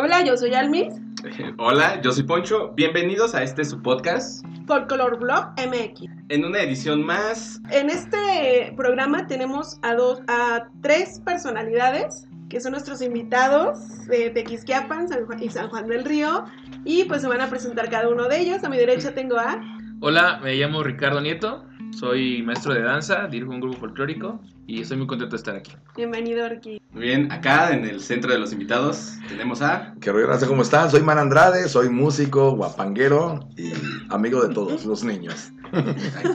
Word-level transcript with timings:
Hola, 0.00 0.24
yo 0.24 0.36
soy 0.36 0.54
Almis. 0.54 0.94
Hola, 1.58 2.00
yo 2.00 2.12
soy 2.12 2.22
Poncho. 2.22 2.72
Bienvenidos 2.76 3.34
a 3.34 3.42
este 3.42 3.64
su 3.64 3.82
podcast. 3.82 4.46
Folklore 4.68 5.16
Blog 5.16 5.54
MX. 5.58 6.02
En 6.28 6.44
una 6.44 6.62
edición 6.62 7.04
más. 7.04 7.60
En 7.72 7.90
este 7.90 8.72
programa 8.76 9.26
tenemos 9.26 9.80
a 9.82 9.96
dos, 9.96 10.20
a 10.28 10.68
tres 10.82 11.20
personalidades 11.24 12.28
que 12.48 12.60
son 12.60 12.72
nuestros 12.72 13.02
invitados 13.02 14.06
de 14.06 14.30
Tequisquiapan 14.30 15.08
San 15.08 15.26
Juan 15.26 15.42
y 15.42 15.50
San 15.50 15.68
Juan 15.68 15.88
del 15.88 16.04
Río. 16.04 16.44
Y 16.84 17.02
pues 17.06 17.22
se 17.22 17.26
van 17.26 17.40
a 17.40 17.50
presentar 17.50 17.90
cada 17.90 18.08
uno 18.08 18.28
de 18.28 18.38
ellos. 18.38 18.62
A 18.62 18.68
mi 18.68 18.76
derecha 18.76 19.16
tengo 19.16 19.36
a. 19.36 19.60
Hola, 19.98 20.38
me 20.40 20.54
llamo 20.54 20.84
Ricardo 20.84 21.20
Nieto. 21.20 21.64
Soy 21.92 22.42
maestro 22.42 22.74
de 22.74 22.82
danza, 22.82 23.26
dirijo 23.26 23.50
un 23.50 23.60
grupo 23.60 23.78
folclórico 23.78 24.40
y 24.66 24.82
estoy 24.82 24.98
muy 24.98 25.06
contento 25.06 25.32
de 25.32 25.36
estar 25.38 25.56
aquí. 25.56 25.72
Bienvenido, 25.96 26.44
Orki. 26.44 26.80
Muy 26.92 27.02
bien, 27.02 27.32
acá 27.32 27.72
en 27.72 27.84
el 27.84 28.00
centro 28.00 28.32
de 28.32 28.38
los 28.38 28.52
invitados 28.52 29.14
tenemos 29.28 29.62
a. 29.62 29.94
Que 30.00 30.12
gracias, 30.12 30.48
¿cómo 30.48 30.62
están? 30.62 30.90
Soy 30.90 31.02
Man 31.02 31.18
Andrade, 31.18 31.68
soy 31.68 31.88
músico, 31.88 32.52
guapanguero 32.52 33.48
y 33.56 33.72
amigo 34.10 34.46
de 34.46 34.54
todos 34.54 34.84
los 34.84 35.02
niños. 35.02 35.50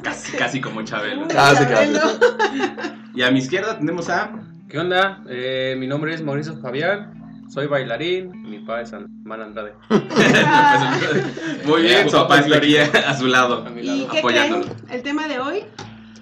casi, 0.04 0.38
casi 0.38 0.62
como 0.62 0.84
Chabelo. 0.84 1.28
Casi, 1.28 1.66
casi. 1.66 1.94
Y 3.16 3.22
a 3.22 3.32
mi 3.32 3.40
izquierda 3.40 3.78
tenemos 3.78 4.10
a. 4.10 4.32
¿Qué 4.68 4.80
onda? 4.80 5.24
Eh, 5.30 5.76
mi 5.78 5.88
nombre 5.88 6.14
es 6.14 6.24
Mauricio 6.24 6.58
Fabián. 6.58 7.23
Soy 7.50 7.68
bailarín, 7.68 8.32
mi 8.50 8.60
papá 8.60 8.82
es 8.82 8.92
Man 9.24 9.42
Andrade. 9.42 9.74
Muy 11.66 11.82
bien, 11.84 12.10
su 12.10 12.18
papá 12.18 12.40
estaría 12.40 12.86
a 13.08 13.18
su 13.18 13.28
lado, 13.28 13.66
A 13.66 13.70
mi 13.70 13.82
¿Y 13.82 13.86
lado. 13.86 14.08
qué 14.10 14.20
apoyándolo. 14.20 14.64
creen? 14.66 14.78
El 14.90 15.04
tema 15.04 15.28
de 15.28 15.40
hoy 15.40 15.60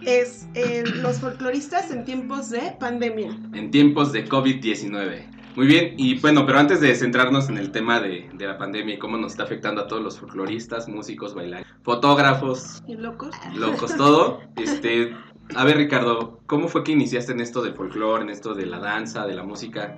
es 0.02 0.48
eh, 0.56 0.84
los 0.96 1.20
folcloristas 1.20 1.92
en 1.92 2.04
tiempos 2.06 2.50
de 2.50 2.76
pandemia. 2.80 3.30
En 3.54 3.72
tiempos 3.72 4.12
de 4.12 4.28
COVID-19. 4.28 5.28
Muy 5.56 5.68
bien, 5.68 5.94
y 5.98 6.18
bueno, 6.20 6.46
pero 6.46 6.60
antes 6.60 6.80
de 6.80 6.96
centrarnos 6.96 7.50
en 7.50 7.58
el 7.58 7.72
tema 7.72 8.00
de, 8.00 8.30
de 8.34 8.48
la 8.48 8.58
pandemia 8.58 8.96
y 8.96 9.00
cómo 9.00 9.18
nos 9.18 9.34
está 9.34 9.44
afectando 9.44 9.82
a 9.82 9.88
todos 9.88 10.02
los 10.02 10.18
folcloristas, 10.18 10.88
músicos, 10.88 11.34
bailarines, 11.36 11.70
fotógrafos, 11.84 12.82
¿Y 12.88 12.96
locos? 12.96 13.36
locos, 13.54 13.96
todo. 13.98 14.40
Este, 14.56 15.14
a 15.56 15.66
ver, 15.66 15.76
Ricardo, 15.76 16.40
¿cómo 16.46 16.70
fue 16.70 16.84
que 16.86 16.94
iniciaste 16.94 17.34
en 17.34 17.42
esto 17.42 17.62
del 17.62 17.74
folclore, 17.74 18.24
en 18.24 18.30
esto 18.30 18.54
de 18.54 18.66
la 18.66 18.80
danza, 18.80 19.26
de 19.28 19.34
la 19.36 19.44
música? 19.44 19.98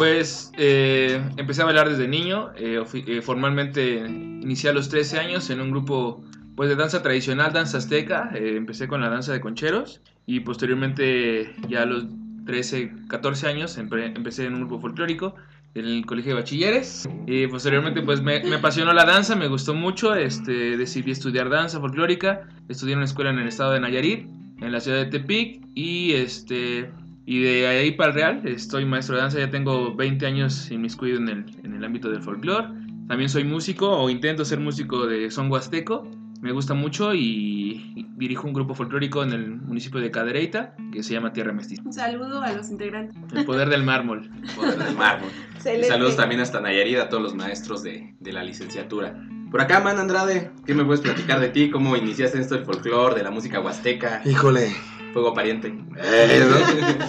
Pues 0.00 0.50
eh, 0.56 1.22
empecé 1.36 1.60
a 1.60 1.66
bailar 1.66 1.90
desde 1.90 2.08
niño, 2.08 2.52
eh, 2.56 2.82
eh, 3.06 3.20
formalmente 3.20 3.96
inicié 3.96 4.70
a 4.70 4.72
los 4.72 4.88
13 4.88 5.18
años 5.18 5.50
en 5.50 5.60
un 5.60 5.70
grupo 5.70 6.24
pues, 6.56 6.70
de 6.70 6.76
danza 6.76 7.02
tradicional, 7.02 7.52
danza 7.52 7.76
azteca, 7.76 8.30
eh, 8.34 8.54
empecé 8.56 8.88
con 8.88 9.02
la 9.02 9.10
danza 9.10 9.34
de 9.34 9.42
concheros 9.42 10.00
y 10.24 10.40
posteriormente 10.40 11.54
ya 11.68 11.82
a 11.82 11.84
los 11.84 12.06
13, 12.46 12.92
14 13.08 13.48
años 13.48 13.76
empecé 13.76 14.46
en 14.46 14.54
un 14.54 14.60
grupo 14.60 14.80
folclórico 14.80 15.34
en 15.74 15.84
el 15.84 16.06
colegio 16.06 16.34
de 16.34 16.40
bachilleres. 16.40 17.06
Y 17.26 17.46
posteriormente 17.48 18.00
pues 18.00 18.22
me, 18.22 18.42
me 18.42 18.56
apasionó 18.56 18.94
la 18.94 19.04
danza, 19.04 19.36
me 19.36 19.48
gustó 19.48 19.74
mucho, 19.74 20.14
este, 20.14 20.78
decidí 20.78 21.10
estudiar 21.10 21.50
danza 21.50 21.78
folclórica, 21.78 22.48
estudié 22.70 22.94
en 22.94 23.00
una 23.00 23.04
escuela 23.04 23.32
en 23.32 23.38
el 23.38 23.48
estado 23.48 23.72
de 23.72 23.80
Nayarit, 23.80 24.26
en 24.62 24.72
la 24.72 24.80
ciudad 24.80 24.96
de 24.96 25.10
Tepic 25.10 25.60
y 25.74 26.12
este 26.12 26.90
y 27.26 27.42
de 27.42 27.66
ahí 27.66 27.92
para 27.92 28.10
el 28.10 28.14
Real, 28.14 28.42
estoy 28.44 28.84
maestro 28.84 29.16
de 29.16 29.22
danza, 29.22 29.38
ya 29.38 29.50
tengo 29.50 29.94
20 29.94 30.26
años 30.26 30.70
inmiscuido 30.70 31.18
en 31.18 31.28
el, 31.28 31.44
en 31.62 31.74
el 31.74 31.84
ámbito 31.84 32.10
del 32.10 32.22
folclore. 32.22 32.68
También 33.08 33.28
soy 33.28 33.44
músico 33.44 33.90
o 33.90 34.08
intento 34.08 34.44
ser 34.44 34.60
músico 34.60 35.06
de 35.06 35.30
son 35.30 35.50
huasteco. 35.50 36.08
Me 36.40 36.52
gusta 36.52 36.74
mucho 36.74 37.14
y, 37.14 38.06
dirijo 38.16 38.46
un 38.46 38.54
grupo 38.54 38.74
folclórico 38.74 39.22
en 39.22 39.32
el 39.32 39.50
municipio 39.56 40.00
de 40.00 40.10
Cadereyta 40.10 40.74
que 40.92 41.02
se 41.02 41.12
llama 41.12 41.32
Tierra 41.32 41.52
Mestiza. 41.52 41.82
Un 41.84 41.92
saludo 41.92 42.42
a 42.42 42.52
los 42.52 42.70
integrantes. 42.70 43.16
El 43.34 43.44
poder 43.44 43.68
del 43.68 43.82
mármol. 43.82 44.30
Poder 44.56 44.78
del 44.78 44.96
mármol. 44.96 45.30
Y 45.58 45.84
saludos 45.84 46.16
también 46.16 46.40
hasta 46.40 46.60
Nayarit, 46.60 46.98
a 46.98 47.08
todos 47.08 47.22
los 47.22 47.34
maestros 47.34 47.82
de, 47.82 48.14
de 48.20 48.32
la 48.32 48.42
licenciatura. 48.42 49.22
Por 49.50 49.60
acá, 49.60 49.80
Man 49.80 49.98
Andrade, 49.98 50.52
¿qué 50.64 50.74
me 50.74 50.84
puedes 50.84 51.00
platicar 51.00 51.40
de 51.40 51.48
ti? 51.48 51.70
¿Cómo 51.70 51.96
iniciaste 51.96 52.38
esto 52.40 52.54
del 52.54 52.64
folclore, 52.64 53.16
de 53.16 53.24
la 53.24 53.30
música 53.30 53.60
huasteca? 53.60 54.22
Híjole. 54.24 54.72
Fuego 55.12 55.34
pariente. 55.34 55.76
Eh, 55.96 56.46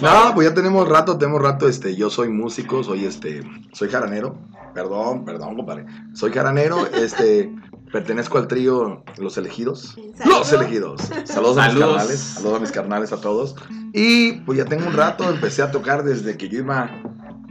No, 0.02 0.34
pues 0.34 0.48
ya 0.48 0.54
tenemos 0.54 0.88
rato, 0.88 1.16
tenemos 1.18 1.40
rato, 1.40 1.68
este, 1.68 1.94
yo 1.94 2.10
soy 2.10 2.28
músico, 2.28 2.82
soy 2.82 3.04
este, 3.04 3.42
soy 3.72 3.88
jaranero, 3.88 4.36
perdón, 4.74 5.24
perdón, 5.24 5.56
compadre, 5.56 5.86
soy 6.14 6.32
jaranero, 6.32 6.86
este, 6.86 7.54
pertenezco 7.92 8.38
al 8.38 8.48
trío 8.48 9.04
Los 9.18 9.36
Elegidos, 9.38 9.96
Saludo. 10.16 10.38
Los 10.38 10.52
Elegidos, 10.52 11.00
saludos 11.24 11.58
a 11.58 11.62
mis 11.68 11.72
Saludos. 11.72 11.96
carnales, 11.96 12.18
saludos 12.20 12.56
a 12.56 12.60
mis 12.60 12.72
carnales 12.72 13.12
a 13.12 13.20
todos, 13.20 13.54
y 13.92 14.32
pues 14.40 14.58
ya 14.58 14.64
tengo 14.64 14.86
un 14.86 14.94
rato, 14.94 15.28
empecé 15.30 15.62
a 15.62 15.70
tocar 15.70 16.02
desde 16.02 16.36
que 16.36 16.48
yo 16.48 16.58
iba, 16.58 16.90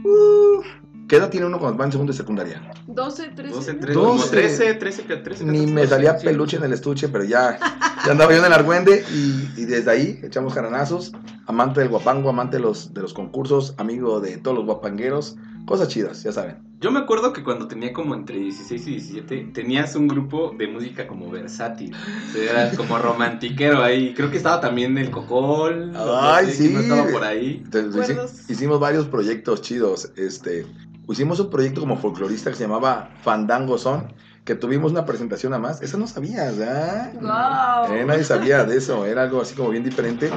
uh, 0.04 0.62
¿qué 1.08 1.16
edad 1.16 1.30
tiene 1.30 1.46
uno 1.46 1.58
cuando 1.58 1.78
va 1.78 1.86
en 1.86 1.92
segundo 1.92 2.12
de 2.12 2.16
secundaria? 2.18 2.60
12, 2.86 3.28
13. 3.28 3.54
12, 3.54 3.74
13, 3.74 3.92
Doce. 3.94 4.06
como 4.18 4.24
13, 4.30 4.74
13, 4.74 5.02
13. 5.02 5.44
Ni 5.44 5.58
14, 5.60 5.72
me 5.72 5.86
salía 5.86 6.18
sí. 6.18 6.26
peluche 6.26 6.56
en 6.58 6.64
el 6.64 6.72
estuche, 6.74 7.08
pero 7.08 7.24
ya, 7.24 7.58
ya 8.04 8.12
andaba 8.12 8.32
yo 8.32 8.38
en 8.38 8.44
el 8.44 8.52
argüende 8.52 9.04
y, 9.12 9.60
y 9.60 9.64
desde 9.64 9.90
ahí 9.90 10.20
echamos 10.22 10.54
jaranazos. 10.54 11.12
Amante 11.46 11.80
del 11.80 11.88
guapango, 11.88 12.30
amante 12.30 12.56
de 12.56 12.62
los, 12.62 12.94
de 12.94 13.02
los 13.02 13.12
concursos, 13.14 13.74
amigo 13.78 14.20
de 14.20 14.36
todos 14.38 14.56
los 14.56 14.66
guapangueros. 14.66 15.36
Cosas 15.66 15.88
chidas, 15.88 16.22
ya 16.22 16.32
saben. 16.32 16.56
Yo 16.80 16.90
me 16.90 16.98
acuerdo 16.98 17.32
que 17.32 17.44
cuando 17.44 17.68
tenía 17.68 17.92
como 17.92 18.14
entre 18.16 18.36
16 18.38 18.86
y 18.88 18.90
17, 18.92 19.50
tenías 19.54 19.94
un 19.94 20.08
grupo 20.08 20.52
de 20.58 20.66
música 20.66 21.06
como 21.06 21.30
versátil. 21.30 21.94
O 21.94 22.32
sea, 22.32 22.50
Era 22.66 22.76
como 22.76 22.98
romantiquero 22.98 23.80
ahí. 23.80 24.12
Creo 24.14 24.32
que 24.32 24.36
estaba 24.38 24.60
también 24.60 24.98
el 24.98 25.10
Cocol. 25.10 25.92
Ay, 25.96 26.46
no 26.46 26.52
sé 26.52 26.56
sí. 26.56 26.68
más 26.70 26.82
Estaba 26.82 27.06
por 27.12 27.22
ahí. 27.22 27.62
Entonces, 27.64 28.08
Recuerdos. 28.08 28.50
hicimos 28.50 28.80
varios 28.80 29.06
proyectos 29.06 29.62
chidos. 29.62 30.10
Este, 30.16 30.66
hicimos 31.08 31.38
un 31.38 31.50
proyecto 31.50 31.80
como 31.80 31.96
folclorista 31.96 32.50
que 32.50 32.56
se 32.56 32.64
llamaba 32.64 33.10
Fandango 33.22 33.78
Son, 33.78 34.12
que 34.44 34.54
tuvimos 34.54 34.92
una 34.92 35.04
presentación 35.04 35.54
a 35.54 35.58
más. 35.58 35.82
Esa 35.82 35.96
no 35.98 36.06
sabías, 36.06 36.54
¿ah? 36.60 37.12
Wow. 37.14 37.94
Eh, 37.94 38.04
nadie 38.04 38.24
sabía 38.24 38.64
de 38.64 38.76
eso, 38.76 39.06
era 39.06 39.22
algo 39.22 39.40
así 39.40 39.54
como 39.54 39.70
bien 39.70 39.84
diferente. 39.84 40.30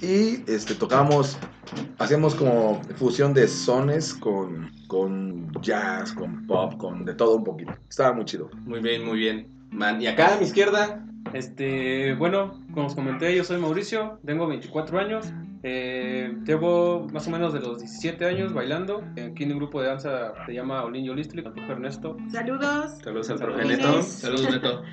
Y 0.00 0.42
este, 0.50 0.74
tocábamos, 0.74 1.38
hacíamos 1.98 2.34
como 2.34 2.82
fusión 2.96 3.32
de 3.32 3.48
sones 3.48 4.12
con, 4.12 4.70
con 4.88 5.50
jazz, 5.62 6.12
con 6.12 6.46
pop, 6.46 6.76
con 6.76 7.04
de 7.04 7.14
todo 7.14 7.36
un 7.36 7.44
poquito. 7.44 7.72
Estaba 7.88 8.12
muy 8.12 8.24
chido. 8.24 8.50
Muy 8.64 8.80
bien, 8.80 9.04
muy 9.04 9.18
bien. 9.18 9.46
Man, 9.70 10.00
y 10.00 10.06
acá 10.06 10.34
a 10.34 10.38
mi 10.38 10.44
izquierda, 10.44 11.04
Este, 11.32 12.14
bueno, 12.14 12.60
como 12.76 12.88
os 12.88 12.94
comenté, 12.94 13.34
yo 13.34 13.42
soy 13.42 13.58
Mauricio, 13.58 14.20
tengo 14.26 14.46
24 14.46 14.98
años. 14.98 15.32
eh, 15.62 16.32
llevo 16.44 17.08
más 17.12 17.26
o 17.26 17.30
menos 17.30 17.52
de 17.54 17.58
los 17.60 17.78
17 17.80 18.24
años 18.26 18.52
bailando. 18.52 19.02
Aquí 19.12 19.44
en 19.44 19.52
un 19.52 19.58
grupo 19.58 19.80
de 19.80 19.88
danza 19.88 20.34
se 20.44 20.52
llama 20.52 20.84
Olinio 20.84 21.14
Listli, 21.14 21.42
con 21.42 21.52
el 21.52 21.54
profe 21.54 21.72
Ernesto. 21.72 22.16
Saludos. 22.30 22.98
saludos 23.02 23.30
al 23.30 23.38
Saludos. 23.38 23.56
profe 23.62 23.76
Neto. 23.76 24.02
Saludos, 24.02 24.50
Neto. 24.50 24.82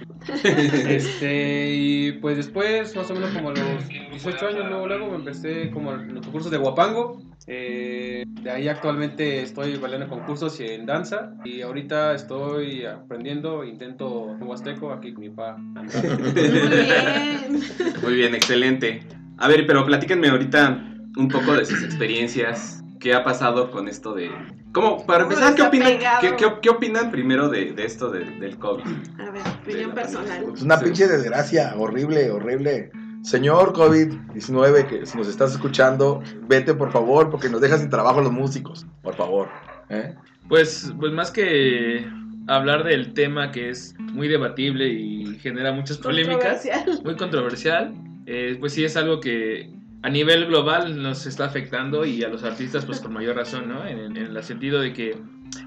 Este, 0.88 1.74
y 1.76 2.12
pues 2.14 2.38
después, 2.38 2.96
más 2.96 3.12
o 3.12 3.14
menos 3.14 3.32
como 3.32 3.50
a 3.50 3.54
los 3.54 3.88
18 3.90 4.48
años, 4.48 4.70
luego, 4.70 4.88
luego 4.88 5.10
me 5.10 5.16
empecé 5.18 5.70
como 5.70 5.94
en 5.94 6.16
los 6.16 6.24
concursos 6.24 6.50
de 6.50 6.58
Guapango. 6.58 7.22
Eh, 7.46 8.24
de 8.42 8.50
ahí 8.50 8.70
actualmente 8.70 9.42
estoy 9.42 9.76
bailando 9.76 10.06
en 10.06 10.10
concursos 10.12 10.58
y 10.62 10.66
en 10.66 10.86
danza. 10.86 11.34
Y 11.44 11.62
ahorita 11.62 12.16
estoy 12.16 12.86
aprendiendo, 12.86 13.66
intento 13.66 14.10
un 14.22 14.42
huasteco 14.44 14.94
aquí 14.94 15.12
con 15.14 15.22
mi 15.24 15.30
papá. 15.30 15.58
Muy 15.58 16.32
bien. 16.32 17.62
Muy 18.02 18.14
bien, 18.16 18.36
excelente. 18.36 19.04
A 19.38 19.48
ver, 19.48 19.66
pero 19.68 19.86
platíquenme 19.86 20.30
ahorita 20.30 20.84
un 21.18 21.28
poco 21.28 21.54
de 21.54 21.66
sus 21.66 21.84
experiencias. 21.84 22.84
¿Qué 23.00 23.14
ha 23.14 23.24
pasado 23.24 23.70
con 23.72 23.88
esto 23.88 24.14
de... 24.14 24.32
¿Cómo? 24.72 25.06
Para 25.06 25.24
¿Cómo 25.26 25.34
empezar, 25.36 25.56
¿qué 25.56 25.62
opinan, 25.62 25.92
qué, 26.22 26.36
qué- 26.36 26.54
qué 26.62 26.70
opinan 26.70 27.12
primero 27.12 27.50
de, 27.50 27.74
de 27.74 27.86
esto 27.86 28.10
de- 28.10 28.26
del 28.40 28.58
COVID? 28.58 28.84
A 29.20 29.30
ver, 29.32 29.42
opinión 29.62 29.92
personal. 29.92 30.46
Es 30.54 30.62
una 30.62 30.78
Sí. 30.78 30.86
pinche 30.86 31.08
desgracia, 31.08 31.76
horrible, 31.78 32.32
horrible. 32.32 32.92
Señor 33.24 33.74
COVID-19, 33.74 34.88
que 34.88 35.06
si 35.06 35.18
nos 35.18 35.28
estás 35.28 35.52
escuchando, 35.52 36.22
vete 36.48 36.74
por 36.74 36.92
favor, 36.92 37.30
porque 37.30 37.50
nos 37.50 37.62
dejas 37.62 37.82
sin 37.82 37.90
trabajo 37.90 38.20
a 38.20 38.24
los 38.24 38.32
músicos. 38.32 38.86
Por 39.02 39.16
favor. 39.16 39.50
¿eh? 39.90 40.16
Pues, 40.50 40.92
pues 41.00 41.12
más 41.14 41.30
que 41.32 42.06
hablar 42.48 42.84
del 42.84 43.14
tema 43.14 43.52
que 43.52 43.70
es 43.70 43.96
muy 44.00 44.28
debatible 44.28 44.88
y 44.90 45.38
genera 45.40 45.72
muchas 45.72 45.98
polémicas, 45.98 46.62
Controversial. 46.64 47.04
muy 47.04 47.16
controversial, 47.16 47.94
eh, 48.26 48.58
pues 48.60 48.74
sí 48.74 48.84
es 48.84 48.98
algo 48.98 49.20
que 49.20 49.70
a 50.02 50.10
nivel 50.10 50.48
global 50.48 51.02
nos 51.02 51.26
está 51.26 51.46
afectando 51.46 52.06
y 52.06 52.24
a 52.24 52.30
los 52.30 52.44
artistas 52.44 52.86
pues 52.86 53.00
con 53.00 53.14
mayor 53.14 53.36
razón, 53.38 53.70
¿no? 53.70 53.86
En, 53.88 54.18
en 54.18 54.18
el 54.18 54.44
sentido 54.44 54.82
de 54.82 54.94
que 54.94 55.18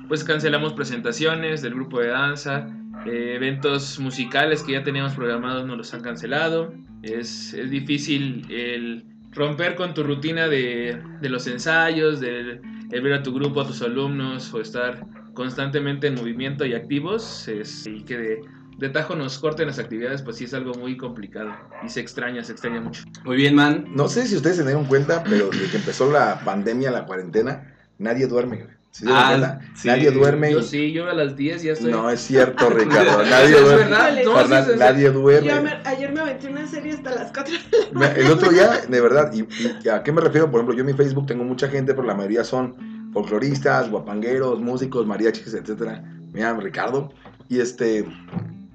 pues 0.08 0.24
cancelamos 0.24 0.74
presentaciones 0.74 1.62
del 1.62 1.74
grupo 1.74 2.00
de 2.00 2.08
danza, 2.08 2.68
eh, 3.06 3.34
eventos 3.36 3.98
musicales 3.98 4.62
que 4.62 4.72
ya 4.72 4.82
teníamos 4.82 5.14
programados 5.14 5.66
nos 5.66 5.76
los 5.78 5.94
han 5.94 6.02
cancelado, 6.02 6.74
es, 7.02 7.54
es 7.54 7.70
difícil 7.70 8.44
el 8.50 9.04
romper 9.32 9.74
con 9.74 9.94
tu 9.94 10.02
rutina 10.02 10.48
de, 10.48 11.00
de 11.20 11.28
los 11.28 11.46
ensayos, 11.46 12.20
de, 12.20 12.60
el 12.90 13.02
ver 13.02 13.12
a 13.14 13.22
tu 13.22 13.32
grupo, 13.32 13.60
a 13.60 13.66
tus 13.66 13.82
alumnos 13.82 14.52
o 14.52 14.60
estar 14.60 15.04
constantemente 15.36 16.08
en 16.08 16.14
movimiento 16.16 16.64
y 16.66 16.74
activos 16.74 17.46
es, 17.46 17.86
y 17.86 18.02
que 18.02 18.16
de, 18.18 18.40
de 18.78 18.88
tajo 18.88 19.14
nos 19.14 19.38
corten 19.38 19.68
las 19.68 19.78
actividades, 19.78 20.22
pues 20.22 20.36
sí 20.38 20.44
es 20.44 20.54
algo 20.54 20.72
muy 20.74 20.96
complicado 20.96 21.52
y 21.84 21.88
se 21.88 22.00
extraña, 22.00 22.42
se 22.42 22.52
extraña 22.52 22.80
mucho. 22.80 23.04
Muy 23.24 23.36
bien, 23.36 23.54
man. 23.54 23.84
No 23.94 24.08
sé 24.08 24.26
si 24.26 24.34
ustedes 24.34 24.56
se 24.56 24.64
dieron 24.64 24.86
cuenta, 24.86 25.22
pero 25.22 25.50
desde 25.50 25.70
que 25.70 25.76
empezó 25.76 26.10
la 26.10 26.40
pandemia, 26.44 26.90
la 26.90 27.04
cuarentena, 27.06 27.74
nadie 27.98 28.26
duerme. 28.26 28.56
güey. 28.56 28.76
¿Sí 28.90 29.04
se 29.04 29.10
Ah, 29.12 29.26
cuenta? 29.28 29.60
sí. 29.74 29.88
Nadie 29.88 30.10
duerme. 30.10 30.50
Yo 30.52 30.62
sí, 30.62 30.90
yo 30.90 31.06
a 31.10 31.12
las 31.12 31.36
10 31.36 31.62
ya 31.62 31.72
estoy. 31.74 31.90
No 31.92 32.08
es 32.08 32.18
cierto, 32.18 32.70
Ricardo. 32.70 33.22
Nadie 33.24 33.54
es 33.56 33.60
duerme. 33.60 33.84
verdad. 33.84 34.10
No, 34.24 34.30
sí, 34.32 34.38
Fernán, 34.38 34.64
sí, 34.64 34.70
sí. 34.72 34.78
nadie 34.78 35.10
duerme. 35.10 35.48
Yo 35.50 35.62
me- 35.62 35.80
ayer 35.84 36.12
me 36.14 36.20
aventé 36.20 36.48
una 36.48 36.66
serie 36.66 36.92
hasta 36.94 37.14
las 37.14 37.30
4. 37.30 37.54
Me- 37.92 38.06
El 38.12 38.30
otro 38.32 38.50
día, 38.50 38.70
de 38.88 39.00
verdad, 39.02 39.30
y, 39.34 39.46
y 39.84 39.88
a 39.90 40.02
qué 40.02 40.12
me 40.12 40.22
refiero? 40.22 40.50
Por 40.50 40.60
ejemplo, 40.60 40.74
yo 40.74 40.80
en 40.80 40.86
mi 40.86 40.94
Facebook 40.94 41.26
tengo 41.26 41.44
mucha 41.44 41.68
gente, 41.68 41.92
pero 41.92 42.06
la 42.06 42.14
mayoría 42.14 42.42
son 42.42 42.74
folcloristas, 43.16 43.90
guapangueros, 43.90 44.60
músicos, 44.60 45.06
mariachis, 45.06 45.54
etcétera. 45.54 46.04
Me 46.34 46.52
Ricardo. 46.60 47.08
Y 47.48 47.60
este 47.60 48.04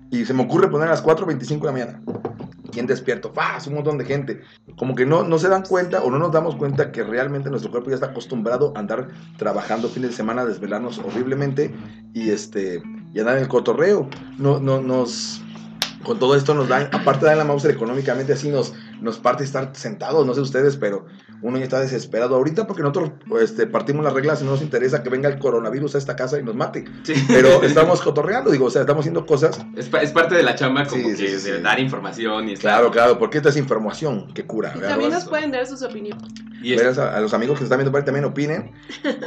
y 0.10 0.26
se 0.26 0.34
me 0.34 0.42
ocurre 0.42 0.68
poner 0.68 0.88
a 0.88 0.92
las 0.92 1.04
4.25 1.04 1.60
de 1.60 1.66
la 1.66 1.72
mañana. 1.72 2.02
¿Quién 2.72 2.88
despierto? 2.88 3.32
¡Faz! 3.32 3.68
Un 3.68 3.76
montón 3.76 4.00
de 4.00 4.06
gente. 4.06 4.42
Como 4.78 4.96
que 4.96 5.06
no, 5.06 5.22
no 5.24 5.38
se 5.38 5.48
dan 5.48 5.62
cuenta 5.62 6.02
o 6.02 6.10
no 6.10 6.18
nos 6.18 6.32
damos 6.32 6.56
cuenta 6.56 6.92
que 6.92 7.04
realmente 7.04 7.52
nuestro 7.52 7.70
cuerpo 7.70 7.90
ya 7.90 7.96
está 7.96 8.08
acostumbrado 8.08 8.74
a 8.76 8.80
andar 8.80 9.10
trabajando 9.38 9.90
fines 9.90 10.10
de 10.10 10.16
semana, 10.16 10.44
desvelarnos 10.44 10.98
horriblemente 10.98 11.72
y 12.16 12.32
este 12.32 12.82
y 13.14 13.20
andar 13.20 13.38
en 13.38 13.44
el 13.44 13.48
cotorreo. 13.48 14.10
No, 14.40 14.60
no, 14.60 14.82
nos, 14.82 15.44
con 16.04 16.18
todo 16.18 16.36
esto 16.36 16.56
nos 16.56 16.68
dan, 16.68 16.90
aparte 16.94 17.28
de 17.28 17.36
la 17.36 17.44
Mauser 17.44 17.70
económicamente, 17.70 18.34
así 18.34 18.50
nos, 18.50 18.74
nos 19.02 19.18
parte 19.20 19.44
estar 19.44 19.72
sentados, 19.74 20.26
no 20.26 20.34
sé 20.34 20.42
ustedes, 20.42 20.78
pero 20.78 21.06
uno 21.42 21.58
ya 21.58 21.64
está 21.64 21.80
desesperado 21.80 22.36
ahorita 22.36 22.68
porque 22.68 22.84
nosotros 22.84 23.12
este, 23.42 23.66
partimos 23.68 24.04
las 24.06 24.14
reglas 24.14 24.42
y 24.42 24.46
no 24.46 24.52
nos 24.52 24.62
interesa 24.62 25.02
que 25.04 25.10
venga 25.10 25.28
el 25.28 25.40
coronavirus 25.40 25.96
a 25.96 25.98
esta 25.98 26.16
casa 26.16 26.40
y 26.40 26.44
nos 26.44 26.56
mate. 26.56 26.86
Sí. 27.04 27.14
Pero 27.28 27.64
estamos 27.64 28.02
cotorreando, 28.02 28.52
digo, 28.52 28.66
o 28.66 28.70
sea, 28.70 28.82
estamos 28.82 29.02
haciendo 29.02 29.26
cosas. 29.26 29.60
Es, 29.76 29.90
pa- 29.90 30.02
es 30.02 30.12
parte 30.12 30.36
de 30.36 30.44
la 30.44 30.56
chamba 30.56 30.86
como 30.86 31.02
Sí, 31.04 31.10
que 31.10 31.16
sí, 31.16 31.40
sí, 31.40 31.52
de 31.52 31.62
dar 31.62 31.80
información 31.80 32.48
y 32.50 32.54
estar- 32.54 32.62
Claro, 32.74 32.92
claro, 32.92 33.18
porque 33.20 33.38
esta 33.38 33.50
es 33.50 33.58
información 33.58 34.32
que 34.34 34.46
cura. 34.46 34.72
Y 34.76 34.80
¿verdad? 34.80 34.90
también 34.92 35.12
nos 35.12 35.26
pueden 35.26 35.52
dar 35.52 35.66
sus 35.66 35.82
opiniones. 35.82 36.24
Y 36.62 36.74
es- 36.74 36.98
a, 37.00 37.18
a 37.18 37.20
los 37.22 37.34
amigos 37.34 37.58
que 37.58 37.64
están 37.64 37.80
viendo 37.80 37.92
por 37.92 38.02
ahí 38.02 38.06
también 38.06 38.26
opinen. 38.26 38.72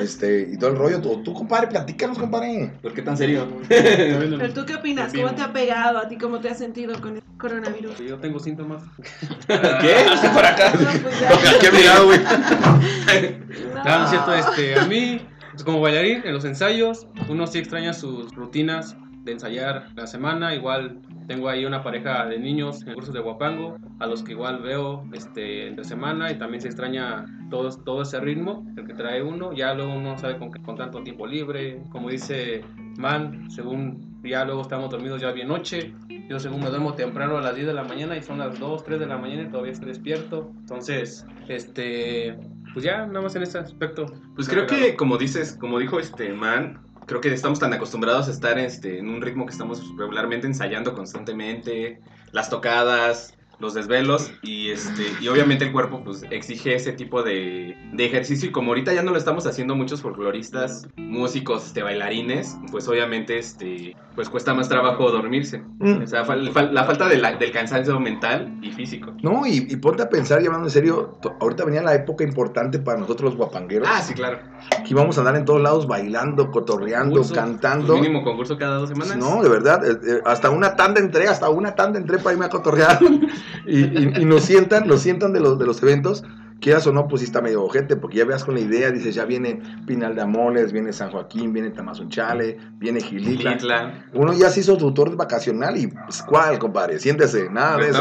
Este, 0.01 0.49
y 0.53 0.57
todo 0.57 0.71
el 0.71 0.77
rollo. 0.77 1.01
Tú, 1.01 1.21
tú, 1.25 1.35
compadre, 1.35 1.67
platícanos, 1.67 2.17
compadre. 2.17 2.71
¿Por 2.81 2.95
qué 2.95 3.03
tan 3.03 3.17
serio? 3.17 3.49
Pero 3.69 4.53
tú 4.55 4.65
qué 4.65 4.77
opinas? 4.77 5.13
¿Cómo 5.13 5.35
te 5.35 5.43
ha 5.43 5.53
pegado 5.53 5.99
a 5.99 6.09
ti? 6.09 6.17
¿Cómo 6.17 6.39
te 6.39 6.49
has 6.49 6.59
sentido 6.59 7.01
con 7.01 7.17
el 7.17 7.23
coronavirus? 7.39 7.99
Yo 7.99 8.19
tengo 8.19 8.39
síntomas. 8.39 8.83
¿Qué? 9.81 9.95
Por 10.35 10.45
acá. 10.45 10.73
No, 11.29 11.37
pues. 11.41 11.55
¿Qué 11.61 11.73
mirado, 11.73 12.07
güey? 12.07 12.19
No. 12.21 13.85
No, 13.85 14.05
es 14.05 14.11
cierto, 14.11 14.35
este, 14.35 14.79
a 14.79 14.85
mí, 14.87 15.21
pues, 15.53 15.63
como 15.65 15.81
bailarín, 15.81 16.23
en 16.25 16.33
los 16.33 16.45
ensayos, 16.45 17.07
uno 17.29 17.47
sí 17.47 17.59
extraña 17.59 17.93
sus 17.93 18.35
rutinas 18.35 18.97
de 19.25 19.33
ensayar 19.33 19.89
la 19.95 20.07
semana. 20.07 20.55
Igual 20.55 21.01
tengo 21.27 21.49
ahí 21.49 21.65
una 21.65 21.83
pareja 21.83 22.27
de 22.27 22.39
niños 22.39 22.87
en 22.87 22.95
cursos 22.95 23.15
de 23.15 23.21
Guapango, 23.21 23.77
a 24.01 24.07
los 24.07 24.23
que 24.23 24.33
igual 24.33 24.61
veo 24.61 25.05
este, 25.13 25.69
entre 25.69 25.85
semana 25.85 26.31
y 26.31 26.39
también 26.39 26.61
se 26.61 26.69
extraña 26.69 27.27
todo, 27.51 27.71
todo 27.71 28.03
ese 28.03 28.21
ritmo, 28.21 28.67
el 28.77 28.87
que 28.87 28.95
trae 28.95 29.23
uno. 29.23 29.53
Ya 29.53 29.75
luego 29.75 29.95
uno 29.95 30.19
sabe 30.19 30.39
con, 30.39 30.51
con 30.51 30.77
tanto 30.77 31.03
tiempo 31.03 31.27
libre, 31.27 31.83
como 31.91 32.11
dice 32.11 32.63
Man, 32.97 33.51
según 33.51 34.14
ya 34.31 34.45
luego 34.45 34.63
estamos 34.63 34.91
dormidos 34.91 35.21
ya 35.21 35.31
bien 35.33 35.49
noche. 35.49 35.93
Yo 36.29 36.41
según 36.41 36.63
me 36.63 36.71
duermo 36.71 36.95
temprano 36.95 37.37
a 37.37 37.43
las 37.43 37.55
10 37.55 37.67
de 37.67 37.75
la 37.75 37.85
mañana 37.85 38.17
y 38.17 38.23
son 38.23 38.39
las 38.39 38.59
2, 38.59 38.85
3 38.85 39.01
de 39.01 39.07
la 39.07 39.19
mañana 39.19 39.43
y 39.43 39.51
todavía 39.51 39.73
estoy 39.73 39.89
despierto. 39.89 40.51
Entonces, 40.61 41.27
este, 41.49 42.37
pues 42.73 42.85
ya, 42.85 43.07
nada 43.07 43.21
más 43.21 43.37
en 43.37 43.43
ese 43.43 43.59
aspecto. 43.59 44.07
Pues 44.35 44.49
creo 44.49 44.67
que, 44.67 44.97
como 44.97 45.19
dices, 45.19 45.57
como 45.61 45.79
dijo 45.79 46.01
este 46.01 46.33
man, 46.33 46.81
creo 47.07 47.21
que 47.21 47.33
estamos 47.33 47.59
tan 47.59 47.73
acostumbrados 47.73 48.29
a 48.29 48.31
estar 48.31 48.59
este, 48.59 48.99
en 48.99 49.09
un 49.09 49.21
ritmo 49.21 49.45
que 49.47 49.53
estamos 49.53 49.83
regularmente 49.99 50.47
ensayando 50.47 50.95
constantemente, 50.95 52.01
las 52.33 52.49
tocadas, 52.49 53.34
los 53.59 53.75
desvelos, 53.75 54.31
y 54.43 54.71
este, 54.71 55.05
y 55.21 55.29
obviamente 55.29 55.65
el 55.65 55.73
cuerpo 55.73 56.03
pues 56.05 56.25
exige 56.31 56.75
ese 56.75 56.93
tipo 56.93 57.23
de, 57.23 57.77
de 57.93 58.05
ejercicio, 58.05 58.49
y 58.49 58.53
como 58.53 58.69
ahorita 58.73 58.93
ya 58.93 59.03
no 59.03 59.13
lo 59.13 59.19
estamos 59.19 59.47
haciendo 59.47 59.75
muchos 59.75 60.03
folcloristas, 60.03 60.87
músicos, 60.97 61.67
este, 61.67 61.83
bailarines, 61.83 62.57
pues 62.71 62.89
obviamente 62.89 63.39
este, 63.39 63.97
pues 64.15 64.29
cuesta 64.29 64.55
más 64.55 64.69
trabajo 64.69 65.11
dormirse. 65.11 65.63
Mm. 65.79 66.03
O 66.03 66.07
sea, 66.07 66.25
fal- 66.25 66.53
fal- 66.53 66.71
la 66.73 66.85
falta 66.85 67.09
de 67.09 67.19
la- 67.19 67.33
del 67.37 67.53
cansancio 67.53 67.99
mental 68.01 68.59
y 68.63 68.71
físico. 68.73 69.13
No, 69.23 69.47
y, 69.47 69.67
y 69.71 69.77
ponte 69.77 70.03
a 70.03 70.09
pensar, 70.09 70.39
hablando 70.39 70.67
en 70.67 70.71
serio, 70.71 71.19
ahorita 71.41 71.65
venía 71.65 71.83
la 71.83 71.95
época 71.95 72.25
importante 72.25 72.79
para 72.79 72.99
nosotros 72.99 73.31
los 73.31 73.37
guapangueros. 73.37 73.89
Ah, 73.91 74.03
sí, 74.03 74.15
claro. 74.15 74.39
Que 74.85 74.91
íbamos 74.91 75.17
a 75.17 75.21
andar 75.21 75.37
en 75.37 75.45
todos 75.45 75.61
lados 75.61 75.87
bailando, 75.87 76.51
cotorreando, 76.51 77.11
Concursos. 77.17 77.37
cantando. 77.37 77.87
Pues 77.89 78.01
mínimo 78.01 78.23
concurso 78.25 78.57
cada 78.57 78.77
dos 78.77 78.89
semanas. 78.89 79.17
No, 79.17 79.43
de 79.43 79.49
verdad, 79.49 79.85
eh, 79.87 79.99
eh, 80.07 80.21
hasta 80.25 80.51
una 80.51 80.77
tanda 80.77 81.01
entré, 81.01 81.29
hasta 81.29 81.49
una 81.51 81.75
tanda 81.75 81.99
entré 81.99 82.19
para 82.19 82.33
irme 82.33 82.47
a 82.47 82.49
cotorrear. 82.49 82.99
y, 83.67 83.81
y- 83.81 84.13
y 84.21 84.25
nos 84.25 84.45
sientan, 84.45 84.87
nos 84.87 85.01
sientan 85.03 85.33
de 85.33 85.41
los, 85.41 85.59
de 85.59 85.67
los 85.67 85.83
eventos. 85.83 86.25
Quieras 86.61 86.87
o 86.87 86.93
no, 86.93 87.09
pues 87.09 87.21
sí 87.21 87.27
está 87.27 87.43
medio 87.43 87.63
ojete, 87.63 87.95
porque 87.97 88.19
ya 88.19 88.25
veas 88.25 88.43
con 88.45 88.55
la 88.55 88.61
idea, 88.61 88.91
dices, 88.91 89.15
ya 89.15 89.27
viene 89.27 89.61
Pinal 89.87 90.15
de 90.15 90.23
Amoles, 90.23 90.73
viene 90.73 90.95
San 90.95 91.11
Joaquín, 91.11 91.53
viene 91.53 91.69
Tamazunchale, 91.71 92.57
viene 92.79 93.01
Gilitla. 93.01 93.51
Gilitla, 93.51 94.05
Uno 94.15 94.33
ya 94.33 94.49
se 94.49 94.61
hizo 94.61 94.79
su 94.79 94.95
tour 94.95 95.15
vacacional 95.15 95.77
y, 95.77 95.89
pues, 95.89 96.23
¿cuál, 96.23 96.59
compadre? 96.59 96.99
Siéntese, 97.01 97.51
nada 97.51 97.77
de 97.77 97.91
eso. 97.91 97.99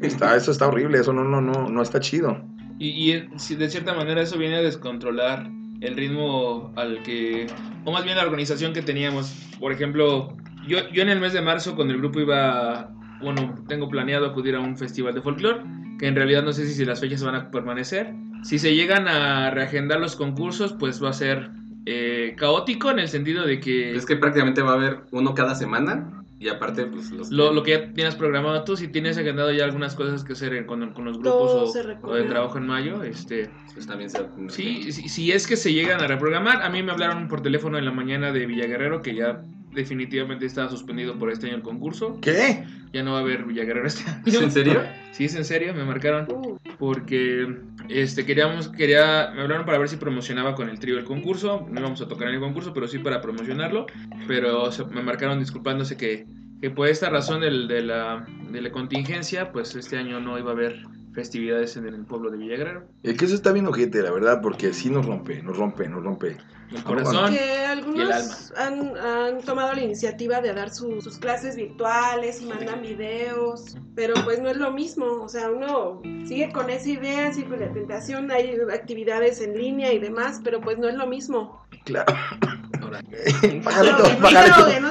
Está, 0.00 0.34
eso 0.36 0.50
está 0.50 0.66
horrible, 0.66 0.98
eso 0.98 1.12
no, 1.12 1.22
no, 1.22 1.40
no, 1.40 1.68
no 1.68 1.82
está 1.82 2.00
chido. 2.00 2.42
Y, 2.78 2.88
y, 2.88 3.12
eh, 3.12 3.28
si 3.36 3.54
de 3.54 3.68
cierta 3.70 3.94
manera 3.94 4.20
eso 4.22 4.36
viene 4.36 4.56
a 4.56 4.62
descontrolar 4.62 5.48
el 5.80 5.94
ritmo 5.96 6.72
al 6.76 7.02
que, 7.04 7.46
o 7.84 7.92
más 7.92 8.02
bien 8.04 8.16
la 8.16 8.24
organización 8.24 8.72
que 8.72 8.82
teníamos. 8.82 9.32
Por 9.60 9.70
ejemplo, 9.70 10.36
yo, 10.66 10.78
yo 10.92 11.02
en 11.02 11.08
el 11.10 11.20
mes 11.20 11.34
de 11.34 11.42
marzo 11.42 11.76
con 11.76 11.88
el 11.90 11.98
grupo 11.98 12.18
iba, 12.18 12.90
bueno, 13.22 13.54
tengo 13.68 13.88
planeado 13.88 14.26
acudir 14.26 14.54
a 14.56 14.60
un 14.60 14.76
festival 14.76 15.14
de 15.14 15.22
folclore, 15.22 15.62
que 15.98 16.06
en 16.06 16.16
realidad 16.16 16.42
no 16.42 16.52
sé 16.52 16.66
si, 16.66 16.84
las 16.84 17.00
fechas 17.00 17.22
van 17.22 17.34
a 17.34 17.50
permanecer. 17.50 18.12
Si 18.42 18.58
se 18.58 18.74
llegan 18.74 19.08
a 19.08 19.50
reagendar 19.50 20.00
los 20.00 20.16
concursos, 20.16 20.72
pues 20.72 21.02
va 21.02 21.10
a 21.10 21.12
ser 21.12 21.50
eh, 21.86 22.34
caótico 22.36 22.90
en 22.90 22.98
el 22.98 23.08
sentido 23.08 23.46
de 23.46 23.60
que... 23.60 23.94
Es 23.94 24.06
que 24.06 24.16
prácticamente 24.16 24.62
va 24.62 24.72
a 24.72 24.74
haber 24.74 25.00
uno 25.12 25.34
cada 25.34 25.54
semana 25.54 26.22
y 26.42 26.48
aparte 26.48 26.86
pues 26.86 27.12
los 27.12 27.30
Lo, 27.30 27.52
lo 27.52 27.62
que 27.62 27.70
ya 27.70 27.92
tienes 27.92 28.16
programado 28.16 28.64
tú, 28.64 28.76
si 28.76 28.88
tienes 28.88 29.16
agendado 29.16 29.52
ya 29.52 29.64
algunas 29.64 29.94
cosas 29.94 30.24
que 30.24 30.32
hacer 30.32 30.66
con, 30.66 30.92
con 30.92 31.04
los 31.04 31.18
grupos 31.18 31.72
o, 32.02 32.14
de 32.14 32.24
trabajo 32.24 32.58
en 32.58 32.66
mayo, 32.66 33.04
este, 33.04 33.48
pues 33.72 33.86
también 33.86 34.10
se 34.10 34.26
Sí, 34.48 34.92
si, 34.92 35.08
si 35.08 35.30
es 35.30 35.46
que 35.46 35.54
se 35.54 35.72
llegan 35.72 36.00
a 36.00 36.08
reprogramar, 36.08 36.62
a 36.62 36.68
mí 36.68 36.82
me 36.82 36.90
hablaron 36.90 37.28
por 37.28 37.42
teléfono 37.42 37.78
en 37.78 37.84
la 37.84 37.92
mañana 37.92 38.32
de 38.32 38.44
Villaguerrero 38.46 39.02
que 39.02 39.14
ya 39.14 39.40
definitivamente 39.72 40.46
estaba 40.46 40.68
suspendido 40.68 41.18
por 41.18 41.30
este 41.30 41.46
año 41.46 41.56
el 41.56 41.62
concurso. 41.62 42.18
¿Qué? 42.20 42.64
Ya 42.92 43.02
no 43.02 43.12
va 43.12 43.18
a 43.18 43.20
haber 43.22 43.44
Villaguerrero 43.44 43.86
este 43.86 44.08
año. 44.10 44.22
¿Es 44.26 44.40
en 44.40 44.50
serio? 44.50 44.82
Sí, 45.12 45.26
es 45.26 45.34
en 45.34 45.44
serio, 45.44 45.74
me 45.74 45.84
marcaron 45.84 46.26
Uh, 46.30 46.56
porque 46.78 47.46
este 47.90 48.24
queríamos 48.24 48.68
quería 48.68 49.30
me 49.34 49.42
hablaron 49.42 49.66
para 49.66 49.76
ver 49.78 49.88
si 49.90 49.96
promocionaba 49.96 50.54
con 50.54 50.70
el 50.70 50.78
trío 50.78 50.98
el 50.98 51.04
concurso, 51.04 51.66
no 51.70 51.80
íbamos 51.80 52.00
a 52.00 52.08
tocar 52.08 52.28
en 52.28 52.34
el 52.36 52.40
concurso, 52.40 52.72
pero 52.72 52.88
sí 52.88 52.98
para 52.98 53.20
promocionarlo, 53.20 53.86
pero 54.26 54.72
se- 54.72 54.86
me 54.86 55.02
marcaron 55.02 55.38
disculpándose 55.38 55.98
que, 55.98 56.24
que 56.62 56.70
por 56.70 56.88
esta 56.88 57.10
razón 57.10 57.42
del- 57.42 57.68
de, 57.68 57.82
la, 57.82 58.26
de 58.50 58.62
la 58.62 58.70
contingencia, 58.72 59.52
pues 59.52 59.74
este 59.74 59.98
año 59.98 60.18
no 60.20 60.38
iba 60.38 60.50
a 60.50 60.54
haber 60.54 60.80
festividades 61.12 61.76
en 61.76 61.86
el 61.86 62.04
pueblo 62.04 62.30
de 62.30 62.38
Villaguerrero. 62.38 62.84
Es 63.02 63.16
que 63.18 63.24
eso 63.26 63.34
está 63.34 63.52
bien 63.52 63.66
ojete, 63.66 64.02
la 64.02 64.10
verdad, 64.10 64.40
porque 64.42 64.72
sí 64.72 64.90
nos 64.90 65.04
rompe, 65.06 65.42
nos 65.42 65.56
rompe, 65.56 65.88
nos 65.88 66.02
rompe. 66.02 66.36
El 66.74 66.82
corazón. 66.84 67.28
que 67.28 67.34
y 67.34 67.38
el 67.38 67.66
algunos 67.70 68.52
han, 68.56 68.96
han 68.96 69.42
tomado 69.42 69.74
la 69.74 69.82
iniciativa 69.82 70.40
de 70.40 70.54
dar 70.54 70.70
su- 70.70 71.02
sus 71.02 71.18
clases 71.18 71.54
virtuales 71.54 72.40
y 72.40 72.46
mandan 72.46 72.80
videos, 72.80 73.76
pero 73.94 74.14
pues 74.24 74.40
no 74.40 74.48
es 74.48 74.56
lo 74.56 74.72
mismo, 74.72 75.04
o 75.22 75.28
sea, 75.28 75.50
uno 75.50 76.00
sigue 76.26 76.50
con 76.50 76.70
esa 76.70 76.88
idea, 76.88 77.30
sigue 77.30 77.48
con 77.48 77.60
la 77.60 77.70
tentación, 77.70 78.30
hay 78.30 78.56
actividades 78.72 79.42
en 79.42 79.52
línea 79.58 79.92
y 79.92 79.98
demás, 79.98 80.40
pero 80.42 80.62
pues 80.62 80.78
no 80.78 80.88
es 80.88 80.94
lo 80.94 81.06
mismo. 81.06 81.62
Claro. 81.84 82.14
Pajarito, 83.64 83.98
No, 83.98 84.18
pajarito. 84.20 84.80
no. 84.80 84.90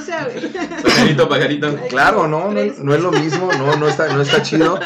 Pajarito, 0.83 1.29
pajarito. 1.29 1.75
Claro, 1.89 2.27
no, 2.27 2.51
no, 2.51 2.61
no 2.83 2.93
es 2.93 3.01
lo 3.01 3.11
mismo, 3.11 3.49
no, 3.57 3.75
no 3.75 3.87
está, 3.87 4.13
no 4.13 4.21
está 4.21 4.41
chido. 4.43 4.79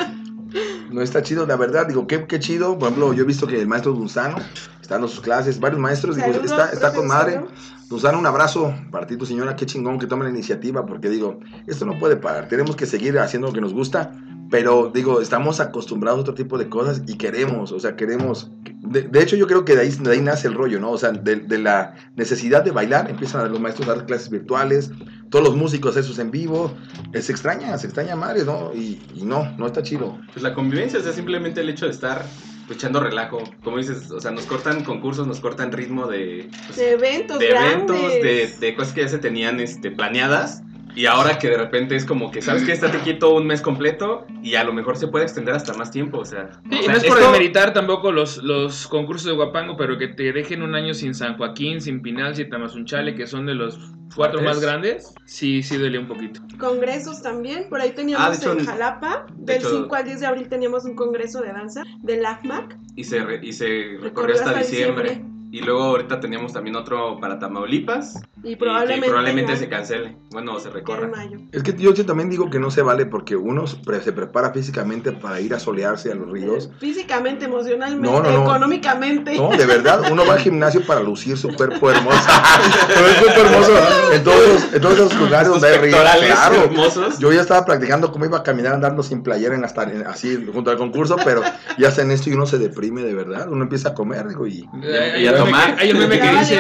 No 0.96 1.02
está 1.02 1.22
chido, 1.22 1.46
la 1.46 1.58
verdad, 1.58 1.88
digo, 1.88 2.08
qué, 2.08 2.25
qué 2.25 2.40
chido. 2.40 2.80
Por 2.80 2.88
ejemplo, 2.88 3.12
yo 3.12 3.24
he 3.24 3.28
visto 3.28 3.46
que 3.46 3.60
el 3.60 3.68
maestro 3.68 3.92
Dunzano 3.92 4.38
está 4.82 4.96
dando 4.96 5.10
sus 5.10 5.20
clases, 5.20 5.60
varios 5.60 5.82
maestros, 5.82 6.16
digo, 6.16 6.28
Saludos, 6.28 6.52
está, 6.52 6.70
está 6.72 6.94
con 6.94 7.06
madre. 7.06 7.34
Dunzano. 7.34 7.75
Dunzano, 7.90 8.20
un 8.20 8.25
abrazo 8.25 8.74
para 8.92 9.06
ti, 9.06 9.18
tu 9.18 9.25
señora, 9.25 9.58
qué 9.58 9.66
chingón 9.66 10.00
que 10.00 10.08
tome 10.08 10.24
la 10.24 10.30
iniciativa, 10.30 10.86
porque 10.86 11.10
digo, 11.10 11.42
esto 11.68 11.86
no 11.86 12.00
puede 12.00 12.16
parar, 12.16 12.48
tenemos 12.48 12.78
que 12.78 12.86
seguir 12.86 13.20
haciendo 13.20 13.50
lo 13.50 13.54
que 13.54 13.60
nos 13.60 13.74
gusta, 13.74 14.14
pero 14.56 14.90
digo, 14.94 15.20
estamos 15.20 15.60
acostumbrados 15.60 16.20
a 16.20 16.22
otro 16.22 16.34
tipo 16.34 16.58
de 16.58 16.70
cosas 16.70 17.02
y 17.08 17.18
queremos, 17.18 17.74
o 17.74 17.80
sea, 17.82 17.98
queremos. 17.98 18.50
De, 18.64 19.02
de 19.02 19.22
hecho, 19.22 19.36
yo 19.36 19.48
creo 19.48 19.66
que 19.66 19.76
de 19.76 19.82
ahí, 19.82 19.90
de 19.90 20.12
ahí 20.14 20.22
nace 20.22 20.48
el 20.48 20.54
rollo, 20.54 20.80
¿no? 20.80 20.92
O 20.92 20.98
sea, 20.98 21.12
de, 21.12 21.36
de 21.36 21.58
la 21.58 21.94
necesidad 22.16 22.64
de 22.64 22.72
bailar, 22.72 23.10
empiezan 23.10 23.52
los 23.52 23.60
maestros 23.60 23.90
a 23.90 23.96
dar 23.96 24.06
clases 24.06 24.30
virtuales, 24.30 24.92
todos 25.30 25.44
los 25.44 25.58
músicos 25.58 25.98
esos 25.98 26.20
en 26.20 26.32
vivo, 26.32 26.74
eh, 27.12 27.22
se 27.22 27.34
extraña, 27.34 27.78
se 27.78 27.88
extraña 27.88 28.16
madre, 28.16 28.46
¿no? 28.46 28.72
Y, 28.74 29.02
y 29.14 29.24
no, 29.24 29.54
no 29.58 29.68
está 29.68 29.84
chido. 29.84 30.18
Pues 30.32 30.42
la 30.42 30.54
convivencia, 30.54 31.00
o 31.00 31.04
sea, 31.04 31.12
simplemente 31.12 31.60
el 31.60 31.68
hecho 31.68 31.88
de 31.88 31.92
estar 31.92 32.26
pues, 32.66 32.80
echando 32.80 33.02
relajo. 33.02 33.44
Como 33.62 33.78
dices, 33.78 34.10
o 34.10 34.22
sea, 34.22 34.32
nos 34.32 34.46
cortan 34.46 34.86
concursos, 34.86 35.28
nos 35.28 35.42
cortan 35.42 35.74
ritmo 35.74 36.08
de, 36.08 36.50
pues, 36.68 36.78
De 36.78 36.92
eventos 36.94 37.40
de 37.40 37.50
eventos, 37.50 38.00
grandes. 38.00 38.60
de, 38.62 38.68
de 38.68 38.76
cosas 38.78 38.94
que 38.94 39.02
ya 39.02 39.10
se 39.10 39.18
tenían 39.18 39.60
este, 39.60 39.92
planeadas. 39.92 40.62
Y 40.96 41.06
ahora 41.08 41.38
que 41.38 41.50
de 41.50 41.58
repente 41.58 41.96
es 41.96 42.06
como 42.06 42.32
que, 42.32 42.42
¿sabes 42.42 42.64
qué? 42.64 42.72
Estate 42.72 43.00
quieto 43.00 43.36
un 43.36 43.46
mes 43.46 43.62
completo 43.62 44.25
y 44.42 44.56
a 44.56 44.64
lo 44.64 44.72
mejor 44.74 44.96
se 44.96 45.08
puede 45.08 45.25
extender 45.25 45.54
hasta 45.54 45.74
más 45.74 45.92
tiempo, 45.92 46.20
o 46.20 46.25
sea. 46.25 46.50
Sí, 46.70 46.75
o 46.78 46.80
y 46.80 46.84
sea, 46.84 46.92
no 46.94 46.98
es 46.98 47.04
por 47.06 47.18
esto- 47.18 47.32
demeritar 47.32 47.74
tampoco 47.74 48.12
los, 48.14 48.38
los 48.38 48.88
concursos 48.88 49.28
de 49.28 49.34
Guapango, 49.34 49.75
pero 49.75 49.98
que 49.98 50.08
te 50.08 50.32
dejen 50.32 50.62
un 50.62 50.74
año 50.74 50.94
sin 50.94 51.14
San 51.14 51.36
Joaquín, 51.38 51.82
sin 51.82 52.02
Pinal, 52.02 52.36
sin 52.36 52.50
Tamazunchale, 52.50 53.14
que 53.14 53.28
son 53.28 53.46
de 53.46 53.56
los 53.56 53.78
cuatro 54.16 54.42
más 54.42 54.62
grandes, 54.62 55.14
sí, 55.25 55.62
sí 55.64 55.75
duele 55.75 56.00
un 56.00 56.08
poquito. 56.08 56.40
Congresos 56.58 57.22
también, 57.22 57.68
por 57.70 57.82
ahí 57.82 57.92
teníamos 57.92 58.28
Ah, 58.30 58.34
hecho, 58.34 58.54
en 58.54 58.66
Jalapa, 58.66 59.25
de 59.36 59.54
del 59.54 59.62
hecho- 59.62 59.70
5 59.84 59.96
al 59.96 60.06
10 60.06 60.20
de 60.22 60.25
abril 60.28 60.48
teníamos 60.48 60.86
un 60.86 60.96
congreso 60.96 61.42
de 61.42 61.50
danza 61.52 61.84
del 62.04 62.25
AFMAC. 62.25 62.78
Y 62.96 63.04
se, 63.04 63.22
re- 63.22 63.42
y 63.44 63.52
se 63.52 63.98
recorrió 64.02 64.36
hasta 64.36 64.54
diciembre. 64.60 65.22
Y 65.52 65.60
luego 65.62 65.84
ahorita 65.84 66.20
teníamos 66.20 66.52
también 66.54 66.75
otro 66.75 67.18
para 67.20 67.40
Tamaulipas. 67.40 68.22
Y 68.46 68.56
probablemente, 68.58 69.58
se 69.58 69.68
cancele. 69.68 70.16
Bueno, 70.32 70.60
se 70.60 70.70
recorra. 70.70 71.10
Es 71.52 71.64
que 71.64 71.74
yo 71.75 71.94
también 72.06 72.30
digo 72.30 72.50
que 72.52 72.60
no 72.60 72.70
se 72.70 72.82
vale 72.84 73.06
porque 73.08 73.36
uno 73.36 73.66
se 73.66 73.78
pre- 73.78 74.02
se 74.02 74.14
prepara 74.14 74.52
físicamente 74.52 75.12
para 75.12 75.42
ir 75.42 75.54
a 75.56 75.60
solearse 75.60 76.12
a 76.12 76.16
los 76.16 76.30
ríos. 76.30 76.70
Físicamente, 76.80 77.46
emocionalmente, 77.46 78.08
No, 78.08 78.22
no, 78.22 78.30
no. 78.32 78.44
económicamente. 78.44 79.36
No, 79.36 79.50
de 79.50 79.66
verdad, 79.66 80.02
uno 80.12 80.25
va 80.25 80.34
al 80.34 80.40
gimnasio 80.46 80.82
para 80.86 81.02
lucir 81.02 81.38
su 81.38 81.50
cuerpo 81.56 81.90
hermoso. 81.90 82.18
Pero 82.88 83.08
es 83.08 83.18
cuerpo 83.18 83.42
hermoso 83.42 83.72
en 84.14 84.24
todos, 84.24 84.48
los- 84.48 84.74
en 84.74 84.82
todos 84.82 84.94
esos 84.96 85.16
lugares 85.20 85.48
donde 85.50 85.68
hay 85.68 85.78
ríos. 85.80 86.00
Claro. 86.00 86.64
hermosos. 86.66 87.20
Yo 87.20 87.32
ya 87.34 87.42
estaba 87.42 87.66
practicando 87.66 88.12
cómo 88.12 88.25
iba 88.25 88.38
a 88.38 88.44
caminar 88.44 88.74
andando 88.75 89.02
sin 89.02 89.24
playera 89.24 89.56
en 89.56 89.66
hasta 89.66 89.84
en- 89.84 90.06
así 90.06 90.46
junto 90.54 90.70
al 90.70 90.78
concurso, 90.78 91.16
pero 91.24 91.42
ya 91.80 91.88
hacen 91.88 92.12
esto 92.12 92.30
y 92.30 92.34
uno 92.34 92.46
se 92.46 92.60
deprime 92.60 93.02
de 93.02 93.16
verdad. 93.16 93.50
Uno 93.50 93.64
empieza 93.64 93.90
a 93.90 93.94
comer, 93.96 94.28
digo, 94.28 94.46
y 94.46 94.70
Y 95.18 95.28
a 95.28 95.36
tomar. 95.36 95.75
Hay 95.80 95.92
un 95.92 96.00
meme 96.00 96.20
que 96.20 96.30
dice. 96.30 96.60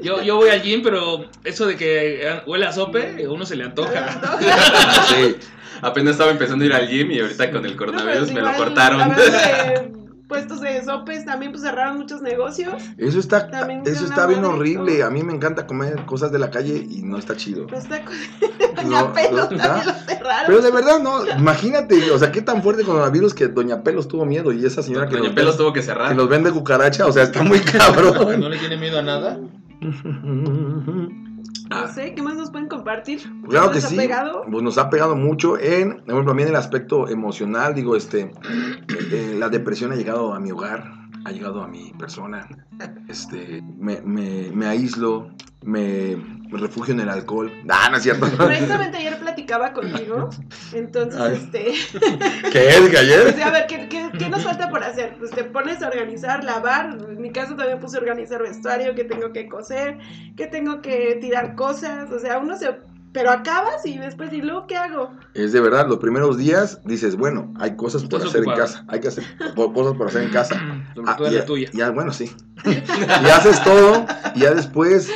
Yo, 0.00 0.22
yo 0.22 0.36
voy 0.36 0.50
al 0.50 0.62
gym, 0.62 0.82
pero 0.82 1.24
eso 1.44 1.66
de 1.66 1.76
que 1.76 2.26
eh, 2.28 2.42
huele 2.46 2.66
a 2.66 2.72
sope, 2.72 3.24
a 3.24 3.30
uno 3.30 3.44
se 3.46 3.56
le 3.56 3.64
antoja. 3.64 4.20
sí. 5.08 5.36
Apenas 5.82 6.12
estaba 6.12 6.30
empezando 6.30 6.64
a 6.64 6.66
ir 6.66 6.72
al 6.74 6.88
gym 6.88 7.10
y 7.10 7.20
ahorita 7.20 7.50
con 7.50 7.64
el 7.64 7.72
No, 7.72 7.76
coronavirus 7.76 8.32
me 8.32 8.40
lo 8.40 8.52
cortaron. 8.54 9.08
de 9.14 9.92
puestos 10.26 10.60
de 10.60 10.82
sopes, 10.84 11.24
también 11.24 11.52
pues 11.52 11.62
cerraron 11.62 11.98
muchos 11.98 12.20
negocios. 12.22 12.74
Eso 12.98 13.20
está, 13.20 13.48
También 13.48 13.82
eso 13.84 14.04
está 14.06 14.26
bien 14.26 14.40
madre, 14.40 14.54
horrible. 14.56 15.02
A 15.02 15.10
mí 15.10 15.22
me 15.22 15.32
encanta 15.32 15.66
comer 15.66 15.94
cosas 16.06 16.32
de 16.32 16.38
la 16.38 16.50
calle 16.50 16.84
y 16.88 17.02
no 17.02 17.16
está 17.18 17.36
chido. 17.36 17.66
Pues 17.66 17.84
está 17.84 18.04
con 18.04 18.14
No, 18.90 19.02
Doña 19.02 19.12
Pelos 19.12 19.50
no, 19.52 19.56
también 19.58 19.86
¿no? 19.86 19.92
lo 19.92 19.98
cerraron. 20.00 20.44
Pero 20.46 20.62
de 20.62 20.70
verdad, 20.70 20.98
no, 21.00 21.26
imagínate, 21.38 22.10
o 22.10 22.18
sea, 22.18 22.32
qué 22.32 22.42
tan 22.42 22.62
fuerte 22.62 22.82
con 22.82 23.00
el 23.02 23.10
virus 23.10 23.34
que 23.34 23.46
Doña 23.48 23.82
Pelos 23.82 24.08
tuvo 24.08 24.24
miedo 24.24 24.50
y 24.52 24.64
esa 24.64 24.82
señora 24.82 25.08
que, 25.08 25.16
Doña 25.16 25.34
Pelos 25.34 25.52
vende, 25.52 25.62
tuvo 25.62 25.72
que 25.72 25.80
que 25.80 25.86
cerrar. 25.86 26.16
nos 26.16 26.28
vende 26.28 26.50
cucaracha, 26.50 27.06
o 27.06 27.12
sea, 27.12 27.24
está 27.24 27.42
muy 27.42 27.60
cabrón. 27.60 28.40
¿No 28.40 28.48
le 28.48 28.58
tiene 28.58 28.76
miedo 28.78 28.98
a 28.98 29.02
nada? 29.02 29.38
No 31.70 31.88
sé, 31.88 32.14
¿qué 32.14 32.22
más 32.22 32.36
nos 32.36 32.50
pueden 32.50 32.68
compartir? 32.68 33.20
Claro 33.48 33.70
¿Qué 33.70 33.78
que 33.80 33.84
ha 33.84 33.88
sí, 33.88 33.96
pegado? 33.96 34.44
pues 34.50 34.62
nos 34.62 34.78
ha 34.78 34.88
pegado 34.88 35.16
mucho 35.16 35.58
en, 35.58 35.96
por 36.02 36.10
ejemplo, 36.12 36.32
a 36.32 36.34
mí 36.34 36.42
en 36.42 36.48
el 36.48 36.56
aspecto 36.56 37.08
emocional, 37.08 37.74
digo, 37.74 37.96
este, 37.96 38.30
eh, 39.12 39.36
la 39.38 39.48
depresión 39.48 39.92
ha 39.92 39.96
llegado 39.96 40.32
a 40.32 40.40
mi 40.40 40.50
hogar, 40.52 40.84
ha 41.24 41.32
llegado 41.32 41.62
a 41.62 41.68
mi 41.68 41.92
persona, 41.98 42.48
este, 43.08 43.62
me, 43.78 44.00
me, 44.02 44.50
me 44.52 44.66
aíslo, 44.66 45.30
me, 45.64 46.16
me 46.50 46.58
refugio 46.58 46.94
en 46.94 47.00
el 47.00 47.08
alcohol. 47.08 47.52
Ah, 47.68 47.88
no 47.90 47.98
es 47.98 48.04
cierto. 48.04 48.26
Precisamente 48.26 48.96
ayer 48.98 49.18
platicaba 49.18 49.72
contigo, 49.72 50.30
entonces, 50.72 51.20
Ay. 51.20 51.34
este, 51.34 51.74
¿Qué 52.52 52.68
es, 52.68 52.96
ayer? 52.96 53.22
pues, 53.22 53.44
a 53.44 53.50
ver, 53.50 53.66
¿qué, 53.66 53.88
qué, 53.88 54.10
qué 54.18 54.28
nos 54.28 54.42
falta 54.44 54.70
por 54.70 54.82
hacer? 54.82 55.16
Pues 55.18 55.30
te 55.30 55.44
pones 55.44 55.82
a 55.82 55.88
organizar, 55.88 56.42
lavar, 56.42 56.96
en 57.08 57.20
mi 57.20 57.30
caso 57.30 57.54
también 57.54 57.78
puse 57.78 57.98
a 57.98 58.00
organizar 58.00 58.42
vestuario, 58.42 58.94
que 58.94 59.04
tengo 59.04 59.32
que 59.32 59.48
coser, 59.48 59.98
que 60.36 60.46
tengo 60.46 60.80
que 60.80 61.18
tirar 61.20 61.54
cosas, 61.54 62.10
o 62.10 62.18
sea, 62.18 62.38
uno 62.38 62.56
se... 62.56 62.76
Pero 63.16 63.30
acabas 63.30 63.86
y 63.86 63.96
después, 63.96 64.30
¿y 64.30 64.42
luego 64.42 64.66
qué 64.66 64.76
hago? 64.76 65.10
Es 65.32 65.50
de 65.52 65.60
verdad, 65.62 65.88
los 65.88 65.96
primeros 66.00 66.36
días 66.36 66.82
dices, 66.84 67.16
bueno, 67.16 67.50
hay 67.58 67.74
cosas 67.74 68.04
por 68.04 68.20
hacer 68.20 68.42
ocupado. 68.42 68.58
en 68.60 68.66
casa, 68.66 68.84
hay 68.88 69.00
que 69.00 69.08
hacer 69.08 69.24
cosas 69.54 69.94
por 69.96 70.08
hacer 70.08 70.22
en 70.24 70.28
casa. 70.30 70.54
Sobre 70.94 71.10
Ah, 71.10 71.16
todo 71.16 71.26
en 71.28 71.32
y- 71.32 71.36
la 71.36 71.44
tuya. 71.46 71.70
Ya, 71.72 71.90
bueno, 71.92 72.12
sí. 72.12 72.30
y 72.66 73.28
haces 73.30 73.64
todo, 73.64 74.04
y 74.34 74.40
ya 74.40 74.52
después, 74.52 75.10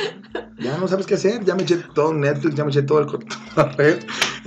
ya 0.59 0.77
no 0.79 0.87
sabes 0.87 1.05
qué 1.05 1.13
hacer. 1.13 1.43
Ya 1.45 1.53
me 1.53 1.61
eché 1.61 1.77
todo 1.93 2.11
Netflix, 2.11 2.55
ya 2.55 2.63
me 2.65 2.71
eché 2.71 2.81
todo 2.81 3.01
el 3.01 3.07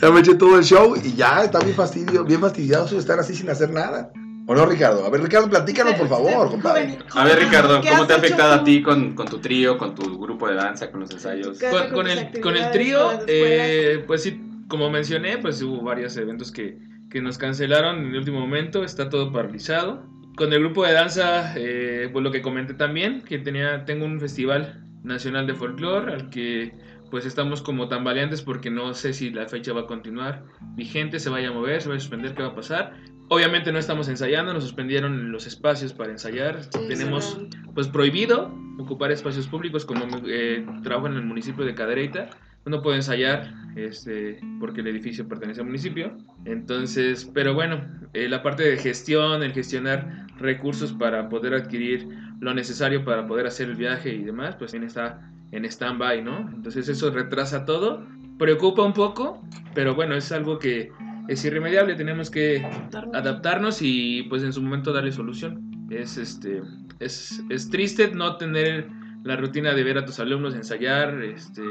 ya 0.02 0.10
me 0.10 0.18
eché 0.18 0.34
todo 0.34 0.58
el 0.58 0.64
show, 0.64 0.96
y 0.96 1.14
ya 1.14 1.44
está 1.44 1.60
bien 1.60 1.76
fastidio, 1.76 2.24
bien 2.24 2.40
fastidioso 2.40 2.98
estar 2.98 3.20
así 3.20 3.36
sin 3.36 3.50
hacer 3.50 3.70
nada. 3.70 4.10
¿O 4.46 4.54
no, 4.54 4.66
Ricardo? 4.66 5.06
A 5.06 5.10
ver, 5.10 5.22
Ricardo, 5.22 5.48
platícanos, 5.48 5.94
por 5.94 6.08
favor, 6.08 6.50
compadre. 6.50 6.98
Joven- 7.08 7.18
A 7.18 7.24
ver, 7.24 7.38
Ricardo, 7.38 7.80
¿qué 7.80 7.88
¿cómo 7.90 8.06
te 8.06 8.12
ha 8.12 8.16
afectado 8.16 8.52
a 8.54 8.64
ti 8.64 8.82
con, 8.82 9.14
con 9.14 9.26
tu 9.26 9.38
trío, 9.38 9.78
con 9.78 9.94
tu 9.94 10.18
grupo 10.18 10.48
de 10.48 10.54
danza, 10.54 10.90
con 10.90 11.00
los 11.00 11.10
ensayos? 11.12 11.58
Con, 11.58 11.70
con 11.70 11.90
con 11.90 12.08
el, 12.08 12.40
con 12.40 12.56
el 12.56 12.70
trío, 12.70 12.98
eh, 13.26 14.04
pues 14.06 14.22
sí, 14.22 14.40
como 14.68 14.90
mencioné, 14.90 15.38
pues 15.38 15.62
hubo 15.62 15.82
varios 15.82 16.16
eventos 16.18 16.52
que, 16.52 16.78
que 17.10 17.22
nos 17.22 17.38
cancelaron 17.38 18.00
en 18.00 18.06
el 18.10 18.16
último 18.18 18.40
momento, 18.40 18.84
está 18.84 19.08
todo 19.08 19.32
paralizado. 19.32 20.04
Con 20.36 20.52
el 20.52 20.60
grupo 20.60 20.84
de 20.84 20.92
danza, 20.92 21.54
eh, 21.56 22.10
pues 22.12 22.22
lo 22.22 22.30
que 22.32 22.42
comenté 22.42 22.74
también, 22.74 23.22
que 23.22 23.38
tenía, 23.38 23.84
tengo 23.86 24.04
un 24.04 24.20
festival 24.20 24.82
nacional 25.04 25.46
de 25.46 25.54
folclore 25.54 26.12
al 26.12 26.28
que 26.30 26.72
pues 27.10 27.24
estamos 27.26 27.62
como 27.62 27.86
tambaleantes 27.88 28.42
porque 28.42 28.70
no 28.70 28.92
sé 28.94 29.12
si 29.12 29.30
la 29.30 29.46
fecha 29.46 29.72
va 29.72 29.82
a 29.82 29.86
continuar 29.86 30.42
vigente, 30.74 31.20
se 31.20 31.30
vaya 31.30 31.50
a 31.50 31.52
mover, 31.52 31.80
se 31.80 31.88
va 31.88 31.94
a 31.94 32.00
suspender, 32.00 32.34
qué 32.34 32.42
va 32.42 32.48
a 32.48 32.54
pasar. 32.56 32.94
Obviamente 33.28 33.72
no 33.72 33.78
estamos 33.78 34.08
ensayando, 34.08 34.52
nos 34.52 34.64
suspendieron 34.64 35.32
los 35.32 35.46
espacios 35.46 35.92
para 35.92 36.12
ensayar, 36.12 36.62
Sí, 36.62 36.78
tenemos 36.88 37.38
pues 37.74 37.88
prohibido 37.88 38.52
ocupar 38.78 39.12
espacios 39.12 39.46
públicos 39.46 39.84
como 39.84 40.04
eh, 40.26 40.64
trabajo 40.82 41.06
en 41.06 41.14
el 41.14 41.24
municipio 41.24 41.64
de 41.64 41.74
Cadereyta. 41.74 42.30
No 42.66 42.80
puedo 42.82 42.96
ensayar 42.96 43.52
este 43.76 44.40
porque 44.58 44.80
el 44.80 44.86
edificio 44.86 45.28
pertenece 45.28 45.60
al 45.60 45.66
municipio. 45.66 46.16
Entonces 46.44 47.30
pero 47.32 47.54
bueno 47.54 47.82
eh, 48.12 48.28
la 48.28 48.42
parte 48.42 48.62
de 48.62 48.76
gestión 48.76 49.42
el 49.42 49.52
gestionar 49.52 50.26
recursos 50.38 50.92
para 50.92 51.28
poder 51.28 51.54
adquirir 51.54 52.08
lo 52.40 52.54
necesario 52.54 53.04
para 53.04 53.26
poder 53.26 53.46
hacer 53.46 53.68
el 53.68 53.76
viaje 53.76 54.14
y 54.14 54.22
demás 54.22 54.56
pues 54.56 54.72
bien 54.72 54.84
está 54.84 55.30
en 55.52 55.64
stand-by 55.64 56.22
no 56.22 56.50
entonces 56.54 56.88
eso 56.88 57.10
retrasa 57.10 57.64
todo. 57.64 58.06
Preocupa 58.38 58.82
un 58.82 58.92
poco 58.92 59.42
pero 59.74 59.94
bueno 59.94 60.14
es 60.14 60.32
algo 60.32 60.58
que 60.58 60.90
es 61.28 61.44
irremediable 61.44 61.94
tenemos 61.94 62.30
que 62.30 62.66
adaptarnos 63.12 63.78
y 63.80 64.24
pues 64.24 64.42
en 64.42 64.52
su 64.52 64.62
momento 64.62 64.92
darle 64.92 65.12
solución. 65.12 65.70
Es 65.90 66.16
este 66.16 66.62
es, 67.00 67.42
es 67.50 67.70
triste 67.70 68.10
no 68.12 68.36
tener 68.36 68.88
la 69.24 69.36
rutina 69.36 69.72
de 69.72 69.84
ver 69.84 69.98
a 69.98 70.04
tus 70.04 70.20
alumnos 70.20 70.54
ensayar, 70.54 71.22
este, 71.22 71.62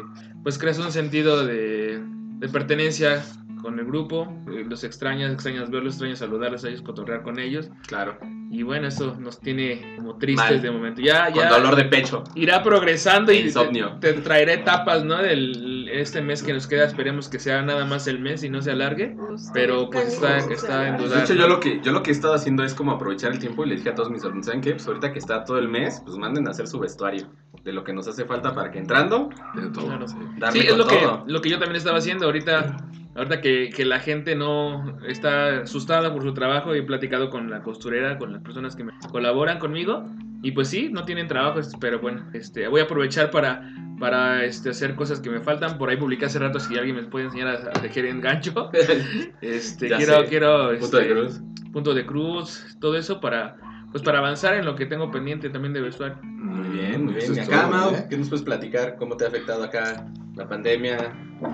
pues 0.42 0.58
creas 0.58 0.80
un 0.80 0.92
sentido 0.92 1.46
de, 1.46 2.04
de 2.40 2.50
pertenencia 2.50 3.24
con 3.64 3.80
el 3.80 3.86
grupo, 3.86 4.28
eh, 4.52 4.64
los 4.68 4.84
extrañas, 4.84 5.32
extrañas 5.34 5.72
verlos, 5.72 5.94
extrañas 5.94 6.20
saludarlos 6.20 6.64
a 6.66 6.68
ellos, 6.70 6.82
cotorrear 6.84 7.24
con 7.24 7.40
ellos 7.40 7.70
Claro. 7.88 8.18
y 8.52 8.62
bueno, 8.62 8.88
eso 8.90 9.16
nos 9.20 9.40
tiene 9.40 9.96
como 9.98 10.18
tristes 10.18 10.52
Mal. 10.52 10.62
de 10.62 10.70
momento. 10.72 11.02
Ya, 11.02 11.26
Con 11.32 11.36
ya 11.36 11.50
dolor 11.50 11.76
de 11.78 11.86
pecho. 11.86 12.24
irá 12.36 12.62
progresando 12.62 13.32
y 13.32 13.38
te, 13.40 13.42
Insomnio. 13.46 13.98
te 14.02 14.14
traeré 14.14 14.54
etapas, 14.56 15.04
¿no? 15.06 15.18
Del 15.18 15.88
este 15.90 16.22
mes 16.22 16.44
que 16.44 16.52
nos 16.54 16.68
queda, 16.68 16.84
esperemos 16.86 17.30
que 17.30 17.40
sea 17.40 17.62
nada 17.62 17.86
más 17.86 18.06
el 18.08 18.20
mes 18.20 18.44
y 18.44 18.50
no 18.50 18.62
se 18.62 18.72
alargue. 18.72 19.16
Pero, 19.54 19.90
pues, 19.90 20.14
está- 20.16 20.38
está 20.40 20.88
en 20.90 20.98
duda. 20.98 21.18
De 21.18 21.24
hecho, 21.24 21.34
yo 21.34 21.48
lo 21.48 21.60
que 21.60 21.80
yo 21.82 21.92
lo 21.94 22.04
que 22.04 22.12
he 22.12 22.14
estado 22.14 22.34
haciendo 22.34 22.64
es 22.64 22.74
como 22.74 22.92
aprovechar 22.92 23.32
el 23.32 23.40
tiempo 23.40 23.64
y 23.66 23.70
le 23.70 23.76
dije 23.78 23.90
a 23.90 23.96
todos 23.96 24.10
mis 24.12 24.24
alumnos, 24.24 24.46
¿saben 24.48 24.62
qué? 24.62 24.72
Pues 24.72 24.86
ahorita 24.88 25.14
que 25.14 25.20
está 25.20 25.46
todo 25.46 25.58
el 25.58 25.70
mes, 25.70 26.02
pues 26.06 26.18
manden 26.18 26.48
a 26.48 26.52
hacer 26.52 26.68
su 26.68 26.80
vestuario 26.80 27.28
de 27.64 27.72
lo 27.72 27.84
que 27.86 27.94
nos 27.94 28.08
hace 28.10 28.26
falta 28.26 28.54
para 28.54 28.72
que 28.72 28.80
entrando, 28.80 29.30
De 29.56 29.70
todo, 29.70 29.86
Claro. 29.86 30.08
sí. 30.08 30.16
darle 30.38 30.62
Sí, 30.62 30.68
es 30.68 30.78
lo 30.78 30.86
que, 30.86 30.98
todo. 30.98 31.24
lo 31.26 31.42
que 31.42 31.50
yo 31.50 31.60
también 31.60 31.78
estaba 31.78 31.98
haciendo 32.00 32.26
ahorita. 32.26 32.76
Ahorita 33.16 33.42
que, 33.42 33.70
que 33.70 33.86
la 33.86 34.00
gente 34.00 34.36
no 34.36 34.98
está 35.08 35.62
asustada 35.62 36.12
por 36.12 36.24
su 36.24 36.34
trabajo, 36.34 36.74
he 36.74 36.82
platicado 36.82 37.30
con 37.30 37.50
la 37.50 37.62
costurera, 37.62 38.18
con 38.18 38.34
las 38.34 38.42
personas 38.42 38.76
que 38.76 38.84
me 38.84 38.94
colaboran 39.12 39.60
conmigo. 39.60 40.06
Y 40.42 40.52
pues 40.52 40.68
sí, 40.68 40.90
no 40.92 41.06
tienen 41.06 41.28
trabajo, 41.28 41.60
pero 41.80 42.00
bueno, 42.00 42.26
este, 42.34 42.68
voy 42.68 42.82
a 42.82 42.86
aprovechar 42.86 43.30
para, 43.32 43.72
para 44.00 44.44
este, 44.44 44.72
hacer 44.72 44.96
cosas 44.96 45.20
que 45.20 45.30
me 45.30 45.40
faltan. 45.40 45.78
Por 45.78 45.90
ahí 45.90 45.98
publiqué 45.98 46.26
hace 46.26 46.40
rato 46.40 46.60
si 46.60 46.76
alguien 46.76 46.96
me 46.96 47.04
puede 47.04 47.26
enseñar 47.26 47.48
a, 47.48 47.54
a 47.70 47.82
tejer 47.82 48.06
en 48.08 48.20
gancho. 48.20 48.70
Este, 49.42 49.88
quiero, 49.88 50.22
sé. 50.22 50.26
quiero 50.28 50.78
Punto 50.80 50.98
de 50.98 51.04
este, 51.04 51.14
cruz. 51.14 51.42
punto 51.72 51.94
de 51.94 52.06
cruz, 52.06 52.78
todo 52.82 52.98
eso 52.98 53.22
para, 53.22 53.58
pues 53.92 54.04
para 54.04 54.20
avanzar 54.20 54.56
en 54.56 54.66
lo 54.66 54.76
que 54.76 54.86
tengo 54.86 55.12
pendiente 55.12 55.50
también 55.50 55.74
de 55.74 55.82
vestuario. 55.82 56.18
Muy 56.24 56.70
bien, 56.70 57.06
muy 57.06 57.14
bien. 57.14 57.40
Acá, 57.40 57.68
Mau. 57.68 57.94
¿qué 58.10 58.18
nos 58.18 58.28
puedes 58.28 58.44
platicar? 58.44 58.96
¿Cómo 58.98 59.16
te 59.16 59.26
ha 59.26 59.28
afectado 59.28 59.64
acá 59.64 60.06
la 60.36 60.48
pandemia, 60.48 61.14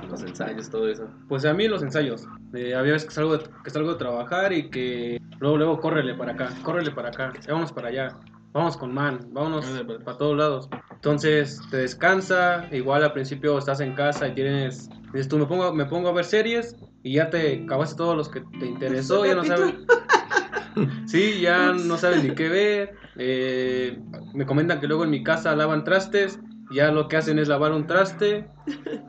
los 0.09 0.21
ensayos, 0.23 0.69
todo 0.69 0.87
eso? 0.87 1.07
Pues 1.27 1.45
a 1.45 1.53
mí 1.53 1.67
los 1.67 1.83
ensayos. 1.83 2.27
Eh, 2.53 2.73
había 2.75 2.93
veces 2.93 3.07
que 3.07 3.13
salgo, 3.13 3.37
de, 3.37 3.43
que 3.63 3.69
salgo 3.69 3.91
de 3.91 3.97
trabajar 3.97 4.53
y 4.53 4.69
que 4.69 5.19
luego, 5.39 5.57
luego, 5.57 5.79
córrele 5.79 6.15
para 6.15 6.33
acá, 6.33 6.49
córrele 6.63 6.91
para 6.91 7.09
acá, 7.09 7.33
vámonos 7.47 7.71
para 7.71 7.89
allá, 7.89 8.15
vamos 8.53 8.77
con 8.77 8.93
man, 8.93 9.19
vámonos 9.31 9.65
pues. 9.85 9.99
para 10.03 10.17
todos 10.17 10.37
lados. 10.37 10.69
Entonces 10.93 11.61
te 11.69 11.77
descansa, 11.77 12.67
igual 12.71 13.03
al 13.03 13.13
principio 13.13 13.57
estás 13.57 13.79
en 13.79 13.93
casa 13.93 14.27
y 14.27 14.33
tienes, 14.33 14.89
dices 15.13 15.27
tú, 15.27 15.37
me 15.37 15.45
pongo, 15.45 15.73
me 15.73 15.85
pongo 15.85 16.09
a 16.09 16.13
ver 16.13 16.25
series 16.25 16.75
y 17.03 17.13
ya 17.13 17.29
te 17.29 17.63
acabaste 17.63 17.95
todos 17.95 18.15
los 18.15 18.29
que 18.29 18.41
te 18.59 18.65
interesó, 18.65 19.25
ya 19.25 19.35
no 19.35 19.43
sabes. 19.43 19.75
Sí, 21.07 21.41
ya 21.41 21.73
no 21.73 21.97
sabes 21.97 22.23
ni 22.23 22.33
qué 22.35 22.47
ver. 22.47 22.95
eh, 23.17 23.99
me 24.33 24.45
comentan 24.45 24.79
que 24.79 24.87
luego 24.87 25.03
en 25.03 25.09
mi 25.09 25.23
casa 25.23 25.53
lavan 25.55 25.83
trastes. 25.83 26.39
Ya 26.71 26.91
lo 26.91 27.07
que 27.07 27.17
hacen 27.17 27.39
es 27.39 27.47
lavar 27.47 27.71
un 27.71 27.87
traste. 27.87 28.47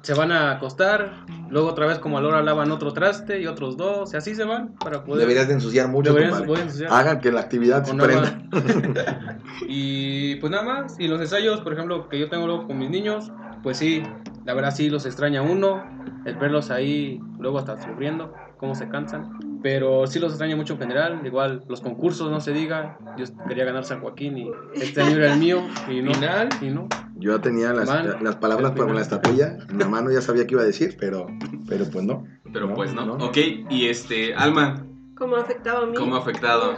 Se 0.02 0.14
van 0.14 0.32
a 0.32 0.52
acostar. 0.52 1.26
Luego 1.50 1.68
otra 1.68 1.86
vez 1.86 1.98
como 1.98 2.16
a 2.18 2.22
la 2.22 2.28
hora 2.28 2.42
lavan 2.42 2.70
otro 2.70 2.92
traste 2.92 3.40
y 3.40 3.46
otros 3.46 3.76
dos, 3.76 4.14
y 4.14 4.16
así 4.16 4.34
se 4.34 4.44
van 4.44 4.74
para 4.76 5.04
poder... 5.04 5.20
Deberías 5.22 5.48
de 5.48 5.54
ensuciar 5.54 5.88
mucho, 5.88 6.12
Deberías- 6.14 6.46
voy 6.46 6.58
a 6.60 6.62
ensuciar. 6.62 6.92
Hagan 6.92 7.20
que 7.20 7.32
la 7.32 7.40
actividad 7.40 7.84
se 7.84 7.94
prenda. 7.94 8.40
y 9.68 10.36
pues 10.36 10.50
nada 10.50 10.62
más, 10.64 10.98
y 10.98 11.08
los 11.08 11.20
ensayos, 11.20 11.60
por 11.60 11.72
ejemplo, 11.72 12.08
que 12.08 12.18
yo 12.18 12.28
tengo 12.28 12.46
luego 12.46 12.66
con 12.66 12.78
mis 12.78 12.88
niños, 12.90 13.30
pues 13.62 13.76
sí, 13.78 14.02
la 14.44 14.54
verdad 14.54 14.72
sí 14.74 14.88
los 14.90 15.06
extraña 15.06 15.42
uno, 15.42 15.82
el 16.24 16.36
verlos 16.36 16.70
ahí 16.70 17.20
luego 17.38 17.58
hasta 17.58 17.78
sufriendo, 17.82 18.34
cómo 18.56 18.74
se 18.74 18.88
cansan, 18.88 19.26
pero 19.62 20.06
sí 20.06 20.18
los 20.18 20.32
extraña 20.32 20.56
mucho 20.56 20.74
en 20.74 20.78
general, 20.80 21.20
igual 21.26 21.64
los 21.68 21.80
concursos, 21.80 22.30
no 22.30 22.40
se 22.40 22.52
diga, 22.52 22.96
yo 23.16 23.24
quería 23.48 23.64
ganar 23.64 23.84
San 23.84 24.00
Joaquín 24.00 24.38
y 24.38 24.50
este 24.74 25.02
año 25.02 25.16
era 25.16 25.32
el 25.32 25.38
mío, 25.40 25.62
y 25.88 26.00
no, 26.00 26.14
Final. 26.14 26.48
y 26.60 26.66
no. 26.68 26.88
Yo 27.20 27.36
ya 27.36 27.42
tenía 27.42 27.72
las, 27.72 27.86
Man, 27.86 28.16
las 28.22 28.36
palabras 28.36 28.72
para 28.72 28.92
la 28.92 29.02
estatuilla. 29.02 29.58
Mi 29.72 29.84
mano 29.84 30.10
ya 30.10 30.22
sabía 30.22 30.46
qué 30.46 30.54
iba 30.54 30.62
a 30.62 30.66
decir, 30.66 30.96
pero, 30.98 31.26
pero 31.68 31.84
pues 31.84 32.04
no. 32.04 32.24
Pero 32.52 32.66
No, 32.66 32.74
pues 32.74 32.94
no. 32.94 33.04
no. 33.04 33.26
Ok, 33.26 33.36
y 33.68 33.86
este, 33.86 34.34
Alma, 34.34 34.86
¿Cómo 35.20 35.36
ha 35.36 35.40
afectado 35.42 35.84
a 35.84 35.86
mí? 35.86 35.94
¿cómo 35.94 36.16
ha 36.16 36.20
afectado? 36.20 36.74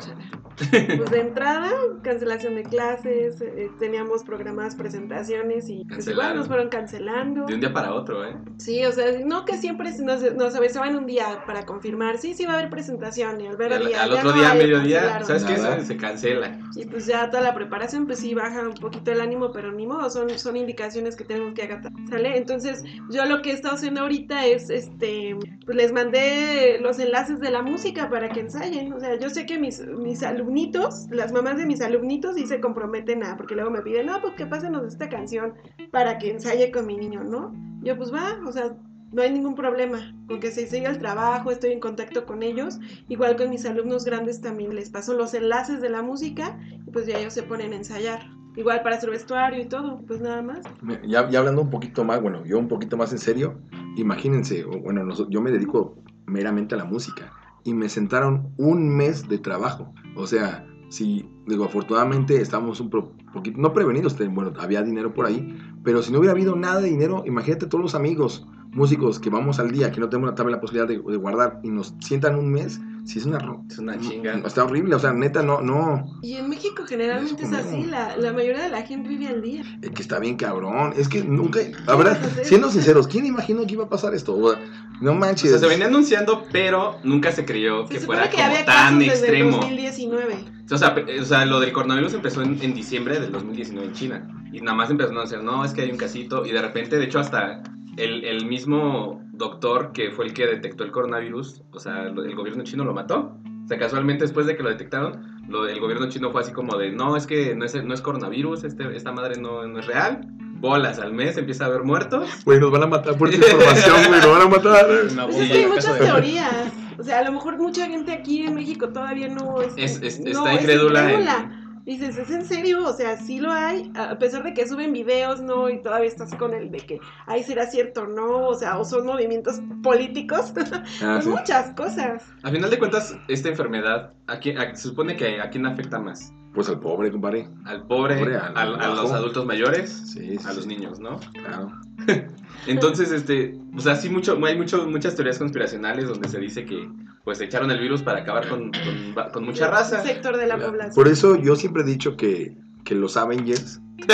Pues 0.57 1.11
de 1.11 1.21
entrada, 1.21 1.71
cancelación 2.03 2.55
de 2.55 2.63
clases, 2.65 3.41
eh, 3.41 3.71
teníamos 3.79 4.23
programadas 4.23 4.75
presentaciones 4.75 5.69
y 5.69 5.85
pues 5.85 6.07
igual 6.07 6.37
nos 6.37 6.47
fueron 6.47 6.69
cancelando. 6.69 7.47
De 7.47 7.55
un 7.55 7.61
día 7.61 7.73
para 7.73 7.95
otro, 7.95 8.25
¿eh? 8.25 8.37
Sí, 8.59 8.85
o 8.85 8.93
sea, 8.93 9.07
no 9.25 9.45
que 9.45 9.57
siempre 9.57 9.91
nos, 10.01 10.35
nos 10.35 10.55
avisaban 10.55 10.97
un 10.97 11.07
día 11.07 11.45
para 11.47 11.65
confirmar, 11.67 12.19
sí, 12.19 12.35
sí 12.35 12.45
va 12.45 12.53
a 12.53 12.59
haber 12.59 12.71
presentación 12.71 13.41
y 13.41 13.47
al 13.47 13.57
ver 13.57 13.73
al, 13.73 13.87
día, 13.87 14.03
al 14.03 14.13
otro 14.13 14.31
no 14.31 14.33
día, 14.33 14.53
hay, 14.53 14.59
mediodía, 14.59 15.01
cancelaron. 15.01 15.27
¿sabes 15.27 15.45
qué? 15.45 15.85
Se, 15.85 15.97
cancela. 15.97 16.59
Y 16.77 16.85
pues 16.87 17.07
ya 17.07 17.31
toda 17.31 17.43
la 17.43 17.55
preparación, 17.55 18.07
pues 18.07 18.21
sí 18.21 18.35
baja 18.35 18.63
un 18.63 18.75
poquito 18.75 19.13
el 19.13 19.21
ánimo, 19.21 19.53
pero 19.53 19.73
ni 19.73 19.87
modo, 19.87 20.09
son, 20.11 20.31
son 20.39 20.57
indicaciones 20.57 21.17
que 21.17 21.25
tenemos 21.25 21.55
que 21.55 21.63
acatar, 21.63 21.93
¿sale? 22.09 22.37
Entonces, 22.37 22.85
yo 23.11 23.25
lo 23.25 23.43
que 23.43 23.51
he 23.51 23.55
estado 23.55 23.75
haciendo 23.75 24.03
ahorita 24.03 24.47
es, 24.47 24.71
este, 24.71 25.37
pues 25.65 25.77
les 25.77 25.93
mandé 25.93 26.79
los 26.81 26.99
enlaces 26.99 27.41
de 27.41 27.51
la 27.51 27.63
música 27.63 28.09
para 28.09 28.29
que 28.29 28.41
ensayen. 28.41 28.93
O 28.93 29.01
sea, 29.01 29.19
yo 29.19 29.31
sé 29.31 29.47
que 29.47 29.59
mis, 29.59 29.81
mis 29.87 30.23
alumnitos, 30.43 31.07
las 31.11 31.33
mamás 31.33 31.57
de 31.57 31.67
mis 31.67 31.81
alumnitos 31.81 32.35
sí 32.35 32.47
se 32.47 32.61
comprometen 32.61 33.23
a, 33.23 33.37
porque 33.37 33.55
luego 33.55 33.71
me 33.71 33.81
piden, 33.81 34.07
no, 34.07 34.21
pues 34.21 34.35
que 34.35 34.47
pásenos 34.47 34.85
esta 34.85 35.09
canción 35.09 35.55
para 35.93 36.19
que 36.19 36.31
ensaye 36.31 36.73
con 36.73 36.87
mi 36.87 36.97
niño, 36.97 37.23
¿no? 37.23 37.55
Yo 37.83 37.97
pues 37.97 38.13
va, 38.13 38.41
o 38.45 38.51
sea, 38.51 38.77
no 39.13 39.23
hay 39.23 39.31
ningún 39.31 39.55
problema, 39.55 40.15
con 40.27 40.41
que 40.41 40.51
se 40.51 40.67
siga 40.67 40.91
el 40.91 40.99
trabajo, 40.99 41.51
estoy 41.51 41.73
en 41.73 41.81
contacto 41.81 42.27
con 42.27 42.43
ellos. 42.43 42.81
Igual 43.09 43.37
con 43.37 43.51
mis 43.51 43.65
alumnos 43.67 44.05
grandes 44.05 44.41
también 44.41 44.75
les 44.75 44.91
paso 44.91 45.15
los 45.15 45.35
enlaces 45.35 45.81
de 45.81 45.91
la 45.91 46.03
música 46.03 46.59
y 46.87 46.91
pues 46.91 47.07
ya 47.07 47.19
ellos 47.19 47.35
se 47.35 47.43
ponen 47.43 47.73
a 47.73 47.77
ensayar. 47.77 48.23
Igual 48.57 48.83
para 48.83 49.01
su 49.01 49.09
vestuario 49.09 49.61
y 49.61 49.67
todo, 49.67 50.01
pues 50.07 50.21
nada 50.21 50.43
más. 50.43 50.61
Ya, 51.07 51.29
ya 51.29 51.39
hablando 51.39 51.63
un 51.63 51.71
poquito 51.71 52.05
más, 52.05 52.21
bueno, 52.21 52.45
yo 52.45 52.59
un 52.59 52.69
poquito 52.69 52.97
más 52.97 53.13
en 53.13 53.19
serio, 53.19 53.61
imagínense, 53.97 54.65
bueno, 54.65 55.07
yo 55.29 55.41
me 55.41 55.51
dedico 55.51 56.03
meramente 56.27 56.75
a 56.75 56.79
la 56.79 56.85
música 56.85 57.33
y 57.65 57.75
me 57.75 57.89
sentaron 57.89 58.53
un 58.57 58.89
mes 58.89 59.29
de 59.29 59.39
trabajo. 59.39 59.93
O 60.17 60.27
sea, 60.27 60.67
si, 60.89 61.29
digo, 61.47 61.65
afortunadamente 61.65 62.41
estamos 62.41 62.81
un 62.81 62.91
poquito, 62.91 63.59
no 63.59 63.73
prevenidos, 63.73 64.17
bueno, 64.31 64.53
había 64.59 64.83
dinero 64.83 65.15
por 65.15 65.27
ahí, 65.27 65.57
pero 65.83 66.03
si 66.03 66.13
no 66.13 66.19
hubiera 66.19 66.33
habido 66.33 66.55
nada 66.57 66.81
de 66.81 66.91
dinero, 66.91 67.23
imagínate 67.27 67.67
todos 67.67 67.83
los 67.83 67.95
amigos, 67.95 68.47
músicos 68.73 69.19
que 69.19 69.31
vamos 69.31 69.59
al 69.59 69.71
día, 69.71 69.91
que 69.91 70.01
no 70.01 70.09
tenemos 70.09 70.35
la 70.39 70.51
la 70.51 70.61
posibilidad 70.61 70.89
de 70.89 71.17
guardar 71.17 71.61
y 71.63 71.69
nos 71.71 71.95
sientan 72.01 72.37
un 72.37 72.51
mes, 72.51 72.81
si 73.05 73.19
es 73.19 73.27
una... 73.27 73.39
Es 73.69 73.79
una 73.79 73.99
chinga. 73.99 74.35
Está 74.47 74.65
horrible, 74.65 74.95
o 74.95 74.99
sea, 74.99 75.13
neta, 75.13 75.43
no, 75.43 75.61
no, 75.61 76.05
Y 76.23 76.37
en 76.37 76.49
México 76.49 76.85
generalmente 76.87 77.43
es 77.45 77.53
así, 77.53 77.85
la, 77.85 78.17
la 78.17 78.33
mayoría 78.33 78.63
de 78.63 78.69
la 78.71 78.83
gente 78.83 79.09
vive 79.09 79.29
al 79.29 79.43
día. 79.43 79.63
Es 79.83 79.91
que 79.91 80.03
está 80.03 80.19
bien 80.19 80.37
cabrón. 80.37 80.95
Es 80.97 81.09
que 81.09 81.23
nunca. 81.23 81.61
La 81.87 81.97
verdad, 81.97 82.19
siendo 82.43 82.71
sinceros, 82.71 83.09
¿quién 83.09 83.27
imaginó 83.27 83.67
que 83.67 83.73
iba 83.75 83.85
a 83.85 83.89
pasar 83.89 84.15
esto? 84.15 84.35
O 84.37 84.51
sea, 84.53 84.61
no 85.01 85.13
O 85.13 85.15
manches. 85.15 85.51
sea, 85.51 85.59
se 85.59 85.67
venía 85.67 85.87
anunciando, 85.87 86.45
pero 86.53 86.99
nunca 87.03 87.33
se 87.33 87.45
creyó 87.45 87.87
Se 87.87 87.95
que 87.95 88.01
fuera 88.01 88.29
que 88.31 88.37
como 88.37 88.49
había 88.49 88.65
tan 88.65 88.99
casos 88.99 88.99
desde 88.99 89.11
el 89.11 89.15
extremo. 89.47 89.57
2019. 89.59 90.35
O 90.71 90.79
sea, 90.79 90.95
o 91.21 91.25
sea, 91.25 91.45
lo 91.45 91.61
del 91.61 91.73
coronavirus 91.73 92.15
empezó 92.15 92.43
en, 92.43 92.59
en 92.63 92.73
diciembre 92.75 93.19
del 93.21 93.33
2019 93.33 93.89
en 93.89 93.93
China. 93.95 94.45
Y 94.53 94.61
nada 94.61 94.77
más 94.77 94.91
empezaron 94.91 95.19
a 95.19 95.23
decir, 95.23 95.43
no, 95.43 95.65
es 95.65 95.73
que 95.73 95.83
hay 95.83 95.91
un 95.91 95.97
casito. 95.99 96.47
Y 96.47 96.53
de 96.53 96.63
repente, 96.63 96.99
de 96.99 97.05
hecho, 97.05 97.19
hasta 97.19 97.63
el, 97.97 98.25
el 98.25 98.47
mismo 98.47 99.21
doctor 99.43 99.93
que 99.93 100.11
fue 100.13 100.25
el 100.27 100.33
que 100.35 100.47
detectó 100.47 100.85
el 100.85 100.93
coronavirus, 100.93 101.63
o 101.73 101.79
sea, 101.81 102.05
el 102.05 102.35
gobierno 102.37 102.63
chino 102.63 102.85
lo 102.85 102.95
mató. 102.95 103.37
O 103.65 103.69
sea, 103.69 103.79
casualmente 103.79 104.25
después 104.25 104.47
de 104.47 104.57
que 104.57 104.63
lo 104.63 104.69
detectaron, 104.71 105.41
lo, 105.49 105.67
el 105.69 105.79
gobierno 105.81 106.09
chino 106.09 106.31
fue 106.31 106.41
así 106.43 106.53
como 106.53 106.77
de, 106.77 106.91
no, 106.93 107.17
es 107.17 107.27
que 107.27 107.55
no 107.55 107.65
es, 107.65 107.75
no 107.85 107.93
es 107.95 108.01
coronavirus, 108.01 108.65
este, 108.65 108.97
esta 108.97 109.13
madre 109.13 109.41
no, 109.41 109.67
no 109.67 109.79
es 109.81 109.87
real. 109.87 110.21
Bolas 110.61 111.01
al 111.01 111.13
mes, 111.13 111.37
empieza 111.39 111.65
a 111.65 111.67
haber 111.69 111.83
muertos. 111.83 112.29
Güey, 112.45 112.61
nos 112.61 112.71
van 112.71 112.85
a 112.85 112.87
matar 112.87 113.17
por 113.19 113.29
esta 113.29 113.45
información, 113.51 113.97
güey, 114.09 114.21
nos 114.21 114.31
van 114.31 114.43
a 114.43 114.49
matar. 114.49 114.87
Pues 115.27 115.37
es 115.39 115.51
que 115.51 115.59
hay 115.59 115.67
muchas 115.67 115.99
de- 115.99 116.05
teorías. 116.07 116.73
O 116.99 117.03
sea, 117.03 117.19
a 117.19 117.25
lo 117.25 117.33
mejor 117.33 117.59
mucha 117.59 117.87
gente 117.87 118.13
aquí 118.13 118.45
en 118.47 118.55
México 118.55 118.89
todavía 118.91 119.27
no 119.29 119.61
es, 119.61 119.73
Es- 119.77 120.01
es- 120.03 120.21
no, 120.21 120.29
está 120.31 120.53
es 120.55 120.61
incrédula 120.61 121.01
en- 121.03 121.11
incrédula. 121.21 121.62
Dices, 121.85 122.17
¿es 122.17 122.31
en 122.31 122.45
serio? 122.45 122.85
O 122.87 122.93
sea, 122.93 123.17
sí 123.17 123.41
lo 123.41 123.51
hay, 123.51 123.91
a 123.97 124.17
pesar 124.19 124.45
de 124.45 124.55
que 124.55 124.69
suben 124.69 124.93
videos, 124.93 125.41
¿no? 125.41 125.69
Y 125.69 125.83
todavía 125.83 126.07
estás 126.09 126.33
con 126.37 126.55
el 126.55 126.71
de 126.71 126.79
que, 126.79 127.01
ahí 127.27 127.43
será 127.43 127.67
cierto, 127.67 128.07
¿no? 128.07 128.47
O 128.47 128.55
sea, 128.55 128.79
o 128.79 128.85
son 128.85 129.05
movimientos 129.07 129.61
políticos. 129.83 130.53
Ah, 131.03 131.21
sí. 131.21 131.29
muchas 131.29 131.75
cosas. 131.75 132.23
A 132.45 132.51
final 132.51 132.71
de 132.71 132.79
cuentas, 132.79 133.17
esta 133.27 133.49
enfermedad, 133.49 134.13
¿a 134.29 134.39
quién- 134.39 134.59
a- 134.59 134.75
se 134.77 134.89
supone 134.89 135.17
que 135.17 135.41
a 135.41 135.51
quién 135.51 135.67
afecta 135.67 135.99
más? 135.99 136.33
Pues 136.55 136.69
al 136.69 136.79
pobre, 136.81 137.11
compadre. 137.11 137.49
Al 137.65 137.87
pobre, 137.87 138.17
Pobre, 138.19 138.37
al- 138.37 138.57
al- 138.57 138.81
a 138.81 138.89
los 138.95 139.11
adultos 139.11 139.45
mayores, 139.47 139.91
Sí, 140.13 140.39
sí, 140.39 140.47
a 140.47 140.53
los 140.53 140.63
sí, 140.65 140.69
niños, 140.69 141.01
¿no? 141.01 141.19
Claro. 141.33 141.73
Entonces, 142.67 143.11
este, 143.11 143.59
pues 143.73 143.87
así 143.87 144.09
mucho, 144.09 144.39
hay 144.45 144.57
mucho, 144.57 144.87
muchas 144.87 145.15
teorías 145.17 145.39
conspiracionales 145.39 146.07
donde 146.09 146.29
se 146.29 146.39
dice 146.39 146.65
que 146.65 146.89
pues 147.25 147.41
echaron 147.41 147.71
el 147.71 147.79
virus 147.79 148.03
para 148.03 148.21
acabar 148.21 148.49
con, 148.49 148.73
con, 148.73 149.31
con 149.33 149.45
mucha 149.45 149.69
raza. 149.69 150.01
Un 150.01 150.07
sector 150.07 150.37
de 150.37 150.47
la 150.47 150.59
población. 150.59 150.95
Por 150.95 151.09
eso 151.09 151.37
yo 151.37 151.55
siempre 151.57 151.83
he 151.83 151.87
dicho 151.87 152.17
que, 152.17 152.57
que 152.85 152.95
los 152.95 153.17
Avengers. 153.17 153.81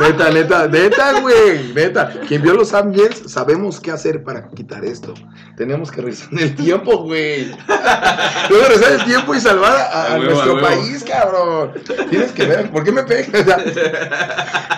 neta, 0.00 0.30
neta, 0.30 0.68
neta, 0.68 1.20
güey. 1.20 1.72
Neta. 1.74 2.12
Quien 2.28 2.42
vio 2.42 2.52
los 2.52 2.74
Avengers, 2.74 3.22
sabemos 3.32 3.80
qué 3.80 3.90
hacer 3.90 4.22
para 4.22 4.50
quitar 4.50 4.84
esto. 4.84 5.14
Tenemos 5.56 5.90
que 5.90 6.02
regresar 6.02 6.28
en 6.32 6.38
el 6.40 6.54
tiempo, 6.54 6.98
güey. 6.98 7.46
Luego 8.50 8.66
regresar 8.68 8.92
el 8.92 9.04
tiempo 9.04 9.34
y 9.34 9.40
salvar 9.40 9.72
a, 9.72 9.84
a 9.84 10.14
A 10.14 10.18
huevo, 10.18 10.30
nuestro 10.32 10.58
a 10.58 10.60
país, 10.60 11.04
cabrón. 11.04 11.72
Tienes 12.10 12.32
que 12.32 12.44
ver. 12.44 12.70
¿Por 12.70 12.84
qué 12.84 12.92
me 12.92 13.04
pegas? 13.04 13.64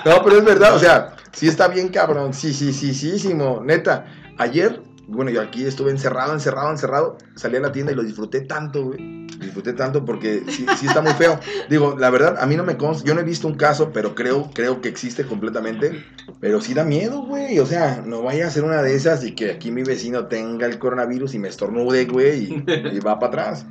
No, 0.05 0.23
pero 0.23 0.39
es 0.39 0.45
verdad, 0.45 0.77
o 0.77 0.79
sea, 0.79 1.17
sí 1.33 1.49
está 1.49 1.67
bien, 1.67 1.89
cabrón. 1.89 2.33
Sí, 2.33 2.55
sí, 2.55 2.73
sí, 2.73 2.95
sí, 2.95 3.19
sí, 3.19 3.35
neta. 3.65 4.07
Ayer, 4.39 4.81
bueno, 5.09 5.31
yo 5.31 5.41
aquí 5.41 5.65
estuve 5.65 5.91
encerrado, 5.91 6.33
encerrado, 6.33 6.71
encerrado. 6.71 7.19
Salí 7.35 7.57
a 7.57 7.61
la 7.61 7.73
tienda 7.73 7.93
y 7.93 7.95
lo 7.95 8.03
disfruté 8.03 8.41
tanto, 8.43 8.85
güey. 8.85 9.27
Disfruté 9.39 9.73
tanto 9.73 10.05
porque 10.05 10.43
sí, 10.49 10.65
sí 10.79 10.87
está 10.87 11.01
muy 11.03 11.13
feo. 11.13 11.39
Digo, 11.69 11.97
la 11.99 12.09
verdad, 12.11 12.37
a 12.41 12.47
mí 12.47 12.57
no 12.57 12.65
me 12.65 12.77
consta. 12.77 13.05
Yo 13.07 13.15
no 13.15 13.21
he 13.21 13.25
visto 13.25 13.47
un 13.49 13.55
caso, 13.55 13.91
pero 13.93 14.15
creo, 14.15 14.51
creo 14.55 14.81
que 14.81 14.89
existe 14.89 15.25
completamente. 15.25 16.05
Pero 16.41 16.61
sí 16.61 16.73
da 16.75 16.85
miedo, 16.85 17.23
güey. 17.23 17.59
O 17.59 17.67
sea, 17.67 18.03
no 18.07 18.23
vaya 18.23 18.47
a 18.47 18.51
ser 18.51 18.65
una 18.65 18.81
de 18.83 18.95
esas 18.95 19.25
y 19.25 19.33
que 19.33 19.51
aquí 19.51 19.71
mi 19.71 19.83
vecino 19.83 20.27
tenga 20.27 20.67
el 20.67 20.79
coronavirus 20.79 21.35
y 21.35 21.39
me 21.39 21.49
estornude, 21.49 22.05
güey, 22.07 22.45
y, 22.45 22.65
y 22.97 23.01
va 23.01 23.19
para 23.19 23.29
atrás. 23.29 23.67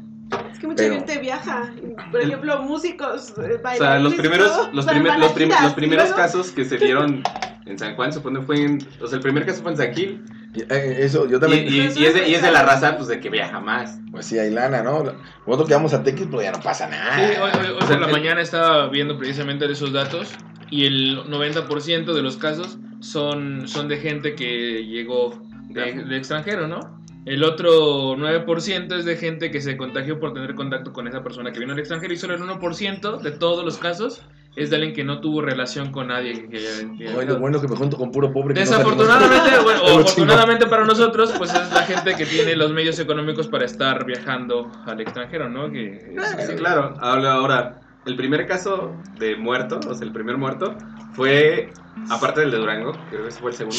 Es 0.51 0.59
que 0.59 0.67
mucha 0.67 0.83
Pero- 0.83 0.95
gente 0.95 1.17
viaja. 1.19 1.73
Por 2.11 2.21
ejemplo, 2.21 2.61
músicos, 2.63 3.33
eh, 3.37 3.59
O 3.63 3.77
sea, 3.77 3.99
los 3.99 4.13
bailarines 4.15 4.19
primeros, 4.19 4.51
todo, 4.51 4.71
los, 4.73 4.85
primer- 4.85 5.19
los, 5.19 5.31
prim- 5.31 5.51
los 5.61 5.73
primeros 5.73 6.11
casos 6.13 6.51
que 6.51 6.65
se 6.65 6.77
dieron 6.79 7.23
en 7.65 7.79
San 7.79 7.95
Juan, 7.95 8.11
supone 8.11 8.41
fue 8.41 8.61
en, 8.63 8.79
o 9.01 9.07
sea, 9.07 9.17
el 9.17 9.21
primer 9.23 9.45
caso 9.45 9.61
fue 9.61 9.71
en 9.71 9.77
San 9.77 9.93
Gil. 9.93 10.23
Y, 10.55 10.61
eh, 10.61 10.97
eso, 10.99 11.27
yo 11.27 11.37
Y, 11.37 11.39
también. 11.39 11.67
y- 11.67 11.77
y 11.77 11.79
es 12.05 12.13
de, 12.13 12.27
y 12.29 12.35
es 12.35 12.41
de 12.41 12.51
la 12.51 12.63
raza, 12.63 12.95
pues, 12.95 13.07
de 13.07 13.19
que 13.19 13.29
viaja 13.29 13.59
más. 13.59 13.99
Pues 14.11 14.25
sí, 14.27 14.37
hay 14.37 14.51
lana, 14.51 14.83
¿no? 14.83 15.03
Nosotros 15.47 15.67
que 15.67 15.73
vamos 15.73 15.93
a 15.93 16.03
Tequis, 16.03 16.27
pues 16.29 16.45
ya 16.45 16.51
no 16.51 16.59
pasa 16.61 16.87
nada. 16.87 17.15
Sí, 17.15 17.33
hoy, 17.41 17.49
O 17.81 17.85
sea, 17.87 17.97
por 17.97 18.07
la 18.07 18.07
mañana 18.11 18.41
estaba 18.41 18.87
viendo 18.89 19.17
precisamente 19.17 19.69
esos 19.71 19.91
datos 19.91 20.31
y 20.69 20.85
el 20.85 21.23
90% 21.25 22.13
de 22.13 22.21
los 22.21 22.37
casos 22.37 22.77
son, 22.99 23.67
son 23.67 23.87
de 23.87 23.97
gente 23.97 24.35
que 24.35 24.85
llegó 24.85 25.41
de, 25.69 26.03
de 26.03 26.17
extranjero, 26.17 26.67
¿no? 26.67 27.01
El 27.25 27.43
otro 27.43 28.15
9% 28.17 28.95
es 28.97 29.05
de 29.05 29.15
gente 29.15 29.49
que 29.49 29.61
se 29.61 29.77
contagió 29.77 30.19
por 30.19 30.33
tener 30.33 30.55
contacto 30.55 30.91
con 30.93 31.07
esa 31.07 31.23
persona 31.23 31.51
que 31.53 31.59
vino 31.59 31.71
del 31.71 31.79
extranjero 31.79 32.13
y 32.13 32.17
solo 32.17 32.35
el 32.35 32.41
1% 32.41 33.21
de 33.21 33.31
todos 33.31 33.63
los 33.63 33.77
casos 33.77 34.21
es 34.55 34.69
de 34.69 34.75
alguien 34.75 34.93
que 34.93 35.03
no 35.03 35.19
tuvo 35.19 35.41
relación 35.41 35.91
con 35.91 36.07
nadie. 36.09 36.33
Que, 36.33 36.47
que- 36.49 36.97
que- 36.97 37.15
Oye, 37.15 37.25
lo 37.25 37.39
bueno 37.39 37.59
que 37.59 37.67
me 37.67 37.75
junto 37.75 37.97
con 37.97 38.11
puro 38.11 38.31
pobre. 38.31 38.53
que 38.53 38.59
Desafortunadamente, 38.61 39.49
bueno, 39.63 39.81
o 39.83 39.99
afortunadamente 39.99 40.67
para 40.67 40.85
nosotros, 40.85 41.33
pues 41.37 41.53
es 41.53 41.71
la 41.73 41.83
gente 41.83 42.15
que 42.15 42.25
tiene 42.25 42.55
los 42.55 42.71
medios 42.71 42.99
económicos 42.99 43.47
para 43.47 43.65
estar 43.65 44.05
viajando 44.05 44.71
al 44.85 45.01
extranjero, 45.01 45.49
¿no? 45.49 45.71
Que, 45.71 46.13
Sí, 46.47 46.53
claro. 46.55 46.93
Ahora, 46.99 47.33
ahora, 47.33 47.81
el 48.05 48.15
primer 48.15 48.45
caso 48.47 48.95
de 49.17 49.35
muerto, 49.35 49.79
o 49.87 49.93
sea, 49.93 50.05
el 50.05 50.13
primer 50.13 50.37
muerto, 50.37 50.75
fue, 51.13 51.71
aparte 52.09 52.41
del 52.41 52.51
de 52.51 52.57
Durango, 52.57 52.91
creo 53.09 53.23
que 53.23 53.29
ese 53.29 53.39
fue 53.39 53.51
el 53.51 53.57
segundo, 53.57 53.77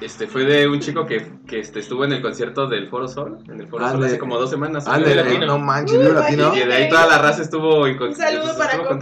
este, 0.00 0.26
fue 0.26 0.44
de 0.44 0.66
un 0.68 0.80
chico 0.80 1.06
que, 1.06 1.30
que 1.46 1.60
este, 1.60 1.80
estuvo 1.80 2.04
en 2.04 2.12
el 2.12 2.22
concierto 2.22 2.66
del 2.66 2.88
Foro 2.88 3.08
Sol, 3.08 3.38
en 3.48 3.60
el 3.60 3.68
Foro 3.68 3.88
Sol 3.90 4.04
hace 4.04 4.18
como 4.18 4.38
dos 4.38 4.50
semanas. 4.50 4.84
Ah, 4.86 4.98
Vive 4.98 5.14
Latino. 5.14 5.46
no 5.46 5.58
manches, 5.58 5.98
vive 5.98 6.12
latino. 6.12 6.54
Y 6.54 6.60
de 6.60 6.74
ahí 6.74 6.88
toda 6.88 7.06
la 7.06 7.18
raza 7.18 7.42
estuvo 7.42 7.86
en 7.86 8.00
Un 8.02 8.14
saludo 8.14 8.56
para 8.56 8.78
Coco. 8.78 8.94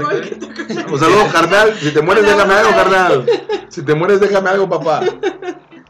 Un 0.92 0.98
saludo, 0.98 1.26
carnal. 1.32 1.74
Si 1.74 1.92
te 1.92 2.02
mueres, 2.02 2.24
déjame 2.24 2.54
algo, 2.54 2.70
carnal. 2.70 3.26
Si 3.68 3.82
te 3.82 3.94
mueres, 3.94 4.20
déjame 4.20 4.50
algo, 4.50 4.68
papá. 4.68 5.02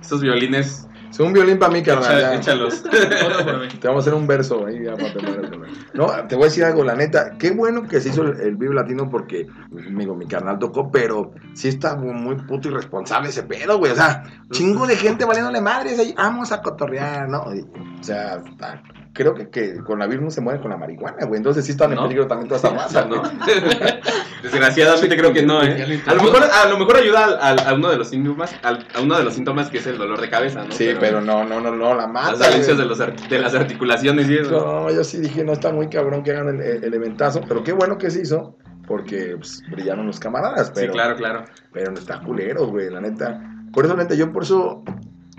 Estos 0.01 0.21
violines 0.21 0.87
Es 1.19 1.27
un 1.27 1.33
violín 1.33 1.59
para 1.59 1.73
mí, 1.73 1.83
carnal. 1.83 2.35
Échalos. 2.35 2.81
Te 3.81 3.89
vamos 3.89 4.07
a 4.07 4.09
hacer 4.09 4.15
un 4.15 4.29
verso 4.29 4.65
ahí 4.67 4.85
ya 4.85 4.95
para 4.95 5.13
te 5.13 5.21
mueras, 5.21 5.51
carnal. 5.51 5.71
No, 5.93 6.07
te 6.29 6.37
voy 6.37 6.45
a 6.45 6.47
decir 6.47 6.63
algo, 6.63 6.85
la 6.85 6.95
neta. 6.95 7.33
Qué 7.39 7.51
bueno 7.51 7.89
que 7.89 8.01
se 8.01 8.11
hizo 8.11 8.23
el, 8.23 8.41
el 8.41 8.55
Vive 8.57 8.73
Latino 8.73 9.11
porque, 9.11 9.49
amigo, 9.85 10.15
mi 10.15 10.29
carnal 10.29 10.61
tocó, 10.61 10.93
pero 10.93 11.33
sí 11.55 11.67
está 11.67 11.97
muy, 11.97 12.13
muy 12.15 12.37
puto 12.37 12.69
irresponsable 12.69 13.31
ese 13.31 13.43
pedo, 13.43 13.79
güey. 13.79 13.91
O 13.91 13.97
sea, 13.97 14.23
chingo 14.53 14.87
de 14.87 14.95
gente 14.95 15.25
valiéndole 15.25 15.61
madres 15.61 15.99
ahí. 15.99 16.15
Vamos 16.17 16.53
a 16.53 16.63
cotorrear, 16.63 17.29
¿no? 17.29 17.53
Y, 17.53 17.63
o 17.63 18.03
sea, 18.05 18.41
está- 18.49 18.81
creo 19.19 19.35
que, 19.35 19.51
que 19.51 19.79
con 19.83 19.99
la 19.99 20.07
virus 20.07 20.25
no 20.25 20.31
se 20.31 20.41
muere 20.41 20.61
con 20.61 20.71
la 20.71 20.77
marihuana, 20.77 21.27
güey. 21.27 21.39
Entonces 21.39 21.65
sí 21.65 21.73
están 21.73 21.91
en 21.91 21.97
¿No? 21.97 22.05
peligro 22.05 22.29
también 22.29 22.47
toda 22.49 22.57
esta 22.57 22.71
raza, 22.71 23.05
no. 23.05 23.21
Desgraciadamente 24.43 25.17
creo 25.17 25.33
que 25.33 25.43
no, 25.43 25.63
¿eh? 25.63 26.01
A 26.07 26.15
lo 26.15 26.23
mejor, 26.23 26.45
a 26.45 26.69
lo 26.69 26.79
mejor 26.79 26.97
ayuda 26.97 27.25
al- 27.25 27.39
al- 27.41 27.67
a, 27.67 27.75
uno 27.75 27.91
de 27.91 27.97
los 27.99 28.09
síntomas, 28.11 28.55
al- 28.63 28.87
a 28.95 29.01
uno 29.01 29.19
de 29.19 29.25
los 29.25 29.35
síntomas 29.35 29.69
que 29.71 29.79
es 29.79 29.87
el 29.89 29.99
dolor 29.99 30.21
de 30.21 30.31
cabeza, 30.31 30.65
¿no? 30.65 30.71
Sí, 30.73 30.91
pero 31.01 31.21
no, 31.21 31.45
no, 31.45 31.61
no, 31.61 31.75
no, 31.75 31.95
la 31.95 32.07
mata. 32.07 32.31
las 32.31 32.39
dolencias 32.39 32.79
de, 32.79 32.85
los 32.85 32.99
de 32.99 33.39
las 33.39 33.55
articulaciones 33.55 34.29
y 34.31 34.37
eso. 34.39 34.51
No, 34.53 34.91
yo 34.95 35.03
sí 35.03 35.19
dije, 35.19 35.43
no 35.45 35.53
está 35.53 35.73
muy 35.73 35.89
cabrón 35.89 36.23
que 36.23 36.31
hagan 36.31 36.49
el, 36.49 36.61
el- 36.63 36.85
el 36.85 36.95
eventazo, 36.95 37.41
pero 37.49 37.65
qué 37.65 37.73
bueno 37.73 37.99
que 37.99 38.11
se 38.11 38.23
hizo, 38.23 38.57
porque 38.87 39.35
pues, 39.37 39.63
brillaron 39.71 40.07
los 40.07 40.21
camaradas, 40.21 40.71
pero, 40.75 40.93
Sí, 40.93 40.93
claro, 40.93 41.17
claro. 41.17 41.45
pero 41.73 41.91
no 41.91 41.99
está 41.99 42.21
culero, 42.21 42.69
güey, 42.69 42.91
la 42.91 43.01
neta. 43.01 43.41
Por 43.73 43.85
eso, 43.85 43.97
neta, 43.97 44.15
yo 44.15 44.33
por 44.33 44.45
eso 44.45 44.85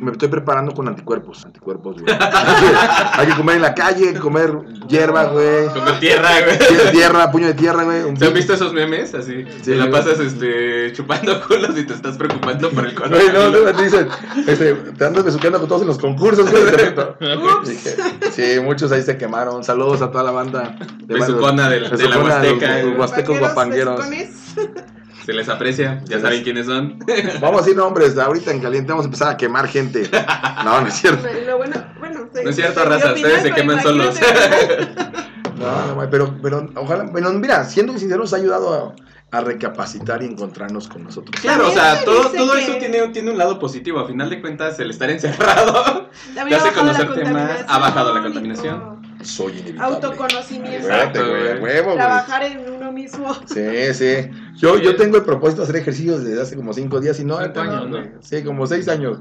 me 0.01 0.11
estoy 0.11 0.27
preparando 0.29 0.73
con 0.73 0.87
anticuerpos, 0.87 1.45
anticuerpos, 1.45 2.01
güey. 2.01 2.15
Hay 3.13 3.27
que 3.27 3.33
comer 3.35 3.57
en 3.57 3.61
la 3.61 3.73
calle, 3.73 4.13
comer 4.15 4.53
hierba, 4.87 5.25
güey. 5.25 5.67
Comer 5.67 5.99
tierra, 5.99 6.29
güey. 6.45 6.91
Tierra, 6.91 7.31
puño 7.31 7.47
de 7.47 7.53
tierra, 7.53 7.83
güey. 7.83 8.15
¿Se 8.17 8.25
han 8.27 8.33
visto 8.33 8.53
esos 8.53 8.73
memes? 8.73 9.13
Así, 9.13 9.43
Sí, 9.61 9.71
te 9.71 9.75
la 9.75 9.89
pasas 9.91 10.19
este, 10.19 10.93
chupando 10.93 11.41
culos 11.47 11.77
y 11.77 11.83
te 11.85 11.93
estás 11.93 12.17
preocupando 12.17 12.69
por 12.69 12.85
el 12.85 12.95
Güey, 12.95 13.09
no, 13.27 13.33
coronavirus. 13.33 13.73
no, 13.75 13.81
dicen, 13.83 14.07
este, 14.47 14.73
te 14.75 15.05
andas 15.05 15.23
besuqueando 15.23 15.59
con 15.59 15.67
todos 15.67 15.81
en 15.81 15.87
los 15.89 15.97
concursos, 15.99 16.49
güey. 16.49 16.63
de 16.63 16.71
repente. 16.71 17.35
Ups. 17.35 17.69
Dije, 17.69 17.95
sí, 18.31 18.59
muchos 18.61 18.91
ahí 18.91 19.01
se 19.03 19.17
quemaron. 19.17 19.63
Saludos 19.63 20.01
a 20.01 20.11
toda 20.11 20.23
la 20.23 20.31
banda. 20.31 20.75
de 21.03 21.13
Besucona 21.15 21.69
de 21.69 21.81
la 21.81 21.89
Besucona, 21.89 22.23
Huasteca, 22.23 22.67
los- 22.67 22.75
eh. 22.77 22.83
Los 22.85 22.97
huastecos 22.99 23.39
guapangueros. 23.39 24.01
Se 25.29 25.35
les 25.35 25.47
aprecia, 25.47 26.01
ya 26.05 26.19
saben 26.19 26.41
quiénes 26.43 26.65
son. 26.65 26.97
Vamos 27.39 27.61
a 27.61 27.63
decir 27.63 27.77
nombres, 27.77 28.17
ahorita 28.17 28.49
en 28.49 28.61
caliente 28.61 28.89
vamos 28.91 29.05
a 29.05 29.09
empezar 29.09 29.27
a 29.29 29.37
quemar 29.37 29.67
gente. 29.67 30.09
No, 30.65 30.81
no 30.81 30.87
es 30.87 30.95
cierto. 30.95 31.21
Bueno, 31.55 31.75
bueno, 31.99 32.29
No 32.43 32.49
es 32.49 32.55
cierto, 32.55 32.83
raza, 32.83 33.13
ustedes 33.13 33.43
se 33.43 33.51
queman 33.51 33.79
solos. 33.83 34.15
No, 35.59 35.85
no, 35.87 35.95
güey, 35.95 36.09
pero, 36.09 36.35
pero 36.41 36.69
ojalá, 36.77 37.03
bueno, 37.03 37.31
mira, 37.33 37.65
siendo 37.65 37.91
sinceros, 37.97 38.31
nos 38.31 38.33
ha 38.33 38.37
ayudado 38.37 38.95
a, 39.31 39.37
a 39.37 39.41
recapacitar 39.41 40.23
y 40.23 40.25
encontrarnos 40.25 40.87
con 40.87 41.03
nosotros. 41.03 41.35
Claro, 41.41 41.67
o 41.67 41.71
sea, 41.71 41.97
se 41.97 42.05
todo, 42.05 42.29
todo 42.31 42.53
que- 42.53 42.63
eso 42.63 42.75
tiene, 42.77 43.07
tiene 43.09 43.29
un 43.31 43.37
lado 43.37 43.59
positivo. 43.59 43.99
A 43.99 44.07
final 44.07 44.29
de 44.29 44.39
cuentas, 44.39 44.79
el 44.79 44.89
estar 44.89 45.09
encerrado 45.09 46.09
Te 46.33 46.39
hace 46.39 46.55
ha 46.55 46.63
bajado 46.63 46.65
la 46.65 46.73
conocerte 46.73 47.25
más, 47.25 47.51
ha 47.67 47.77
bajado 47.77 48.13
la 48.15 48.21
contaminación. 48.23 48.99
Soy 49.21 49.51
inevitable. 49.59 49.95
Autoconocimiento. 49.95 50.77
Espérate, 50.77 51.19
güey, 51.19 51.51
a 51.51 51.55
huevo, 51.61 51.85
güey. 51.87 51.97
Trabajar 51.97 52.43
en 52.43 52.59
uno 52.73 52.78
mismo. 53.17 53.33
Sí, 53.45 53.93
sí. 53.93 54.29
Yo, 54.57 54.77
yo 54.79 54.95
tengo 54.95 55.17
el 55.17 55.23
propósito 55.23 55.61
de 55.61 55.69
hacer 55.69 55.75
ejercicios 55.81 56.23
desde 56.23 56.41
hace 56.41 56.55
como 56.55 56.73
cinco 56.73 56.99
días 56.99 57.19
y 57.19 57.25
no, 57.25 57.39
Cinco 57.43 57.59
años, 57.61 57.89
¿no? 57.89 57.97
Sí, 58.21 58.43
como 58.43 58.67
seis 58.67 58.87
años. 58.87 59.19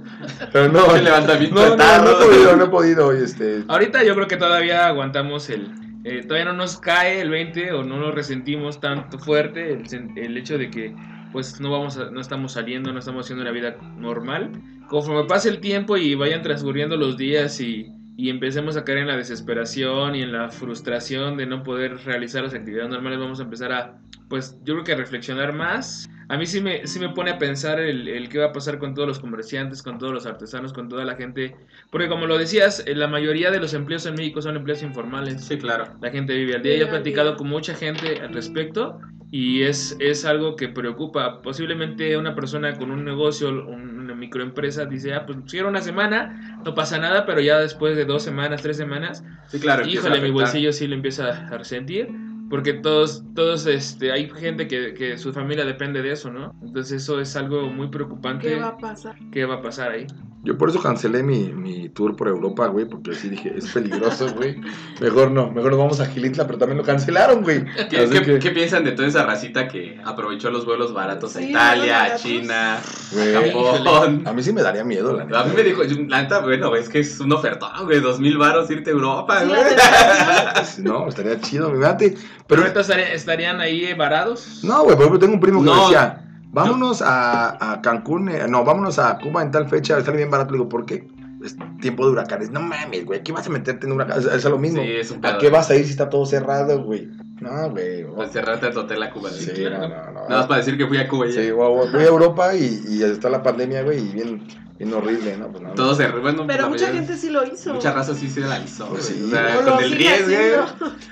Pero 0.52 0.68
no. 0.68 0.94
El 0.96 1.04
levantamiento 1.04 1.54
No, 1.54 1.76
no, 1.76 2.02
no 2.04 2.10
he 2.10 2.26
podido, 2.26 2.56
no 2.56 2.64
he 2.64 2.68
podido. 2.68 3.12
Este, 3.12 3.64
Ahorita 3.68 4.02
yo 4.04 4.14
creo 4.14 4.26
que 4.28 4.36
todavía 4.36 4.86
aguantamos 4.86 5.48
el... 5.50 5.68
eh, 6.04 6.22
todavía 6.26 6.46
no 6.46 6.52
nos 6.54 6.78
cae 6.78 7.20
el 7.20 7.30
20 7.30 7.72
o 7.72 7.84
no 7.84 7.98
lo 7.98 8.10
resentimos 8.12 8.80
tanto 8.80 9.18
fuerte 9.18 9.72
el, 9.72 9.84
el 10.16 10.36
hecho 10.36 10.58
de 10.58 10.70
que 10.70 10.94
pues 11.32 11.60
no 11.60 11.70
vamos 11.70 11.98
a- 11.98 12.10
no 12.10 12.20
estamos 12.20 12.52
saliendo, 12.52 12.92
no 12.92 12.98
estamos 12.98 13.26
haciendo 13.26 13.42
una 13.42 13.52
vida 13.52 13.76
normal. 13.98 14.50
Conforme 14.88 15.24
pase 15.28 15.50
el 15.50 15.60
tiempo 15.60 15.96
y 15.98 16.14
vayan 16.14 16.42
transcurriendo 16.42 16.96
los 16.96 17.18
días 17.18 17.60
y, 17.60 17.92
y 18.18 18.30
empecemos 18.30 18.76
a 18.76 18.84
caer 18.84 18.98
en 18.98 19.06
la 19.06 19.16
desesperación 19.16 20.16
y 20.16 20.22
en 20.22 20.32
la 20.32 20.50
frustración 20.50 21.36
de 21.36 21.46
no 21.46 21.62
poder 21.62 21.98
realizar 22.04 22.42
las 22.42 22.52
actividades 22.52 22.90
normales, 22.90 23.20
vamos 23.20 23.38
a 23.38 23.44
empezar 23.44 23.70
a, 23.72 24.00
pues 24.28 24.58
yo 24.64 24.74
creo 24.74 24.84
que 24.84 24.92
a 24.92 24.96
reflexionar 24.96 25.52
más. 25.52 26.08
A 26.28 26.36
mí 26.36 26.44
sí 26.44 26.60
me, 26.60 26.84
sí 26.88 26.98
me 26.98 27.10
pone 27.10 27.30
a 27.30 27.38
pensar 27.38 27.78
el, 27.78 28.08
el 28.08 28.28
qué 28.28 28.38
va 28.38 28.46
a 28.46 28.52
pasar 28.52 28.78
con 28.80 28.92
todos 28.92 29.06
los 29.06 29.20
comerciantes, 29.20 29.84
con 29.84 29.98
todos 29.98 30.12
los 30.12 30.26
artesanos, 30.26 30.72
con 30.72 30.88
toda 30.88 31.04
la 31.04 31.14
gente 31.14 31.54
porque 31.90 32.08
como 32.08 32.26
lo 32.26 32.36
decías, 32.36 32.82
eh, 32.86 32.94
la 32.96 33.06
mayoría 33.06 33.50
de 33.52 33.60
los 33.60 33.72
empleos 33.72 34.04
en 34.06 34.14
México 34.14 34.42
son 34.42 34.56
empleos 34.56 34.82
informales. 34.82 35.44
Sí, 35.44 35.56
claro. 35.56 35.96
La 36.02 36.10
gente 36.10 36.34
vive 36.34 36.56
al 36.56 36.62
día. 36.62 36.76
Yo 36.76 36.84
he 36.86 36.88
platicado 36.88 37.36
con 37.36 37.48
mucha 37.48 37.74
gente 37.74 38.20
al 38.20 38.34
respecto 38.34 38.98
y 39.30 39.62
es, 39.62 39.96
es 40.00 40.24
algo 40.24 40.56
que 40.56 40.68
preocupa. 40.68 41.40
Posiblemente 41.40 42.16
una 42.16 42.34
persona 42.34 42.76
con 42.76 42.90
un 42.90 43.04
negocio, 43.04 43.48
un- 43.48 43.97
microempresa, 44.28 44.84
dice, 44.84 45.14
ah, 45.14 45.24
pues 45.26 45.38
si 45.46 45.58
era 45.58 45.68
una 45.68 45.80
semana, 45.80 46.60
no 46.64 46.74
pasa 46.74 46.98
nada, 46.98 47.24
pero 47.26 47.40
ya 47.40 47.58
después 47.58 47.96
de 47.96 48.04
dos 48.04 48.22
semanas, 48.22 48.62
tres 48.62 48.76
semanas, 48.76 49.24
Sí, 49.46 49.58
claro. 49.58 49.86
híjole, 49.86 50.20
mi 50.20 50.30
bolsillo 50.30 50.72
sí 50.72 50.86
lo 50.86 50.94
empieza 50.94 51.46
a 51.48 51.58
resentir. 51.58 52.08
Porque 52.50 52.72
todos, 52.72 53.24
todos, 53.34 53.66
este, 53.66 54.10
hay 54.10 54.30
gente 54.30 54.68
que, 54.68 54.94
que 54.94 55.18
su 55.18 55.34
familia 55.34 55.66
depende 55.66 56.00
de 56.00 56.12
eso, 56.12 56.30
¿no? 56.30 56.54
Entonces 56.62 57.02
eso 57.02 57.20
es 57.20 57.36
algo 57.36 57.68
muy 57.68 57.88
preocupante. 57.88 58.48
¿Qué 58.48 58.56
va 58.56 58.68
a 58.68 58.78
pasar? 58.78 59.16
¿Qué 59.30 59.44
va 59.44 59.56
a 59.56 59.60
pasar 59.60 59.90
ahí? 59.90 60.06
Yo 60.44 60.56
por 60.56 60.70
eso 60.70 60.80
cancelé 60.80 61.22
mi, 61.22 61.52
mi 61.52 61.88
tour 61.88 62.14
por 62.16 62.28
Europa, 62.28 62.66
güey, 62.68 62.86
porque 62.86 63.14
sí 63.14 63.28
dije, 63.28 63.52
es 63.56 63.66
peligroso, 63.72 64.32
güey. 64.36 64.56
Mejor 65.00 65.30
no, 65.30 65.50
mejor 65.50 65.70
nos 65.72 65.78
vamos 65.80 66.00
a 66.00 66.06
Gilitla, 66.06 66.46
pero 66.46 66.58
también 66.58 66.78
lo 66.78 66.84
cancelaron, 66.84 67.42
güey. 67.42 67.64
¿Qué, 67.90 67.98
Así 67.98 68.10
qué- 68.12 68.22
que, 68.22 68.38
qué 68.38 68.50
piensan 68.52 68.84
de 68.84 68.92
toda 68.92 69.08
esa 69.08 69.24
racita 69.26 69.68
que 69.68 70.00
aprovechó 70.04 70.50
los 70.50 70.64
vuelos 70.64 70.94
baratos 70.94 71.34
a 71.36 71.42
Italia, 71.42 72.04
a. 72.04 72.16
China, 72.16 72.78
güey, 73.12 73.34
a 73.34 73.78
Japón? 73.78 74.22
a 74.26 74.32
mí 74.32 74.42
sí 74.42 74.52
me 74.52 74.62
daría 74.62 74.84
miedo, 74.84 75.12
la 75.16 75.24
neta. 75.24 75.40
A 75.40 75.44
mí 75.44 75.52
me 75.56 75.62
dijo, 75.62 75.82
yo, 75.84 75.96
la 76.06 76.22
neta, 76.22 76.40
bueno, 76.40 76.74
es 76.76 76.88
que 76.88 77.00
es 77.00 77.18
un 77.20 77.32
ofertón, 77.32 77.70
güey, 77.84 78.00
dos 78.00 78.20
mil 78.20 78.38
baros 78.38 78.70
irte 78.70 78.90
a 78.90 78.92
Europa, 78.94 79.42
güey. 79.44 79.60
No, 80.78 81.08
estaría 81.08 81.40
chido, 81.40 81.70
mi 81.70 81.78
mate. 81.78 82.10
¿Pero 82.10 82.62
Pero 82.62 82.62
ahorita 82.62 83.12
estarían, 83.12 83.60
ahí 83.60 83.92
varados? 83.94 84.60
No, 84.62 84.82
güey, 84.84 84.94
por 84.96 85.02
ejemplo, 85.06 85.18
tengo 85.18 85.34
un 85.34 85.40
primo 85.40 85.60
que 85.60 85.66
No. 85.66 85.82
decía, 85.82 86.27
vámonos 86.52 87.02
a, 87.02 87.72
a 87.72 87.80
Cancún, 87.82 88.28
eh, 88.28 88.46
no, 88.48 88.64
vámonos 88.64 88.98
a 88.98 89.18
Cuba 89.18 89.42
en 89.42 89.50
tal 89.50 89.68
fecha, 89.68 90.00
sale 90.02 90.16
bien 90.16 90.30
barato. 90.30 90.52
Le 90.52 90.58
digo, 90.58 90.68
¿por 90.68 90.86
qué? 90.86 91.08
Es 91.44 91.56
tiempo 91.80 92.04
de 92.04 92.12
huracanes. 92.12 92.50
No 92.50 92.60
mames, 92.60 93.04
güey, 93.04 93.22
¿qué 93.22 93.30
vas 93.32 93.46
a 93.46 93.50
meterte 93.50 93.86
en 93.86 93.92
un 93.92 93.98
huracán? 93.98 94.18
Es, 94.18 94.26
es 94.26 94.44
lo 94.44 94.58
mismo. 94.58 94.82
Sí, 94.82 94.88
es 94.90 95.10
un 95.12 95.24
¿A 95.24 95.38
qué 95.38 95.50
vas 95.50 95.70
a 95.70 95.76
ir 95.76 95.84
si 95.84 95.92
está 95.92 96.08
todo 96.10 96.26
cerrado, 96.26 96.82
güey? 96.82 97.08
No, 97.40 97.70
güey. 97.70 98.04
Pues 98.04 98.32
cerrarte 98.32 98.66
a 98.66 98.70
tu 98.72 98.80
hotel 98.80 99.00
a 99.04 99.10
Cuba. 99.10 99.30
Sí, 99.30 99.44
Sí, 99.54 99.62
no, 99.64 99.70
no, 99.70 99.88
no. 99.88 100.12
Nada 100.12 100.28
más 100.28 100.46
para 100.46 100.58
decir 100.58 100.76
que 100.76 100.86
fui 100.88 100.98
a 100.98 101.06
Cuba 101.08 101.26
y 101.28 101.32
Sí, 101.32 101.50
güey, 101.50 101.68
güey, 101.74 101.92
voy 101.92 102.02
a 102.02 102.06
Europa 102.06 102.54
y, 102.56 102.82
y 102.88 103.02
está 103.04 103.30
la 103.30 103.40
pandemia, 103.44 103.82
güey, 103.82 104.00
y 104.00 104.08
bien, 104.12 104.42
bien 104.78 104.92
horrible, 104.92 105.36
¿no? 105.36 105.46
Pues, 105.52 105.62
no, 105.62 105.70
todo 105.74 105.94
se 105.94 106.08
bueno, 106.08 106.44
Pero 106.48 106.68
mucha 106.68 106.86
mayoría- 106.86 107.00
gente 107.06 107.16
sí 107.16 107.30
lo 107.30 107.44
hizo. 107.46 107.72
Mucha 107.74 107.92
raza 107.92 108.14
sí 108.14 108.28
se 108.28 108.40
la 108.40 108.58
hizo, 108.58 108.88
Pues 108.88 109.08
güey. 109.08 109.20
sí. 109.20 109.24
O 109.26 109.30
sea, 109.30 109.64
con 109.64 109.84
el 109.84 109.92
riesgo. 109.92 110.64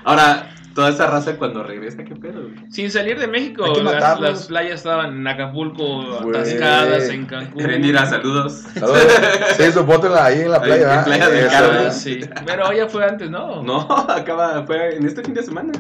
Ahora, 0.03 0.51
toda 0.77 0.91
esa 0.91 1.07
raza 1.07 1.37
cuando 1.39 1.63
regresa, 1.63 2.05
¿qué 2.05 2.15
pedo, 2.15 2.43
güey? 2.43 2.71
Sin 2.71 2.91
salir 2.91 3.19
de 3.19 3.27
México, 3.27 3.67
las, 3.83 4.47
playas 4.47 4.75
estaban 4.75 5.17
en 5.17 5.27
Acapulco, 5.27 6.21
Güey. 6.23 6.37
atascadas, 6.37 7.09
en 7.09 7.25
Cancún. 7.25 7.55
Quieren 7.57 7.83
ir 7.83 7.97
a 7.97 8.05
saludos. 8.05 8.65
Saludos. 8.75 9.03
Sí, 9.57 9.73
su 9.73 9.85
foto 9.87 10.09
en 10.09 10.13
ahí 10.23 10.43
en 10.43 10.51
la 10.51 10.59
Ahí 10.59 10.65
playa, 10.65 10.83
en 10.83 10.89
¿verdad? 10.89 11.05
Playa 11.05 11.29
Eso, 11.29 11.51
Carmen. 11.51 11.87
Ah, 11.87 11.91
sí. 11.91 12.21
Pero 12.45 12.73
ya 12.75 12.87
fue 12.89 13.05
antes, 13.07 13.31
¿no? 13.31 13.63
No, 13.63 13.81
acaba, 14.09 14.67
fue 14.67 14.97
en 14.97 15.07
este 15.07 15.25
fin 15.25 15.33
de 15.33 15.43
semana. 15.43 15.73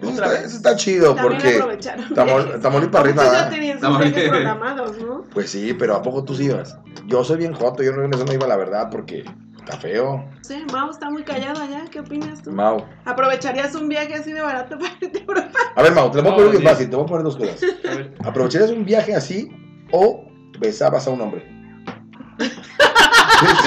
Eso 0.00 0.10
está, 0.10 0.40
eso 0.40 0.56
está 0.56 0.76
chido 0.76 1.14
También 1.16 1.40
porque 1.40 2.58
Tamaulipas 2.60 3.00
arriba, 3.00 3.50
Muchos 3.82 4.14
ya 4.14 4.28
programados, 4.28 4.98
¿no? 4.98 5.24
Pues 5.34 5.50
sí, 5.50 5.74
pero 5.74 5.96
¿a 5.96 6.02
poco 6.02 6.22
tú 6.22 6.36
sí 6.36 6.44
ibas? 6.44 6.78
Yo 7.06 7.24
soy 7.24 7.38
bien 7.38 7.54
joto, 7.54 7.82
yo 7.82 7.92
no, 7.92 8.04
en 8.04 8.14
eso 8.14 8.24
no 8.24 8.32
iba 8.32 8.46
la 8.46 8.56
verdad 8.56 8.88
porque 8.90 9.24
está 9.64 9.78
feo. 9.78 10.24
Sí, 10.42 10.64
Mau 10.72 10.90
está 10.90 11.10
muy 11.10 11.22
callado 11.22 11.62
allá. 11.62 11.84
¿Qué 11.90 12.00
opinas 12.00 12.42
tú? 12.42 12.50
Mau. 12.52 12.84
¿Aprovecharías 13.04 13.74
un 13.74 13.88
viaje 13.88 14.14
así 14.14 14.32
de 14.32 14.40
barato 14.42 14.78
para 14.78 14.92
irte 15.00 15.18
a 15.18 15.22
Europa? 15.22 15.58
A 15.76 15.82
ver, 15.82 15.92
Mau, 15.92 16.10
te 16.10 16.18
lo 16.18 16.22
voy 16.24 16.32
a 16.32 16.34
poner 16.36 16.50
bien 16.50 16.62
sí. 16.62 16.68
fácil, 16.68 16.90
te 16.90 16.96
voy 16.96 17.04
a 17.04 17.08
poner 17.08 17.24
dos 17.24 17.36
cosas. 17.36 17.56
A 17.90 17.94
ver. 17.94 18.14
¿Aprovecharías 18.24 18.70
un 18.70 18.84
viaje 18.84 19.14
así 19.14 19.50
o 19.90 20.26
besabas 20.58 21.06
a 21.06 21.10
un 21.10 21.20
hombre? 21.22 21.48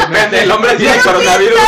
Depende, 0.09 0.43
el 0.43 0.51
hombre 0.51 0.75
tiene 0.75 0.97
coronavirus. 1.01 1.59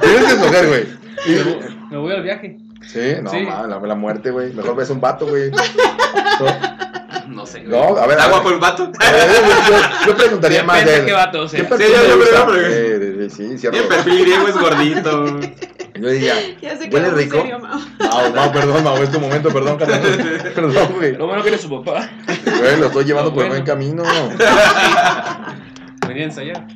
Tienes 0.00 0.24
que 0.24 0.32
escoger, 0.32 0.66
güey. 0.68 0.86
Me 1.26 1.42
voy- 1.42 1.74
Me 1.90 1.96
voy 1.98 2.12
al 2.14 2.22
viaje. 2.22 2.56
Sí, 2.86 3.14
no, 3.22 3.30
Sí. 3.30 3.40
ma, 3.40 3.66
la, 3.66 3.78
la 3.80 3.94
muerte, 3.94 4.30
güey. 4.30 4.52
Mejor 4.52 4.76
ves 4.76 4.90
un 4.90 5.00
vato, 5.00 5.26
güey. 5.26 5.50
No, 5.50 6.74
No 7.28 7.46
sé, 7.46 7.60
güey. 7.64 7.70
No, 7.70 7.96
a 7.96 8.06
ver, 8.06 8.18
¿Está 8.18 8.24
a 8.24 8.26
ver. 8.26 8.30
guapo 8.36 8.50
el 8.50 8.58
vato? 8.58 8.90
A 9.00 9.10
ver, 9.12 9.28
yo, 9.30 9.72
yo- 9.76 10.06
yo 10.08 10.16
preguntaría 10.16 10.62
más 10.62 10.76
Depende 10.76 10.92
de 10.92 10.96
de 10.98 11.00
él. 11.02 11.06
qué 11.06 11.12
vato, 11.14 11.40
o 11.42 11.48
sea. 11.48 11.60
¿Qué 11.60 11.66
perfil 11.66 11.86
Sí, 11.86 11.92
yo- 11.94 12.02
le 12.02 12.08
yo 12.08 12.93
sí, 13.30 13.58
cierto. 13.58 13.78
Tiene 13.78 13.94
perfil 13.94 14.20
griego, 14.20 14.48
es 14.48 14.56
gordito. 14.56 15.40
Yo 16.00 16.08
diría, 16.10 16.34
Ya 16.60 16.76
se 16.76 16.88
¿Huele 16.88 17.10
rico? 17.10 17.36
serio, 17.36 17.58
Mau. 17.60 17.78
Mau, 18.00 18.34
Mau, 18.34 18.52
perdón, 18.52 18.82
Mau, 18.84 18.96
es 18.96 19.10
tu 19.12 19.20
momento, 19.20 19.48
perdón, 19.50 19.78
carnal. 19.78 20.00
Perdón, 20.54 20.88
güey. 20.96 21.16
Lo 21.16 21.26
bueno 21.28 21.42
que 21.42 21.48
eres 21.50 21.60
su 21.60 21.70
papá. 21.70 22.10
Güey, 22.44 22.80
lo 22.80 22.86
estoy 22.86 23.04
llevando 23.04 23.30
No, 23.30 23.34
por 23.36 23.44
el 23.44 23.50
bueno. 23.50 23.64
buen 23.64 23.64
camino. 23.64 24.02
Venía 26.08 26.24
a 26.24 26.26
ensayar. 26.26 26.66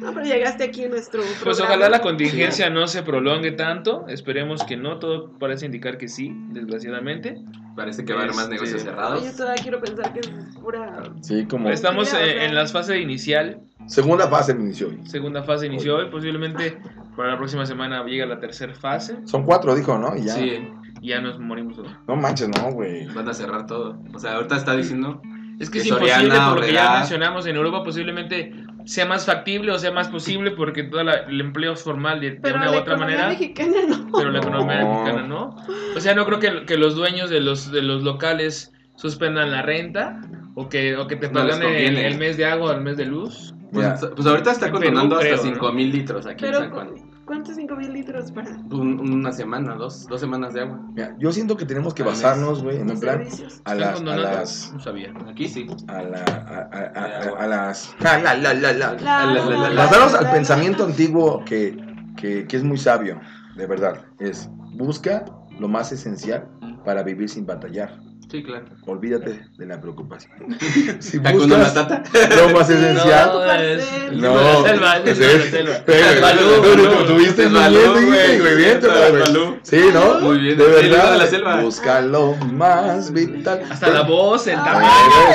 No, 0.00 0.12
pero 0.14 0.24
llegaste 0.26 0.64
aquí 0.64 0.84
en 0.84 0.90
nuestro 0.90 1.20
Pues 1.22 1.38
programa. 1.58 1.68
ojalá 1.68 1.88
la 1.88 2.00
contingencia 2.00 2.70
no 2.70 2.86
se 2.86 3.02
prolongue 3.02 3.52
tanto. 3.52 4.06
Esperemos 4.08 4.64
que 4.64 4.76
no. 4.76 4.98
Todo 4.98 5.32
parece 5.38 5.66
indicar 5.66 5.98
que 5.98 6.08
sí, 6.08 6.32
desgraciadamente. 6.50 7.36
Parece 7.76 8.04
que 8.04 8.12
va 8.12 8.20
a 8.20 8.22
haber 8.24 8.34
más 8.34 8.44
Este, 8.44 8.54
negocios 8.54 8.80
Ay, 8.82 8.88
cerrados. 8.88 9.24
yo 9.24 9.36
todavía 9.36 9.62
quiero 9.62 9.80
pensar 9.80 10.12
que 10.12 10.20
es 10.20 10.28
pura... 10.60 11.02
Sí, 11.22 11.46
como. 11.46 11.70
Estamos 11.70 12.08
Sí, 12.08 12.16
o 12.16 12.18
en, 12.20 12.54
la 12.54 12.66
fase 12.66 12.98
inicial. 13.00 13.60
Segunda 13.86 14.28
fase 14.28 14.54
me 14.54 14.62
inició 14.64 14.88
hoy. 14.88 15.00
Segunda 15.06 15.42
fase 15.42 15.66
inició 15.66 16.02
y 16.02 16.10
posiblemente 16.10 16.78
para 17.16 17.30
la 17.30 17.36
próxima 17.38 17.64
semana 17.66 18.04
llega 18.04 18.26
la 18.26 18.38
tercera 18.38 18.74
fase. 18.74 19.18
Son 19.24 19.44
cuatro, 19.44 19.74
dijo, 19.74 19.96
¿no? 19.98 20.16
Y 20.16 20.24
ya. 20.24 20.34
Sí, 20.34 20.68
Y 21.00 21.08
ya 21.08 21.20
nos 21.20 21.38
morimos 21.38 21.76
todos. 21.76 21.90
No 22.06 22.16
manches, 22.16 22.48
no, 22.48 22.70
güey. 22.72 23.06
van 23.14 23.28
a 23.28 23.32
cerrar 23.34 23.66
todo. 23.66 23.98
O 24.14 24.18
sea, 24.18 24.34
ahorita 24.36 24.56
está 24.56 24.76
diciendo. 24.76 25.20
Es 25.58 25.68
que 25.70 25.78
es 25.78 25.84
Que 25.84 25.90
imposible 25.90 26.14
Soriana, 26.14 26.48
por 26.50 26.60
lo 26.60 26.66
que 26.66 26.72
ya 26.72 26.82
Obrera. 26.84 26.98
mencionamos. 27.00 27.46
En 27.46 27.56
Europa 27.56 27.82
posiblemente 27.84 28.52
sea 28.86 29.06
más 29.06 29.26
factible 29.26 29.72
o 29.72 29.78
sea 29.78 29.92
más 29.92 30.08
posible 30.08 30.50
porque 30.52 30.82
todo 30.84 31.02
la- 31.04 31.14
el 31.28 31.40
empleo 31.40 31.72
es 31.74 31.82
formal 31.82 32.20
de, 32.20 32.38
una 32.42 32.70
u 32.70 32.72
la 32.74 32.78
otra 32.80 32.94
economía 32.94 33.16
manera. 33.16 33.28
mexicana 33.28 33.76
no. 33.88 34.08
Pero 34.16 34.30
la 34.30 34.38
economía 34.38 34.80
No. 34.82 34.90
mexicana 34.92 35.26
no. 35.26 35.56
O 35.96 36.00
sea, 36.00 36.14
no 36.14 36.24
creo 36.26 36.38
que, 36.40 36.64
que 36.66 36.76
los 36.76 36.94
dueños 36.94 37.30
de 37.30 37.40
los, 37.40 37.70
de 37.72 37.82
los 37.82 38.02
locales 38.02 38.72
suspendan 38.96 39.50
la 39.50 39.62
renta 39.62 40.20
o 40.54 40.68
que, 40.68 40.96
o 40.96 41.06
que 41.06 41.16
te 41.16 41.28
No 41.28 41.34
pagan 41.34 41.62
el, 41.62 42.18
mes 42.18 42.36
de 42.36 42.44
agua 42.46 42.72
o 42.72 42.74
el 42.74 42.80
mes 42.82 42.96
de 42.96 43.06
luz. 43.06 43.54
Pues, 43.72 43.86
pues 44.16 44.26
ahorita 44.26 44.50
está 44.52 44.70
condonando 44.70 45.16
hasta 45.16 45.28
creo, 45.28 45.42
5 45.42 45.72
mil 45.72 45.92
litros 45.92 46.26
aquí 46.26 46.44
en 46.46 46.54
San 46.54 46.70
Juan. 46.70 47.09
¿Cuántos 47.30 47.54
5 47.54 47.76
mil 47.76 47.92
litros 47.92 48.32
para 48.32 48.50
Un- 48.72 48.98
una 48.98 49.30
semana, 49.32 49.74
dos, 49.76 50.04
dos 50.08 50.18
semanas 50.20 50.52
de 50.52 50.62
agua. 50.62 50.80
mira, 50.92 51.14
yo 51.16 51.30
siento 51.30 51.56
que 51.56 51.64
tenemos 51.64 51.94
que 51.94 52.02
basarnos, 52.02 52.60
güey, 52.60 52.78
en 52.80 52.90
un 52.90 52.98
plan 52.98 53.18
servicios? 53.18 53.52
a 53.64 53.74
¿Están 53.74 53.78
las, 53.80 53.88
a 53.90 53.94
condonando? 53.94 54.22
las, 54.30 54.72
No 54.72 54.80
sabía. 54.80 55.12
Aquí 55.30 55.48
sí. 55.48 55.66
a 55.86 56.02
la, 56.02 56.18
a, 56.18 56.68
a- 56.76 57.36
a- 57.38 57.44
a 57.44 57.46
las, 57.46 57.94
a 58.04 58.18
la, 58.18 58.34
la, 58.34 58.52
la, 58.54 58.72
la. 58.72 59.74
Basarnos 59.76 60.14
al 60.14 60.30
pensamiento 60.32 60.84
antiguo 60.84 61.44
que, 61.44 61.76
que, 62.16 62.46
que 62.48 62.56
es 62.56 62.64
muy 62.64 62.78
sabio, 62.78 63.20
de 63.56 63.66
verdad. 63.68 64.04
Es 64.18 64.50
busca 64.74 65.24
lo 65.58 65.68
más 65.68 65.92
esencial 65.92 66.48
para 66.84 67.02
vivir 67.04 67.28
sin 67.28 67.46
batallar. 67.46 67.96
Sí, 68.30 68.44
claro. 68.44 68.66
Olvídate 68.86 69.40
de 69.58 69.66
la 69.66 69.80
preocupación. 69.80 70.56
Si 71.00 71.18
buscas 71.18 71.48
Matata. 71.48 72.02
lo 72.36 72.50
más 72.50 72.70
esencial. 72.70 73.30
No, 73.32 73.52
es- 73.52 74.12
No, 74.12 74.66
es- 74.66 75.50
selva. 75.50 75.72
Pero, 75.84 77.04
tuviste. 77.06 77.48
Balú. 77.48 79.58
Sí, 79.62 79.80
¿no? 79.92 80.20
Muy 80.20 80.38
bien. 80.38 80.58
De 80.58 80.64
El 80.64 80.90
verdad. 80.90 81.12
de 81.12 81.18
la 81.18 81.26
selva. 81.26 81.60
Busca 81.60 82.00
lo 82.00 82.34
más 82.36 83.12
vital. 83.12 83.62
Hasta 83.70 83.88
la 83.90 84.02
voz, 84.02 84.46
el 84.46 84.56
tamaño. 84.56 84.88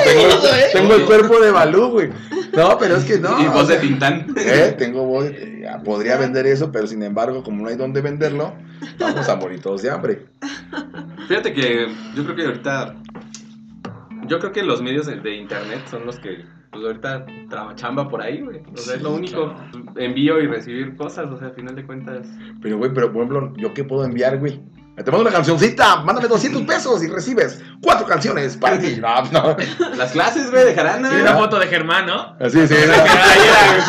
tengo, 0.04 0.46
¿eh? 0.46 0.68
tengo 0.72 0.94
el 0.94 1.04
cuerpo 1.04 1.38
de 1.40 1.50
Balú, 1.50 1.88
güey. 1.90 2.10
No, 2.54 2.78
pero 2.78 2.96
es 2.96 3.04
que 3.04 3.18
no. 3.18 3.40
y 3.40 3.46
voz 3.48 3.68
de 3.68 3.76
Tintán. 3.76 4.26
¿eh? 4.36 4.74
Tengo 4.78 5.04
voz. 5.04 5.26
podría 5.84 6.16
vender 6.16 6.46
eso, 6.46 6.72
pero 6.72 6.86
sin 6.86 7.02
embargo, 7.02 7.42
como 7.42 7.62
no 7.62 7.68
hay 7.68 7.76
dónde 7.76 8.00
venderlo, 8.00 8.54
vamos 8.98 9.28
a 9.28 9.36
morir 9.36 9.60
todos 9.60 9.82
de 9.82 9.90
hambre. 9.90 10.26
Fíjate 11.28 11.52
que 11.52 11.88
yo 12.14 12.24
creo 12.24 12.36
que 12.36 12.44
ahorita. 12.44 12.94
Yo 14.26 14.38
creo 14.40 14.52
que 14.52 14.62
los 14.62 14.82
medios 14.82 15.06
de, 15.06 15.20
de 15.20 15.36
internet 15.36 15.80
son 15.90 16.06
los 16.06 16.18
que. 16.18 16.44
Pues 16.70 16.84
ahorita 16.84 17.24
traba 17.48 17.74
chamba 17.74 18.08
por 18.08 18.20
ahí, 18.20 18.42
güey. 18.42 18.60
O 18.74 18.76
sea, 18.76 18.96
es 18.96 19.02
lo 19.02 19.14
único. 19.14 19.54
Envío 19.96 20.40
y 20.40 20.46
recibir 20.46 20.96
cosas, 20.96 21.30
o 21.30 21.38
sea, 21.38 21.48
al 21.48 21.54
final 21.54 21.74
de 21.74 21.86
cuentas. 21.86 22.26
Pero, 22.60 22.76
güey, 22.78 22.92
pero 22.92 23.12
por 23.12 23.22
ejemplo, 23.22 23.54
¿yo 23.56 23.72
qué 23.72 23.84
puedo 23.84 24.04
enviar, 24.04 24.38
güey? 24.38 24.60
Te 24.96 25.10
mando 25.10 25.22
una 25.22 25.30
cancioncita, 25.30 25.96
mándame 25.96 26.26
200 26.26 26.62
pesos 26.62 27.04
y 27.04 27.08
recibes 27.08 27.60
cuatro 27.82 28.06
canciones 28.06 28.56
para 28.56 28.78
ti. 28.78 28.96
No, 28.96 29.22
no. 29.30 29.56
Las 29.96 30.12
clases, 30.12 30.50
güey, 30.50 30.64
de 30.64 30.74
jarana. 30.74 31.10
Y 31.12 31.20
una 31.20 31.34
foto 31.34 31.58
de 31.58 31.66
Germán, 31.66 32.06
¿no? 32.06 32.34
Así, 32.40 32.66
sí. 32.66 32.74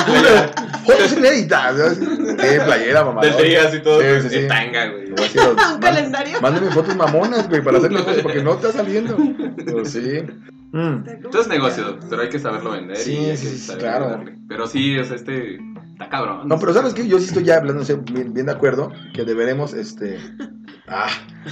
Playera, 0.06 0.52
Fotos 0.86 1.14
inéditas. 1.14 1.98
Sí, 1.98 2.60
playera, 2.66 3.06
mamá. 3.06 3.22
De 3.22 3.32
trigas 3.32 3.74
y 3.74 3.80
todo. 3.80 4.02
Sí, 4.02 4.30
sí, 4.30 4.42
sí. 4.42 4.48
Tanga, 4.48 4.88
güey. 4.88 5.08
¿Un 5.74 5.80
calendario? 5.80 6.42
Mándame 6.42 6.72
fotos 6.72 6.96
mamonas, 6.96 7.48
güey, 7.48 7.64
para 7.64 7.78
hacerle 7.78 8.00
fotos 8.00 8.22
porque 8.22 8.44
no 8.44 8.54
está 8.54 8.74
saliendo. 8.74 9.18
Pues 9.72 9.92
sí. 9.92 10.24
Mm. 10.74 11.08
Esto 11.24 11.42
es 11.42 11.48
negocio, 11.48 11.98
pero 12.10 12.22
hay 12.22 12.30
que 12.30 12.40
saberlo 12.40 12.72
vender. 12.72 12.98
Sí, 12.98 13.14
y 13.14 13.26
hay 13.26 13.32
que 13.32 13.38
sí, 13.38 13.48
sí, 13.48 13.58
saber 13.60 13.82
claro. 13.82 14.10
venderle. 14.10 14.40
Pero 14.50 14.68
sí, 14.68 15.00
o 15.00 15.06
sea, 15.06 15.16
este. 15.16 15.58
Está 15.94 16.10
cabrón. 16.10 16.48
No, 16.48 16.60
pero 16.60 16.74
¿sabes 16.74 16.94
qué? 16.94 17.08
Yo 17.08 17.18
sí 17.18 17.26
estoy 17.26 17.46
ya 17.46 17.58
hablando 17.58 17.84
bien, 18.04 18.32
bien 18.32 18.46
de 18.46 18.52
acuerdo 18.52 18.92
que 19.16 19.26
deberemos, 19.26 19.74
este... 19.74 20.20
Ah, 20.88 21.10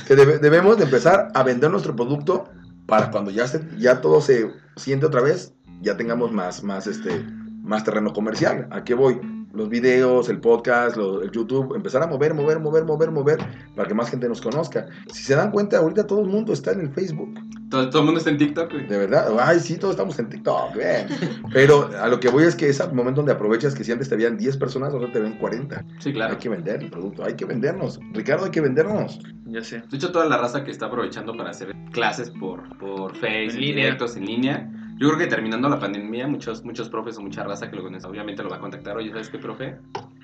que 0.07 0.15
debe- 0.15 0.39
debemos 0.39 0.77
de 0.77 0.85
empezar 0.85 1.29
a 1.33 1.43
vender 1.43 1.69
nuestro 1.69 1.95
producto 1.95 2.49
para 2.85 3.11
cuando 3.11 3.31
ya, 3.31 3.47
se, 3.47 3.67
ya 3.77 4.01
todo 4.01 4.21
se 4.21 4.51
siente 4.75 5.05
otra 5.05 5.21
vez, 5.21 5.53
ya 5.81 5.97
tengamos 5.97 6.31
más, 6.31 6.63
más, 6.63 6.87
este, 6.87 7.25
más 7.61 7.83
terreno 7.83 8.13
comercial. 8.13 8.67
¿A 8.71 8.83
qué 8.83 8.93
voy? 8.93 9.19
Los 9.55 9.69
videos, 9.69 10.29
el 10.29 10.39
podcast, 10.39 10.97
lo- 10.97 11.21
el 11.21 11.31
YouTube, 11.31 11.75
empezar 11.75 12.03
a 12.03 12.07
mover, 12.07 12.33
mover, 12.33 12.59
mover, 12.59 12.83
mover, 12.85 13.11
mover, 13.11 13.37
para 13.75 13.87
que 13.87 13.93
más 13.93 14.09
gente 14.09 14.27
nos 14.27 14.41
conozca. 14.41 14.85
Si 15.11 15.23
se 15.23 15.35
dan 15.35 15.51
cuenta, 15.51 15.77
ahorita 15.77 16.05
todo 16.05 16.21
el 16.21 16.27
mundo 16.27 16.53
está 16.53 16.71
en 16.73 16.81
el 16.81 16.89
Facebook. 16.89 17.39
Todo, 17.69 17.89
todo 17.89 17.99
el 18.01 18.05
mundo 18.05 18.19
está 18.19 18.29
en 18.29 18.37
TikTok, 18.37 18.71
güey. 18.71 18.87
De 18.87 18.97
verdad, 18.97 19.35
ay, 19.39 19.59
sí, 19.59 19.77
todos 19.77 19.93
estamos 19.95 20.17
en 20.19 20.29
TikTok, 20.29 20.75
bien. 20.75 21.07
Pero 21.53 21.89
a 21.99 22.07
lo 22.07 22.19
que 22.19 22.29
voy 22.29 22.43
es 22.43 22.55
que 22.55 22.69
es 22.69 22.79
el 22.79 22.93
momento 22.93 23.21
donde 23.21 23.31
aprovechas 23.33 23.73
que 23.73 23.83
si 23.83 23.91
antes 23.91 24.07
te 24.09 24.15
veían 24.15 24.37
10 24.37 24.57
personas, 24.57 24.93
ahora 24.93 25.11
te 25.11 25.19
ven 25.19 25.37
40. 25.37 25.83
Sí, 25.99 26.13
claro. 26.13 26.33
Hay 26.33 26.39
que 26.39 26.49
vender 26.49 26.83
el 26.83 26.89
producto, 26.91 27.23
hay 27.23 27.33
que 27.35 27.45
vendernos. 27.45 27.99
Ricardo, 28.13 28.45
hay 28.45 28.51
que 28.51 28.61
vendernos. 28.61 29.19
Ya 29.45 29.63
sé. 29.63 29.81
De 29.89 29.97
hecho, 29.97 30.11
toda 30.11 30.25
la 30.27 30.37
raza 30.37 30.63
que 30.63 30.71
está 30.71 30.87
aprovechando 30.87 31.35
para 31.35 31.49
hacer 31.51 31.73
clases 31.91 32.29
por, 32.29 32.77
por 32.77 33.13
Face, 33.15 33.45
En 33.53 33.59
directos 33.59 34.15
en 34.17 34.25
línea. 34.25 34.71
Yo 34.97 35.07
creo 35.09 35.17
que 35.17 35.27
terminando 35.27 35.67
la 35.67 35.79
pandemia, 35.79 36.25
muchos, 36.27 36.63
muchos 36.63 36.89
profes 36.89 37.17
o 37.17 37.21
mucha 37.21 37.43
raza 37.43 37.69
que 37.69 37.75
lo 37.75 37.83
conoce, 37.83 38.07
obviamente 38.07 38.41
lo 38.43 38.49
va 38.49 38.57
a 38.57 38.59
contactar. 38.59 38.95
Oye, 38.95 39.09
¿sabes 39.11 39.29
qué, 39.29 39.37
profe? 39.37 39.77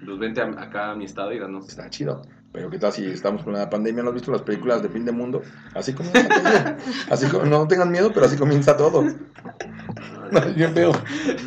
Pues 0.06 0.18
vente 0.18 0.42
a- 0.42 0.46
acá 0.46 0.92
a 0.92 0.96
mi 0.96 1.04
estado 1.06 1.34
y 1.34 1.40
danos. 1.40 1.68
Está 1.68 1.90
chido. 1.90 2.22
Pero 2.54 2.70
qué 2.70 2.80
tal 2.80 2.92
si 2.92 3.06
estamos 3.06 3.44
con 3.44 3.54
una 3.54 3.70
pandemia, 3.70 4.04
¿no 4.04 4.10
has 4.10 4.16
visto 4.16 4.32
las 4.32 4.42
películas 4.42 4.82
de 4.82 4.90
fin 4.90 5.06
de 5.06 5.12
mundo? 5.14 5.42
Así 5.74 5.94
comienza 5.94 6.28
todo. 6.28 6.76
Así 7.10 7.28
como, 7.28 7.46
no 7.46 7.68
tengan 7.68 7.92
miedo, 7.92 8.12
pero 8.14 8.26
así 8.26 8.38
comienza 8.38 8.76
todo. 8.76 9.04
Bien 10.56 10.74
feo. 10.74 10.92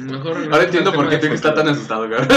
Mejor 0.02 0.37
Ahora 0.50 0.64
entiendo 0.64 0.92
por 0.92 1.08
qué 1.08 1.18
tengo 1.18 1.34
está 1.34 1.54
tan 1.54 1.68
asustado, 1.68 2.08
cabrón. 2.08 2.28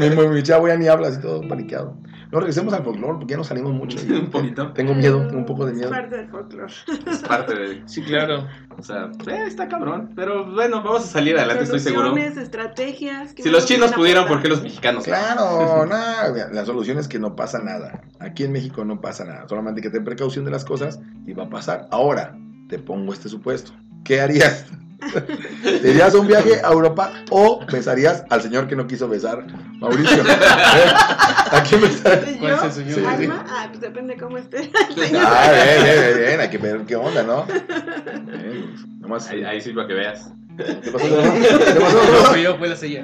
Mi, 0.00 0.10
mi, 0.10 0.28
mi 0.28 0.42
chavo 0.42 0.68
ya 0.68 0.76
ni 0.76 0.88
habla, 0.88 1.08
así 1.08 1.20
todo 1.20 1.46
paniqueado. 1.48 1.96
No, 2.36 2.40
regresemos 2.40 2.74
al 2.74 2.84
folclore 2.84 3.14
porque 3.14 3.30
ya 3.30 3.38
nos 3.38 3.46
salimos 3.46 3.72
mucho. 3.72 3.96
Un 4.10 4.28
poquito. 4.28 4.70
Tengo 4.74 4.92
miedo, 4.92 5.26
tengo 5.26 5.38
un 5.38 5.46
poco 5.46 5.64
de 5.64 5.72
Es 5.72 5.78
miedo. 5.78 5.90
parte 5.90 6.16
del 6.18 6.28
folclore. 6.28 6.72
Es 7.10 7.18
parte 7.20 7.54
de. 7.54 7.82
Sí, 7.88 8.02
claro. 8.02 8.46
O 8.76 8.82
sea, 8.82 9.10
eh, 9.26 9.44
está 9.46 9.66
cabrón. 9.68 10.12
Pero 10.14 10.52
bueno, 10.52 10.82
vamos 10.82 11.04
a 11.04 11.06
salir 11.06 11.38
adelante, 11.38 11.64
estoy 11.64 11.80
seguro. 11.80 12.08
Soluciones, 12.08 12.36
estrategias. 12.36 13.32
¿qué 13.32 13.42
Si 13.42 13.48
los 13.48 13.64
chinos 13.64 13.90
pudieron, 13.94 14.28
¿por 14.28 14.42
qué 14.42 14.48
los 14.48 14.62
mexicanos? 14.62 15.04
Claro, 15.04 15.86
mira, 16.34 16.50
la 16.52 16.66
solución 16.66 16.98
es 16.98 17.08
que 17.08 17.18
no 17.18 17.34
pasa 17.34 17.58
nada. 17.60 18.02
Aquí 18.20 18.44
en 18.44 18.52
México 18.52 18.84
no 18.84 19.00
pasa 19.00 19.24
nada. 19.24 19.48
Solamente 19.48 19.80
que 19.80 19.88
ten 19.88 20.04
precaución 20.04 20.44
de 20.44 20.50
las 20.50 20.66
cosas 20.66 21.00
y 21.24 21.32
va 21.32 21.44
a 21.44 21.48
pasar. 21.48 21.88
Ahora, 21.90 22.36
te 22.68 22.78
pongo 22.78 23.14
este 23.14 23.30
supuesto. 23.30 23.72
¿Qué 24.04 24.20
harías? 24.20 24.66
¿Te 25.62 25.90
irías 25.90 26.14
a 26.14 26.18
un 26.18 26.26
viaje 26.26 26.60
a 26.64 26.72
Europa 26.72 27.12
o 27.30 27.60
besarías 27.70 28.24
al 28.30 28.42
señor 28.42 28.66
que 28.66 28.76
no 28.76 28.86
quiso 28.86 29.08
besar, 29.08 29.46
Mauricio? 29.78 30.22
¿A 31.50 31.62
quién 31.68 31.80
besarías? 31.82 32.36
¿Cuál 32.38 32.52
es 32.54 32.62
el 32.64 32.72
señor? 32.72 32.94
Sí, 32.94 33.00
sí. 33.00 33.06
¿Alma? 33.24 33.44
Ah, 33.48 33.66
pues 33.68 33.80
depende 33.80 34.16
cómo 34.16 34.38
esté. 34.38 34.70
el 34.90 34.94
señor. 35.06 35.22
Ah, 35.26 35.50
bien, 35.52 35.84
bien, 35.84 36.18
bien, 36.26 36.40
hay 36.40 36.48
que 36.48 36.58
ver 36.58 36.80
qué 36.86 36.96
onda, 36.96 37.22
¿no? 37.22 37.44
Bien, 37.44 38.74
nomás, 39.00 39.28
Ahí, 39.28 39.44
ahí 39.44 39.60
sí 39.60 39.72
para 39.72 39.86
que 39.86 39.94
veas. 39.94 40.30
¿Qué 40.56 40.90
pasó? 40.90 41.06
¿Qué 41.06 41.80
pasó? 41.80 42.32
No, 42.32 42.36
yo 42.36 42.56
fue 42.56 42.68
la 42.68 42.76
silla. 42.76 43.02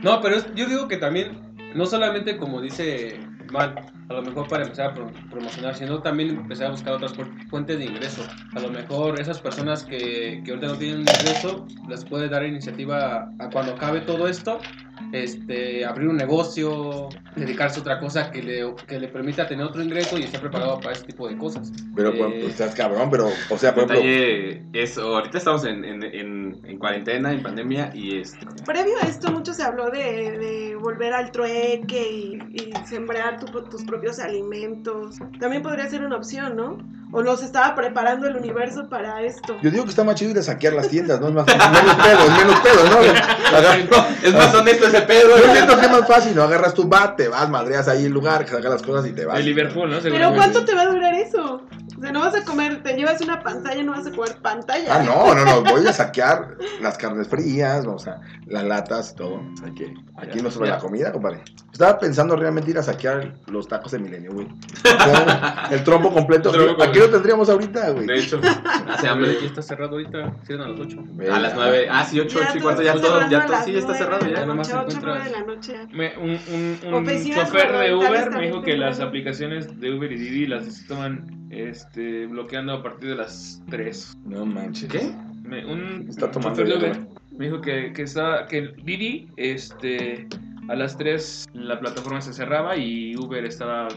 No, 0.00 0.20
pero 0.20 0.36
es- 0.36 0.54
yo 0.54 0.66
digo 0.66 0.86
que 0.88 0.98
también, 0.98 1.54
no 1.74 1.86
solamente 1.86 2.36
como 2.36 2.60
dice 2.60 3.18
Mal, 3.50 3.74
a 4.12 4.16
lo 4.20 4.22
mejor 4.22 4.48
para 4.48 4.64
empezar 4.64 4.90
a 4.90 4.94
pro- 4.94 5.28
promocionar, 5.28 5.74
sino 5.76 6.02
también 6.02 6.30
empezar 6.30 6.68
a 6.68 6.70
buscar 6.70 6.94
otras 6.94 7.14
fu- 7.14 7.38
fuentes 7.48 7.78
de 7.78 7.86
ingreso. 7.86 8.34
A 8.52 8.60
lo 8.60 8.70
mejor 8.70 9.18
esas 9.20 9.40
personas 9.40 9.84
que, 9.84 10.42
que 10.44 10.50
ahorita 10.52 10.68
no 10.68 10.78
tienen 10.78 11.06
ingreso, 11.08 11.72
les 11.86 12.04
puede 12.04 12.28
dar 12.28 12.44
iniciativa 12.44 13.34
a, 13.38 13.44
a 13.46 13.50
cuando 13.52 13.72
acabe 13.74 14.02
todo 14.02 14.28
esto, 14.28 14.72
este, 15.12 15.84
abrir 15.84 16.08
un 16.08 16.16
negocio, 16.16 17.08
dedicarse 17.36 17.78
a 17.78 17.80
otra 17.82 17.98
cosa 18.00 18.30
que 18.30 18.42
le, 18.42 18.74
que 18.86 18.98
le 18.98 19.08
permita 19.08 19.46
tener 19.46 19.64
otro 19.66 19.82
ingreso 19.82 20.18
y 20.18 20.22
estar 20.24 20.40
preparado 20.40 20.78
para 20.80 20.92
ese 20.92 21.04
tipo 21.04 21.28
de 21.28 21.36
cosas. 21.36 21.72
Pero 21.94 22.10
pues, 22.16 22.32
pues, 22.34 22.44
estás 22.50 22.74
cabrón, 22.74 23.08
pero, 23.10 23.28
o 23.50 23.58
sea, 23.58 23.74
por 23.74 23.84
ejemplo, 23.84 24.60
es, 24.72 24.96
ahorita 24.98 25.38
estamos 25.38 25.64
en, 25.64 25.84
en, 25.84 26.02
en, 26.02 26.60
en 26.64 26.78
cuarentena, 26.78 27.32
en 27.32 27.42
pandemia, 27.42 27.90
y 27.94 28.18
este, 28.20 28.46
Previo 28.64 28.94
a 29.02 29.06
esto 29.06 29.30
mucho 29.32 29.52
se 29.54 29.62
habló 29.62 29.90
de, 29.90 29.98
de 30.38 30.76
volver 30.76 31.12
al 31.12 31.30
trueque 31.32 32.10
y, 32.10 32.38
y 32.54 32.72
sembrar 32.86 33.38
tu- 33.40 33.62
tus 33.64 33.84
propios 33.84 34.18
alimentos. 34.18 35.16
También 35.40 35.62
podría 35.62 35.88
ser 35.88 36.02
una 36.04 36.16
opción, 36.16 36.56
¿no? 36.56 36.78
O 37.14 37.22
nos 37.22 37.42
estaba 37.42 37.74
preparando 37.74 38.26
el 38.26 38.36
universo 38.36 38.88
para 38.88 39.20
esto. 39.22 39.58
yo 39.60 39.70
digo 39.70 39.84
que 39.84 39.90
está 39.90 40.02
más 40.02 40.14
chido 40.14 40.30
ir 40.30 40.38
a 40.38 40.42
saquear 40.42 40.72
las 40.72 40.88
tiendas, 40.88 41.20
¿no? 41.20 41.28
Es 41.28 41.34
más, 41.34 41.46
menos 41.46 41.94
pedos, 41.96 42.38
menos 42.38 42.60
pedos, 42.60 42.90
¿no? 42.90 44.02
Es 44.22 44.32
más 44.32 44.54
honesto 44.54 44.81
ese 44.86 45.02
pedo. 45.02 45.36
Yo 45.38 45.52
siento 45.52 45.78
que 45.78 45.86
es 45.86 45.92
más 45.92 46.06
fácil, 46.06 46.34
¿no? 46.34 46.42
Agarras 46.42 46.74
tu 46.74 46.88
bat, 46.88 47.16
te 47.16 47.28
vas, 47.28 47.48
madreas 47.48 47.88
ahí 47.88 48.04
el 48.06 48.12
lugar, 48.12 48.46
sacas 48.46 48.70
las 48.70 48.82
cosas 48.82 49.06
y 49.06 49.12
te 49.12 49.24
vas. 49.24 49.38
De 49.38 49.44
Liverpool, 49.44 49.90
¿no? 49.90 49.98
Pero. 50.02 50.32
¿cuánto 50.34 50.64
te 50.64 50.74
va 50.74 50.82
a 50.82 50.86
durar 50.86 51.14
eso? 51.14 51.62
O 51.96 52.00
sea, 52.00 52.10
no 52.10 52.20
vas 52.20 52.34
a 52.34 52.44
comer, 52.44 52.82
te 52.82 52.94
llevas 52.94 53.20
una 53.20 53.42
pantalla, 53.42 53.80
no 53.82 53.92
vas 53.92 54.06
a 54.06 54.10
comer 54.10 54.36
pantalla. 54.42 54.96
Ah, 54.96 55.02
no, 55.04 55.34
no, 55.34 55.44
no, 55.44 55.62
voy 55.62 55.86
a 55.86 55.92
saquear 55.92 56.56
las 56.80 56.98
carnes 56.98 57.28
frías, 57.28 57.86
o 57.86 57.96
sea, 57.98 58.20
las 58.46 58.64
latas 58.64 59.12
y 59.12 59.14
todo. 59.16 59.34
O 59.34 59.56
sea, 59.56 59.72
que 59.72 59.94
aquí 60.16 60.38
Ya, 60.38 60.42
no 60.42 60.50
sobre 60.50 60.68
ya. 60.70 60.74
la 60.74 60.80
comida, 60.80 61.12
compadre. 61.12 61.44
Estaba 61.72 61.98
pensando 62.00 62.34
realmente 62.34 62.70
ir 62.72 62.78
a 62.78 62.82
saquear 62.82 63.34
los 63.46 63.68
tacos 63.68 63.92
de 63.92 64.00
milenio, 64.00 64.32
güey. 64.32 64.48
El 65.70 65.84
trompo 65.84 66.12
completo. 66.12 66.52
El 66.52 66.64
trompo 66.64 66.82
Aquí 66.82 66.98
lo 66.98 67.08
tendríamos 67.08 67.48
ahorita, 67.48 67.90
güey. 67.90 68.06
De 68.06 68.18
hecho, 68.18 68.40
hace 68.88 69.08
hambre. 69.08 69.32
aquí 69.32 69.46
está 69.46 69.62
cerrado 69.62 69.92
ahorita. 69.92 70.34
Cierran 70.44 70.68
a 70.68 70.70
las 70.72 70.80
8. 70.80 70.98
A 71.32 71.38
las 71.38 71.54
9. 71.54 71.86
Ah, 71.90 72.04
sí, 72.04 72.18
8, 72.20 72.38
8 72.48 72.58
y 72.58 72.60
cuarto. 72.60 72.82
Ya 72.82 72.94
todo, 72.94 73.28
ya 73.28 73.46
todo. 73.46 73.56
Sí, 73.64 73.76
está 73.76 73.94
cerrado 73.94 74.26
ya. 74.26 74.40
Nada 74.40 74.54
más 74.54 74.71
ocho, 74.80 74.96
encuentras- 74.98 75.04
nueve 75.04 75.24
de 75.24 75.30
la 75.30 75.46
noche. 75.46 75.74
Me- 75.92 76.16
un 76.18 76.30
un, 76.30 76.94
un 76.94 77.06
chofer 77.06 77.72
de 77.72 77.94
Uber 77.94 78.30
me 78.30 78.46
dijo 78.46 78.62
que 78.62 78.76
las 78.76 79.00
aplicaciones 79.00 79.78
de 79.80 79.92
Uber 79.94 80.10
y 80.12 80.16
Didi 80.16 80.46
las 80.46 80.66
estaban 80.66 81.46
este, 81.50 82.26
bloqueando 82.26 82.72
a 82.72 82.82
partir 82.82 83.10
de 83.10 83.16
las 83.16 83.62
3. 83.68 84.16
No 84.24 84.46
manches. 84.46 84.90
¿Qué? 84.90 85.12
Me- 85.42 85.64
un 85.66 86.06
Está 86.08 86.30
tomando 86.30 86.62
chofer 86.62 86.78
de 86.78 86.86
Uber 86.86 87.00
me 87.36 87.46
dijo 87.46 87.60
que, 87.60 87.92
que, 87.92 88.02
estaba, 88.02 88.46
que 88.46 88.72
Didi 88.84 89.28
este, 89.36 90.26
a 90.68 90.74
las 90.76 90.96
3 90.96 91.46
la 91.54 91.78
plataforma 91.80 92.20
se 92.20 92.32
cerraba 92.32 92.76
y 92.76 93.16
Uber 93.16 93.44
estaba 93.44 93.88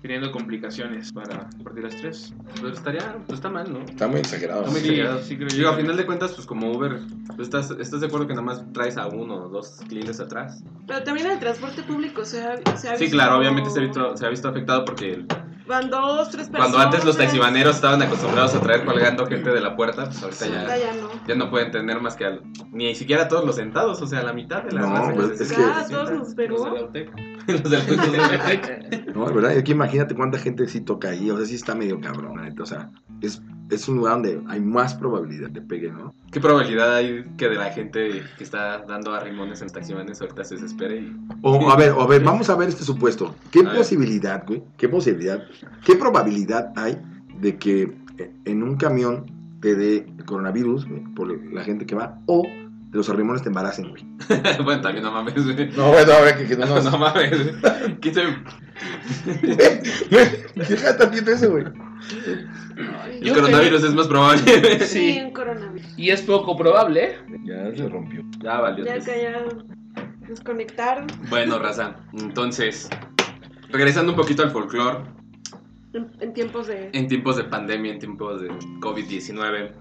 teniendo 0.00 0.32
complicaciones 0.32 1.12
para 1.12 1.48
partir 1.62 1.84
las 1.84 1.96
3. 1.96 2.34
Pues 2.60 2.72
estaría, 2.74 3.14
pues 3.26 3.38
está 3.38 3.48
mal, 3.50 3.72
¿no? 3.72 3.80
Está 3.80 4.08
muy 4.08 4.18
exagerado. 4.20 4.60
Está 4.62 4.72
muy 4.72 4.80
Sí, 4.80 4.88
exagerado. 4.90 5.22
sí 5.22 5.36
creo 5.36 5.48
yo. 5.48 5.56
Digo, 5.56 5.68
a 5.70 5.76
final 5.76 5.96
de 5.96 6.06
cuentas, 6.06 6.32
pues 6.32 6.46
como 6.46 6.72
Uber, 6.72 7.00
pues, 7.36 7.40
estás, 7.48 7.70
estás 7.72 8.00
de 8.00 8.06
acuerdo 8.08 8.26
que 8.26 8.34
nada 8.34 8.44
más 8.44 8.64
traes 8.72 8.96
a 8.96 9.06
uno 9.06 9.44
o 9.44 9.48
dos 9.48 9.80
clientes 9.88 10.18
atrás. 10.20 10.62
Pero 10.86 11.02
también 11.04 11.28
el 11.30 11.38
transporte 11.38 11.82
público 11.82 12.24
se 12.24 12.42
ha, 12.42 12.56
se 12.76 12.88
ha 12.88 12.96
Sí, 12.96 13.04
visto- 13.04 13.16
claro, 13.16 13.38
obviamente 13.38 13.70
se 13.70 13.78
ha 13.78 13.82
visto, 13.82 14.16
se 14.16 14.26
ha 14.26 14.28
visto 14.28 14.48
afectado 14.48 14.84
porque 14.84 15.24
Van 15.66 15.90
dos, 15.90 16.28
tres 16.30 16.48
personas. 16.48 16.70
cuando 16.72 16.78
antes 16.78 17.04
los 17.04 17.16
taxibaneros 17.16 17.76
estaban 17.76 18.02
acostumbrados 18.02 18.54
a 18.54 18.60
traer 18.60 18.84
colgando 18.84 19.26
gente 19.26 19.50
de 19.50 19.60
la 19.60 19.76
puerta, 19.76 20.04
pues 20.06 20.22
ahorita 20.22 20.44
Ahorita 20.44 20.76
ya, 20.78 20.92
ya 20.92 21.00
no. 21.00 21.08
ya 21.26 21.34
no 21.36 21.50
pueden 21.50 21.70
tener 21.70 22.00
más 22.00 22.16
que 22.16 22.40
ni 22.72 22.94
siquiera 22.94 23.28
todos 23.28 23.44
los 23.44 23.56
sentados, 23.56 24.02
o 24.02 24.06
sea, 24.06 24.22
la 24.22 24.32
mitad 24.32 24.62
de 24.64 24.72
la 24.72 24.80
No, 24.80 24.94
raza 24.94 25.12
pues, 25.14 25.40
es 25.40 25.52
que- 25.52 25.60
Ya, 25.62 25.86
todos 25.88 26.10
nos 26.10 26.18
Los 26.28 26.36
de 26.36 26.48
la 26.48 26.84
UTEC. 26.84 27.10
Los 27.46 27.62
de 27.70 28.16
la- 28.18 29.12
No, 29.14 29.24
verdad, 29.34 29.56
aquí 29.58 29.72
imagínate 29.72 30.14
cuánta 30.14 30.38
gente 30.38 30.66
sí 30.68 30.80
toca 30.80 31.10
ahí. 31.10 31.30
O 31.30 31.36
sea, 31.36 31.46
sí 31.46 31.54
está 31.56 31.74
medio 31.74 32.00
cabrón, 32.00 32.42
neta. 32.42 32.62
O 32.62 32.66
sea, 32.66 32.90
es, 33.20 33.40
es 33.74 33.88
un 33.88 33.96
lugar 33.96 34.14
donde 34.14 34.40
hay 34.48 34.60
más 34.60 34.94
probabilidad 34.94 35.50
de 35.50 35.62
pegue, 35.62 35.90
¿no? 35.90 36.14
¿Qué 36.30 36.40
probabilidad 36.40 36.94
hay 36.94 37.24
que 37.36 37.48
de 37.48 37.56
la 37.56 37.70
gente 37.70 38.22
que 38.36 38.44
está 38.44 38.78
dando 38.86 39.14
arrimones 39.14 39.62
en 39.62 39.68
taxibanes 39.68 40.20
ahorita 40.20 40.44
se 40.44 40.54
desespere 40.56 40.96
y 40.96 41.16
O 41.42 41.70
a 41.70 41.76
ver, 41.76 41.92
o 41.92 42.02
a 42.02 42.06
ver, 42.06 42.22
vamos 42.22 42.48
a 42.50 42.56
ver 42.56 42.68
este 42.68 42.84
supuesto. 42.84 43.34
¿Qué 43.50 43.60
A 43.60 43.64
ver. 43.64 43.76
posibilidad, 43.76 44.44
güey? 44.46 44.62
¿Qué 44.76 44.88
posibilidad? 44.88 45.42
¿Qué 45.84 45.96
probabilidad 45.96 46.72
hay 46.76 46.98
de 47.40 47.56
que 47.56 47.92
en 48.44 48.62
un 48.62 48.76
camión 48.76 49.26
te 49.60 49.74
dé 49.74 50.06
el 50.18 50.24
coronavirus, 50.24 50.86
güey, 50.88 51.02
por 51.14 51.52
la 51.52 51.62
gente 51.64 51.86
que 51.86 51.94
va, 51.94 52.18
o 52.26 52.44
de 52.92 52.98
los 52.98 53.08
arrimones 53.08 53.42
te 53.42 53.48
embaracen, 53.48 53.88
güey? 53.90 54.04
bueno, 54.64 54.80
también 54.82 55.02
no 55.04 55.10
mames, 55.12 55.34
güey. 55.44 55.70
No, 55.70 55.88
bueno, 55.92 56.12
a 56.12 56.20
ver, 56.20 56.36
que, 56.38 56.46
que 56.46 56.56
no 56.58 56.66
No, 56.66 56.74
nos... 56.76 56.84
no 56.92 56.98
mames. 56.98 57.30
¿Quién 58.00 58.14
se- 58.14 58.36
¿Qué 59.42 60.74
está 60.74 61.06
viendo 61.10 61.30
eso, 61.32 61.50
güey? 61.50 61.64
El 61.64 63.20
Yo 63.22 63.34
coronavirus 63.34 63.84
es 63.84 63.94
más 63.94 64.08
probable. 64.08 64.80
Sí, 64.80 64.86
Sí. 64.86 65.20
un 65.24 65.32
coronavirus. 65.32 65.98
Y 65.98 66.10
es 66.10 66.22
poco 66.22 66.56
probable, 66.56 67.04
¿eh? 67.04 67.18
Ya 67.44 67.74
se 67.74 67.88
rompió. 67.88 68.22
Ya 68.42 68.60
valió. 68.60 68.84
Ya 68.84 68.98
que 68.98 69.22
ya 69.22 69.44
desconectaron 70.28 71.06
Bueno, 71.30 71.58
raza. 71.58 71.96
Entonces, 72.12 72.88
regresando 73.70 74.12
un 74.12 74.16
poquito 74.16 74.42
al 74.42 74.50
folclore, 74.50 74.98
en, 75.94 76.10
en 76.20 76.32
tiempos 76.32 76.66
de. 76.66 76.90
en 76.92 77.06
tiempos 77.08 77.36
de 77.36 77.44
pandemia, 77.44 77.92
en 77.92 77.98
tiempos 77.98 78.40
de 78.40 78.48
COVID-19, 78.80 79.72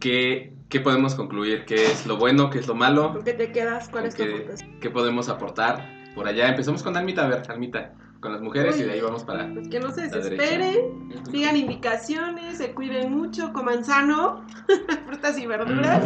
¿qué, 0.00 0.52
¿qué 0.70 0.80
podemos 0.80 1.14
concluir? 1.14 1.64
¿Qué 1.66 1.84
es 1.86 2.06
lo 2.06 2.16
bueno? 2.16 2.48
¿Qué 2.48 2.60
es 2.60 2.66
lo 2.66 2.74
malo? 2.74 3.12
¿Por 3.12 3.24
qué 3.24 3.34
te 3.34 3.52
quedas? 3.52 3.88
¿Cuál 3.88 4.06
es 4.06 4.14
tu 4.14 4.22
¿Qué, 4.22 4.54
qué 4.80 4.90
podemos 4.90 5.28
aportar? 5.28 5.86
Por 6.14 6.26
allá 6.26 6.48
empezamos 6.48 6.82
con 6.82 6.96
Almita, 6.96 7.24
a 7.24 7.28
ver, 7.28 7.42
Almita, 7.50 7.92
con 8.20 8.32
las 8.32 8.40
mujeres 8.40 8.78
y 8.78 8.84
de 8.84 8.92
ahí 8.92 9.00
vamos 9.00 9.24
para... 9.24 9.52
Pues 9.52 9.68
que 9.68 9.80
no 9.80 9.90
se 9.90 10.02
desesperen, 10.02 11.12
sigan 11.30 11.56
indicaciones, 11.56 12.58
se 12.58 12.72
cuiden 12.72 13.12
mucho, 13.12 13.52
coman 13.52 13.84
sano, 13.84 14.46
frutas 15.06 15.38
y 15.38 15.46
verduras, 15.46 16.04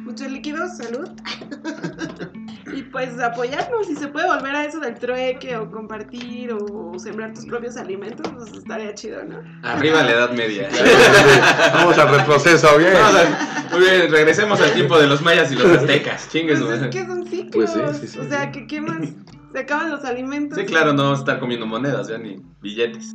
muchos 0.00 0.30
líquidos, 0.30 0.76
salud. 0.76 1.08
y 2.72 2.82
pues 2.82 3.18
apoyarnos, 3.20 3.86
si 3.86 3.94
se 3.96 4.08
puede 4.08 4.26
volver 4.26 4.54
a 4.56 4.64
eso 4.64 4.80
del 4.80 4.94
trueque 4.94 5.56
o 5.56 5.70
compartir 5.70 6.52
o 6.52 6.98
sembrar 6.98 7.32
tus 7.32 7.46
propios 7.46 7.76
alimentos, 7.76 8.26
pues 8.34 8.52
estaría 8.52 8.94
chido, 8.94 9.22
¿no? 9.24 9.40
Arriba 9.62 10.02
la 10.02 10.10
Edad 10.12 10.30
Media. 10.32 10.68
Vamos 11.74 11.96
al 11.98 12.08
retroceso, 12.08 12.76
bien. 12.78 12.92
Vamos 12.94 13.14
a- 13.20 13.56
muy 13.76 13.80
bien, 13.80 14.10
regresemos 14.10 14.60
al 14.60 14.72
tiempo 14.74 14.98
de 14.98 15.06
los 15.06 15.22
mayas 15.22 15.50
y 15.52 15.56
los 15.56 15.66
aztecas. 15.66 16.28
Chingues, 16.30 16.60
Pues 16.60 16.82
es 16.82 16.88
que 16.88 17.04
son 17.06 17.26
ciclos, 17.26 17.70
Pues 17.72 17.96
sí, 17.98 18.06
sí, 18.06 18.08
sí, 18.12 18.18
o 18.18 18.28
sea, 18.28 18.50
que 18.52 18.66
qué 18.66 18.80
más, 18.80 19.08
se 19.52 19.58
acaban 19.58 19.90
los 19.90 20.04
alimentos. 20.04 20.58
Sí, 20.58 20.64
claro, 20.64 20.92
no 20.92 21.14
estar 21.14 21.38
comiendo 21.40 21.66
monedas, 21.66 22.08
ya 22.08 22.18
ni 22.18 22.40
billetes. 22.62 23.14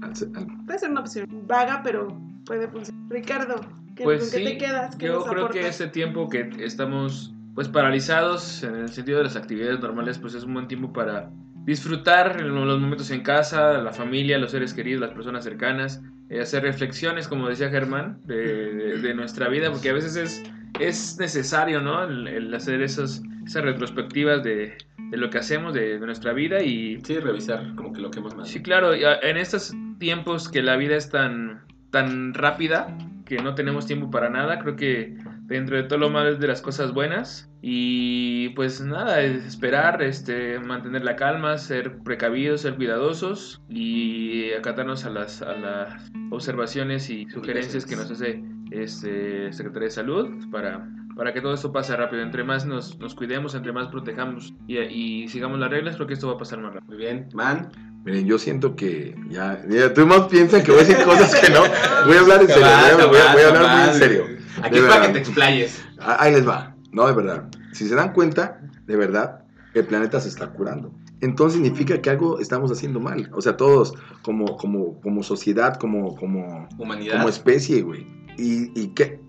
Puede 0.66 0.80
ser 0.80 0.92
una 0.92 1.02
opción 1.02 1.28
vaga, 1.48 1.82
pero 1.84 2.08
puede 2.46 2.68
funcionar. 2.68 3.02
Ricardo, 3.10 3.56
¿qué, 3.96 4.04
Pues 4.04 4.22
¿con 4.22 4.32
qué 4.32 4.38
sí, 4.38 4.44
te 4.46 4.58
quedas? 4.58 4.96
¿Qué 4.98 5.08
yo 5.08 5.24
creo 5.24 5.50
que 5.50 5.68
este 5.68 5.88
tiempo 5.88 6.28
que 6.30 6.50
estamos 6.60 7.34
pues 7.56 7.68
paralizados 7.68 8.64
en 8.64 8.76
el 8.76 8.90
sentido 8.90 9.18
de 9.20 9.26
las 9.26 9.36
actividades 9.36 9.80
normales, 9.80 10.18
pues 10.20 10.34
es 10.36 10.44
un 10.44 10.54
buen 10.54 10.68
tiempo 10.68 10.94
para 10.94 11.30
disfrutar 11.66 12.42
los 12.42 12.80
momentos 12.80 13.12
en 13.12 13.22
casa, 13.22 13.74
la 13.80 13.92
familia, 13.92 14.38
los 14.40 14.52
seres 14.52 14.74
queridos, 14.74 15.02
las 15.02 15.12
personas 15.12 15.44
cercanas, 15.44 16.02
eh, 16.30 16.40
hacer 16.42 16.64
reflexiones, 16.64 17.28
como 17.28 17.48
decía 17.48 17.70
Germán, 17.70 18.20
de, 18.26 18.36
de- 18.74 18.98
de 19.00 19.14
nuestra 19.14 19.48
vida, 19.48 19.70
porque 19.72 19.90
a 19.90 19.94
veces 19.94 20.16
es, 20.16 20.44
es 20.80 21.18
necesario, 21.20 21.82
¿no? 21.82 22.04
El, 22.04 22.28
el 22.28 22.54
hacer 22.54 22.82
esos, 22.82 23.22
esas 23.46 23.64
retrospectivas 23.64 24.44
de, 24.44 24.76
de 25.12 25.18
lo 25.18 25.30
que 25.30 25.38
hacemos, 25.38 25.74
de, 25.74 26.00
de 26.00 26.06
nuestra 26.06 26.34
vida 26.34 26.62
y 26.64 27.00
Sí, 27.04 27.20
revisar 27.20 27.76
como 27.76 27.94
que 27.94 28.02
lo 28.02 28.10
que 28.10 28.20
hemos 28.20 28.32
mandado. 28.34 28.52
Sí, 28.52 28.62
claro, 28.64 28.96
y 28.96 29.04
a- 29.04 29.20
en 29.20 29.38
estos 29.38 29.74
tiempos 30.00 30.50
que 30.50 30.64
la 30.64 30.78
vida 30.78 30.96
es 30.96 31.10
tan, 31.10 31.62
tan 31.92 32.34
rápida, 32.34 32.98
que 33.26 33.38
no 33.38 33.54
tenemos 33.56 33.86
tiempo 33.86 34.10
para 34.10 34.30
nada, 34.30 34.60
creo 34.60 34.76
que 34.76 35.16
dentro 35.52 35.76
de 35.78 35.84
todo 35.84 36.00
lo 36.00 36.10
malo 36.10 36.30
es 36.30 36.40
de 36.40 36.48
las 36.48 36.62
cosas 36.62 36.94
buenas. 36.94 37.48
Y 37.62 38.50
pues 38.50 38.82
nada, 38.82 39.22
es 39.22 39.46
esperar, 39.46 40.02
este, 40.02 40.58
mantener 40.60 41.04
la 41.04 41.16
calma, 41.16 41.58
ser 41.60 42.00
precavidos, 42.00 42.62
ser 42.62 42.76
cuidadosos 42.76 43.62
y 43.70 44.52
acatarnos 44.54 45.06
a 45.06 45.10
las, 45.12 45.42
a 45.44 45.54
las 45.54 46.12
observaciones 46.32 47.10
y 47.12 47.28
sugerencias 47.30 47.86
que 47.86 47.96
nos 47.96 48.10
hace 48.10 48.42
este, 48.72 49.54
Secretaría 49.54 49.88
de 49.90 49.92
Salud 49.92 50.28
para, 50.52 50.88
para 51.16 51.34
que 51.34 51.42
todo 51.42 51.54
esto 51.54 51.72
pase 51.72 51.96
rápido. 51.96 52.24
Entre 52.24 52.44
más 52.44 52.66
nos, 52.66 52.98
nos 52.98 53.14
cuidemos, 53.14 53.54
entre 53.54 53.72
más 53.74 53.88
protejamos 53.90 54.54
y, 54.68 54.80
y 54.80 55.28
sigamos 55.28 55.60
las 55.60 55.70
reglas, 55.70 55.96
creo 55.96 56.08
que 56.08 56.14
esto 56.16 56.28
va 56.28 56.34
a 56.34 56.38
pasar 56.38 56.60
más 56.60 56.74
rápido. 56.74 56.88
Muy 56.90 56.98
bien, 56.98 57.30
man. 57.34 57.70
Miren, 58.04 58.26
yo 58.26 58.40
siento 58.40 58.76
que 58.76 59.14
ya, 59.30 59.62
ya 59.70 59.94
tú 59.94 60.08
más 60.08 60.22
piensan 60.22 60.64
que 60.64 60.72
voy 60.72 60.82
a 60.82 60.84
decir 60.84 61.06
cosas 61.06 61.36
que 61.40 61.52
no. 61.54 61.62
Voy 62.08 62.18
a 62.18 62.20
hablar 62.22 62.42
en 62.42 62.48
serio, 62.48 63.08
voy 63.08 63.18
a, 63.20 63.34
voy 63.34 63.42
a- 63.44 63.48
hablar 63.50 63.78
muy 63.78 63.90
en 63.90 63.94
serio. 63.94 64.41
Aquí 64.62 64.78
es 64.78 64.84
para 64.84 65.08
que 65.08 65.14
te 65.14 65.20
explayes. 65.20 65.84
Ah, 66.00 66.18
Ahí 66.20 66.34
les 66.34 66.48
va. 66.48 66.76
No, 66.92 67.08
de 67.08 67.14
verdad. 67.14 67.50
Si 67.72 67.88
se 67.88 67.96
dan 67.96 68.14
cuenta, 68.14 68.60
de 68.86 68.96
verdad, 68.96 69.44
el 69.74 69.86
planeta 69.86 70.20
se 70.20 70.30
está 70.30 70.48
curando. 70.48 70.94
Entonces 71.22 71.62
significa 71.62 72.02
que 72.02 72.10
algo 72.10 72.40
estamos 72.40 72.72
haciendo 72.72 73.00
mal. 73.00 73.30
O 73.34 73.42
sea, 73.42 73.56
todos 73.56 73.94
como, 74.24 74.58
como, 74.58 75.00
como 75.02 75.22
sociedad, 75.24 75.78
como, 75.78 76.16
como, 76.16 76.68
Humanidad. 76.78 77.18
como 77.18 77.30
especie, 77.30 77.82
güey. 77.84 78.06
Y, 78.38 78.72
y 78.80 78.88
qué, 78.90 79.20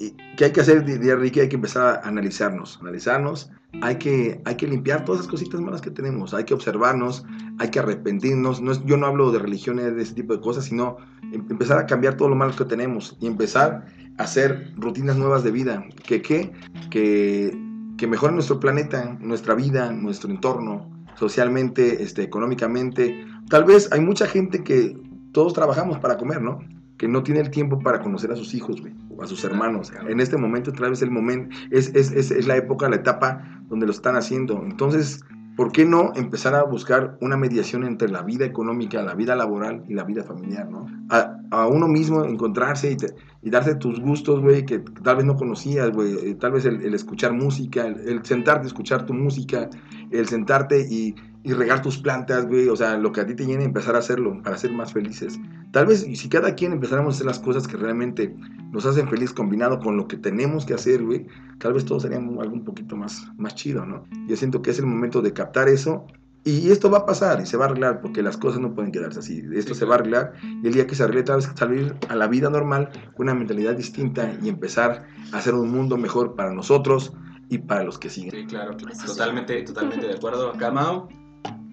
hay 0.41 0.51
que 0.53 0.61
hacer, 0.61 0.85
diría 0.85 1.17
Ricky, 1.17 1.41
hay 1.41 1.49
que 1.49 1.57
empezar 1.57 2.01
a 2.03 2.09
analizarnos. 2.09 2.79
Analizarnos, 2.81 3.51
hay 3.83 3.97
que, 3.97 4.41
hay 4.45 4.55
que 4.57 4.67
limpiar 4.67 5.05
todas 5.05 5.21
esas 5.23 5.31
cositas 5.31 5.61
malas 5.61 5.81
que 5.81 5.91
tenemos. 5.91 6.33
Hay 6.35 6.45
que 6.45 6.55
observarnos, 6.55 7.25
hay 7.59 7.69
que 7.71 7.79
arrepentirnos. 7.81 8.61
No 8.63 8.73
es- 8.73 8.85
yo 8.85 8.97
no 8.97 9.07
hablo 9.07 9.31
de 9.33 9.39
religiones, 9.39 9.95
de 9.95 10.03
ese 10.03 10.15
tipo 10.15 10.35
de 10.35 10.41
cosas, 10.41 10.65
sino 10.65 10.97
em- 11.33 11.45
empezar 11.51 11.79
a 11.79 11.87
cambiar 11.87 12.17
todo 12.17 12.29
lo 12.29 12.37
malo 12.37 12.55
que 12.57 12.65
tenemos 12.65 13.17
y 13.21 13.27
empezar 13.27 13.87
a 14.19 14.23
hacer 14.23 14.73
rutinas 14.77 15.17
nuevas 15.17 15.43
de 15.45 15.51
vida. 15.51 15.85
Que, 16.07 16.23
que, 16.23 16.53
que, 16.91 17.57
que 17.99 18.07
mejoren 18.07 18.37
nuestro 18.37 18.61
planeta, 18.61 19.17
nuestra 19.21 19.55
vida, 19.55 19.93
nuestro 19.93 20.31
entorno, 20.31 20.89
socialmente, 21.17 22.03
este, 22.03 22.23
económicamente. 22.23 23.25
Tal 23.49 23.65
vez 23.65 23.91
hay 23.93 24.01
mucha 24.01 24.27
gente 24.27 24.63
que 24.65 24.97
todos 25.33 25.53
trabajamos 25.55 25.99
para 25.99 26.17
comer, 26.17 26.41
¿no? 26.41 26.59
Que 26.99 27.09
no 27.09 27.23
tiene 27.23 27.41
el 27.41 27.51
tiempo 27.51 27.79
para 27.81 28.01
conocer 28.01 28.31
a 28.33 28.37
sus 28.37 28.55
hijos, 28.55 28.81
güey, 28.81 28.95
o 29.17 29.23
a 29.23 29.27
sus 29.27 29.43
hermanos. 29.45 29.93
En 30.09 30.21
este 30.21 30.37
momento, 30.37 30.73
tal 30.73 30.91
vez 30.91 31.03
el 31.03 31.11
momento, 31.11 31.55
es, 31.71 31.95
es, 31.95 32.13
es, 32.13 32.31
es 32.31 32.47
la 32.47 32.57
época, 32.57 32.89
la 32.89 32.97
etapa 32.97 33.63
donde 33.69 33.87
lo 33.87 33.93
están 33.93 34.15
haciendo. 34.17 34.63
Entonces, 34.63 35.25
¿por 35.57 35.73
qué 35.73 35.85
no 35.85 36.13
empezar 36.15 36.55
a 36.55 36.63
buscar 36.63 37.19
una 37.21 37.37
mediación 37.37 37.85
entre 37.85 38.09
la 38.09 38.23
vida 38.23 38.45
económica, 38.45 39.03
la 39.03 39.15
vida 39.15 39.35
laboral 39.35 39.85
y 39.89 39.95
la 39.95 40.05
vida 40.05 40.23
familiar, 40.23 40.71
¿no? 40.71 40.87
A, 41.11 41.39
a 41.51 41.67
uno 41.67 41.89
mismo 41.89 42.25
encontrarse 42.25 42.93
y, 42.93 42.97
te- 42.97 43.15
y 43.43 43.51
darse 43.51 43.75
tus 43.75 44.01
gustos, 44.01 44.41
güey, 44.41 44.65
que 44.65 44.79
tal 44.79 45.17
vez 45.17 45.25
no 45.27 45.35
conocías, 45.37 45.91
güey. 45.91 46.13
eh, 46.31 46.35
Tal 46.37 46.53
vez 46.53 46.65
el, 46.67 46.83
el 46.83 46.95
escuchar 46.95 47.33
música, 47.33 47.87
el, 47.87 47.99
el 48.09 48.25
sentarte 48.25 48.65
a 48.65 48.69
escuchar 48.69 49.05
tu 49.07 49.13
música, 49.15 49.69
el 50.11 50.27
sentarte 50.29 50.87
y, 50.89 51.15
y 51.45 51.53
regar 51.53 51.83
tus 51.83 51.99
plantas, 51.99 52.47
güey, 52.47 52.69
o 52.69 52.77
sea, 52.77 52.97
lo 52.97 53.13
que 53.13 53.21
a 53.21 53.27
ti 53.27 53.35
te 53.35 53.45
llena, 53.45 53.65
empezar 53.65 53.97
a 53.97 53.99
hacerlo 53.99 54.41
para 54.43 54.57
ser 54.57 54.73
más 54.73 54.93
felices. 54.93 55.39
Tal 55.73 55.87
vez, 55.87 56.01
si 56.01 56.29
cada 56.29 56.55
quien 56.55 56.73
empezáramos 56.73 57.15
a 57.15 57.17
hacer 57.17 57.27
las 57.27 57.41
cosas 57.41 57.67
que 57.67 57.77
realmente 57.77 58.35
nos 58.71 58.87
hacen 58.87 59.09
feliz 59.09 59.33
combinado 59.33 59.81
con 59.81 59.97
lo 59.97 60.07
que 60.07 60.17
tenemos 60.17 60.65
que 60.65 60.75
hacer, 60.75 61.03
güey, 61.03 61.27
tal 61.59 61.73
vez 61.73 61.85
todo 61.85 61.99
sería 61.99 62.19
algo 62.19 62.55
un 62.55 62.65
poquito 62.65 62.97
más, 62.97 63.27
más 63.37 63.55
chido, 63.55 63.85
¿no? 63.85 64.05
Yo 64.29 64.37
siento 64.37 64.63
que 64.63 64.71
es 64.71 64.79
el 64.79 64.87
momento 64.87 65.21
de 65.21 65.33
captar 65.33 65.69
eso 65.69 66.07
y 66.45 66.71
esto 66.71 66.91
va 66.91 66.99
a 66.99 67.07
pasar 67.07 67.41
y 67.41 67.47
se 67.47 67.57
va 67.57 67.67
a 67.67 67.69
arreglar 67.69 68.01
porque 68.01 68.23
las 68.23 68.37
cosas 68.37 68.61
no 68.61 68.75
pueden 68.75 68.91
quedarse 68.91 69.21
así. 69.21 69.45
Esto 69.55 69.75
se 69.75 69.85
va 69.85 69.95
a 69.95 69.99
arreglar 69.99 70.33
y 70.43 70.67
el 70.67 70.75
día 70.75 70.87
que 70.87 70.95
se 70.95 71.05
arregle, 71.05 71.23
tal 71.23 71.37
vez 71.37 71.51
salir 71.55 71.95
a 72.09 72.17
la 72.17 72.27
vida 72.27 72.51
normal 72.51 72.91
con 73.17 73.27
una 73.27 73.35
mentalidad 73.35 73.75
distinta 73.75 74.33
y 74.43 74.49
empezar 74.49 75.07
a 75.33 75.39
hacer 75.39 75.55
un 75.55 75.71
mundo 75.71 75.97
mejor 75.97 76.35
para 76.35 76.53
nosotros 76.53 77.13
y 77.49 77.59
para 77.59 77.85
los 77.85 77.99
que 77.99 78.11
siguen. 78.11 78.33
Sí, 78.33 78.47
claro, 78.47 78.77
sí. 78.79 79.07
totalmente, 79.07 79.63
totalmente 79.63 80.07
de 80.07 80.15
acuerdo. 80.15 80.51
Acá, 80.51 80.71
Mau, 80.71 81.09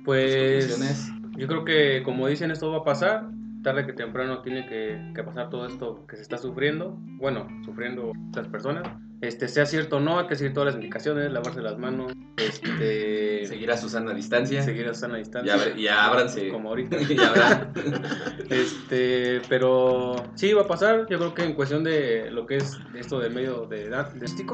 Pues 0.09 1.11
yo 1.37 1.47
creo 1.47 1.63
que 1.63 2.01
como 2.01 2.25
dicen 2.25 2.49
esto 2.49 2.71
va 2.71 2.79
a 2.79 2.83
pasar, 2.83 3.29
tarde 3.61 3.85
que 3.85 3.93
temprano 3.93 4.41
tiene 4.41 4.65
que, 4.65 4.99
que 5.13 5.23
pasar 5.23 5.51
todo 5.51 5.67
esto 5.67 6.07
que 6.07 6.15
se 6.15 6.23
está 6.23 6.39
sufriendo, 6.39 6.97
bueno, 7.19 7.47
sufriendo 7.63 8.11
estas 8.25 8.47
personas. 8.47 8.87
Este, 9.21 9.47
sea 9.49 9.65
cierto 9.65 9.97
o 9.97 9.99
no, 9.99 10.17
hay 10.19 10.27
que 10.27 10.35
seguir 10.35 10.53
todas 10.53 10.67
las 10.67 10.75
indicaciones, 10.75 11.31
lavarse 11.31 11.61
las 11.61 11.77
manos, 11.77 12.13
este, 12.37 13.45
seguir 13.47 13.69
a 13.71 13.75
Susana 13.77 14.11
a 14.11 14.13
distancia. 14.13 14.61
seguir 14.63 14.87
a 14.87 14.93
sana 14.93 15.15
Y, 15.17 15.23
distancia. 15.23 15.55
abr- 15.57 15.77
y 15.77 15.87
ábranse. 15.89 16.49
Como 16.49 16.69
ahorita. 16.69 16.97
Este, 18.49 19.41
pero 19.49 20.15
sí 20.35 20.53
va 20.53 20.63
a 20.63 20.67
pasar. 20.67 21.05
Yo 21.09 21.17
creo 21.19 21.33
que 21.33 21.43
en 21.43 21.53
cuestión 21.53 21.83
de 21.83 22.31
lo 22.31 22.45
que 22.45 22.57
es 22.57 22.77
esto 22.95 23.19
del 23.19 23.33
medio 23.33 23.65
de 23.67 23.83
edad, 23.83 24.11
de 24.13 24.21
decir, 24.21 24.45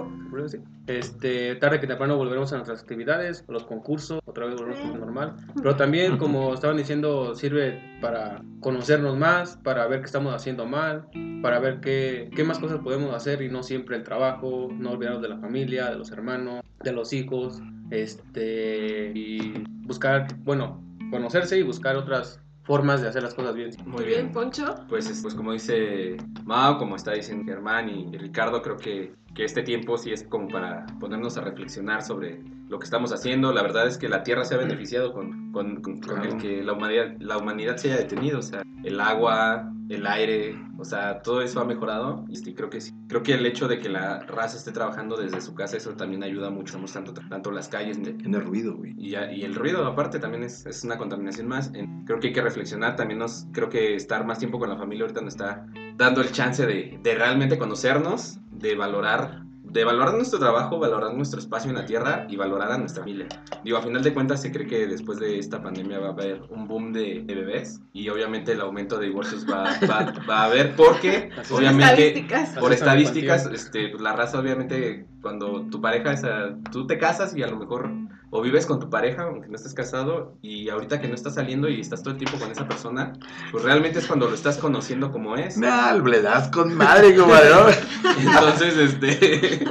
este, 0.87 1.55
tarde 1.55 1.79
que 1.79 1.87
temprano 1.87 2.17
volveremos 2.17 2.51
a 2.53 2.57
nuestras 2.57 2.81
actividades, 2.81 3.45
a 3.47 3.51
los 3.51 3.63
concursos, 3.65 4.19
otra 4.25 4.45
vez 4.47 4.55
volveremos 4.55 4.93
a 4.95 4.97
normal. 4.97 5.35
Pero 5.55 5.75
también, 5.75 6.17
como 6.17 6.53
estaban 6.53 6.77
diciendo, 6.77 7.35
sirve 7.35 7.97
para 8.01 8.41
conocernos 8.59 9.17
más, 9.17 9.57
para 9.63 9.87
ver 9.87 9.99
qué 10.01 10.05
estamos 10.07 10.33
haciendo 10.33 10.65
mal, 10.65 11.07
para 11.41 11.59
ver 11.59 11.79
qué, 11.79 12.29
qué 12.35 12.43
más 12.43 12.59
cosas 12.59 12.79
podemos 12.79 13.13
hacer 13.15 13.41
y 13.41 13.49
no 13.49 13.63
siempre 13.63 13.95
el 13.95 14.03
trabajo, 14.03 14.54
no 14.77 14.91
olvidarnos 14.91 15.21
de 15.21 15.29
la 15.29 15.37
familia, 15.37 15.89
de 15.89 15.97
los 15.97 16.11
hermanos, 16.11 16.61
de 16.83 16.91
los 16.91 17.13
hijos, 17.13 17.61
este, 17.91 19.11
y 19.15 19.53
buscar, 19.85 20.27
bueno, 20.43 20.83
conocerse 21.11 21.57
y 21.57 21.63
buscar 21.63 21.95
otras 21.95 22.39
formas 22.63 23.01
de 23.01 23.07
hacer 23.09 23.21
las 23.23 23.33
cosas 23.35 23.55
bien. 23.55 23.69
Muy 23.85 24.05
bien. 24.05 24.31
Poncho. 24.31 24.75
Pues, 24.89 25.09
es- 25.09 25.21
pues 25.21 25.35
como 25.35 25.51
dice 25.53 26.17
Mao, 26.43 26.77
como 26.79 26.95
está 26.95 27.11
diciendo 27.13 27.45
Germán 27.45 27.89
y, 27.89 28.09
y 28.13 28.17
Ricardo, 28.17 28.61
creo 28.61 28.77
que, 28.77 29.13
que 29.35 29.43
este 29.45 29.61
tiempo 29.61 29.97
sí 29.97 30.11
es 30.11 30.23
como 30.23 30.47
para 30.47 30.85
ponernos 30.99 31.37
a 31.37 31.41
reflexionar 31.41 32.01
sobre 32.01 32.41
lo 32.75 32.79
que 32.79 32.85
estamos 32.85 33.13
haciendo. 33.13 33.51
La 33.53 33.61
verdad 33.63 33.87
es 33.87 33.97
que 33.97 34.09
la 34.09 34.21
Tierra 34.23 34.43
se 34.43 34.55
ha 34.55 34.57
beneficiado 34.57 35.13
con, 35.13 35.51
con, 35.51 35.81
con- 35.81 35.99
con 36.01 36.21
el 36.23 36.37
que 36.37 36.61
la 36.63 36.73
humanidad, 36.73 37.15
la 37.19 37.37
humanidad 37.37 37.77
se 37.77 37.87
haya 37.91 38.01
detenido. 38.01 38.39
O 38.39 38.41
sea, 38.41 38.63
el 38.83 38.99
agua, 38.99 39.71
el 39.89 40.05
aire, 40.05 40.55
o 40.77 40.83
sea, 40.83 41.21
todo 41.21 41.41
eso 41.41 41.61
ha 41.61 41.65
mejorado. 41.65 42.25
Y 42.27 42.35
sí, 42.35 42.53
creo 42.53 42.69
que 42.69 42.81
sí. 42.81 42.91
Creo 43.07 43.23
que 43.23 43.33
el 43.35 43.45
hecho 43.45 43.67
de 43.69 43.79
que 43.79 43.87
la 43.87 44.19
raza 44.19 44.57
esté 44.57 44.71
trabajando 44.73 45.15
desde 45.15 45.39
su 45.39 45.55
casa, 45.55 45.77
eso 45.77 45.91
también 45.95 46.21
ayuda 46.23 46.49
mucho. 46.49 46.73
Somos 46.73 46.91
tanto, 46.91 47.13
tanto 47.13 47.49
las 47.51 47.69
calles 47.69 47.97
En 47.97 48.35
el 48.35 48.41
ruido, 48.41 48.75
güey. 48.75 48.93
y, 48.97 49.15
el 49.15 49.55
ruido 49.55 49.85
aparte 49.85 50.19
también 50.19 50.43
es, 50.43 50.65
es 50.65 50.83
una 50.83 50.97
contaminación 50.97 51.47
más. 51.47 51.71
En- 51.73 52.03
creo 52.05 52.19
que 52.19 52.27
hay 52.27 52.33
que 52.33 52.41
reflexionar, 52.41 52.97
también 52.97 53.19
nos, 53.19 53.47
creo 53.53 53.69
que 53.69 53.95
estar 53.95 54.25
más 54.25 54.37
tiempo 54.39 54.59
con 54.59 54.69
la 54.69 54.75
familia 54.77 55.03
ahorita 55.05 55.21
nos 55.21 55.33
está 55.35 55.65
dando 55.97 56.19
el 56.21 56.31
chance 56.33 56.65
de, 56.65 56.99
de 57.01 57.15
realmente 57.15 57.57
conocernos, 57.57 58.37
de 58.51 58.75
valorar, 58.75 59.44
de 59.75 59.83
valorar 59.83 60.13
nuestro 60.15 60.39
trabajo, 60.39 60.79
valorar 60.79 61.13
nuestro 61.13 61.37
espacio 61.39 61.69
en 61.69 61.75
la 61.75 61.85
tierra 61.85 62.25
y 62.29 62.37
valorar 62.37 62.71
a 62.71 62.77
nuestra 62.77 63.03
familia. 63.03 63.27
Digo, 63.63 63.77
a 63.77 63.81
final 63.81 64.01
de 64.01 64.13
cuentas 64.13 64.41
se 64.41 64.49
cree 64.51 64.65
que 64.65 64.87
después 64.87 65.19
de 65.19 65.37
esta 65.37 65.61
pandemia 65.61 65.99
va 65.99 66.07
a 66.07 66.11
haber 66.11 66.41
un 66.49 66.65
boom 66.67 66.93
de, 66.93 67.23
de 67.25 67.35
bebés 67.35 67.81
y 67.91 68.07
obviamente 68.07 68.53
el 68.53 68.61
aumento 68.61 68.97
de 68.97 69.07
divorcios 69.07 69.45
va, 69.45 69.65
va, 69.89 70.13
va 70.29 70.37
a 70.39 70.45
haber 70.45 70.75
porque 70.77 71.29
Así 71.37 71.53
obviamente 71.53 72.07
Estadísticas. 72.07 72.49
por 72.57 72.71
estadísticas, 72.71 73.45
este, 73.47 73.89
pues, 73.89 74.01
la 74.01 74.13
raza 74.13 74.39
obviamente 74.39 75.05
cuando 75.21 75.67
tu 75.69 75.81
pareja 75.81 76.13
es, 76.13 76.23
a- 76.23 76.55
tú 76.71 76.87
te 76.87 76.97
casas 76.97 77.35
y 77.35 77.43
a 77.43 77.47
lo 77.47 77.57
mejor 77.57 77.91
o 78.35 78.41
vives 78.41 78.65
con 78.65 78.81
tu 78.81 78.89
pareja 78.89 79.23
aunque 79.23 79.47
no 79.47 79.55
estés 79.55 79.73
casado 79.73 80.37
y 80.41 80.67
ahorita 80.67 80.99
que 80.99 81.07
no 81.07 81.15
estás 81.15 81.35
saliendo 81.35 81.69
y 81.69 81.79
estás 81.79 82.03
todo 82.03 82.11
el 82.11 82.17
tiempo 82.17 82.37
con 82.37 82.51
esa 82.51 82.67
persona, 82.67 83.13
pues 83.49 83.63
realmente 83.63 83.99
es 83.99 84.07
cuando 84.07 84.27
lo 84.27 84.35
estás 84.35 84.57
conociendo 84.57 85.09
como 85.09 85.37
es. 85.37 85.57
Nah, 85.57 85.93
le 85.93 86.21
das 86.21 86.49
con 86.49 86.75
madre, 86.75 87.15
compadre. 87.15 87.77
Entonces, 88.19 88.77
este, 88.77 89.65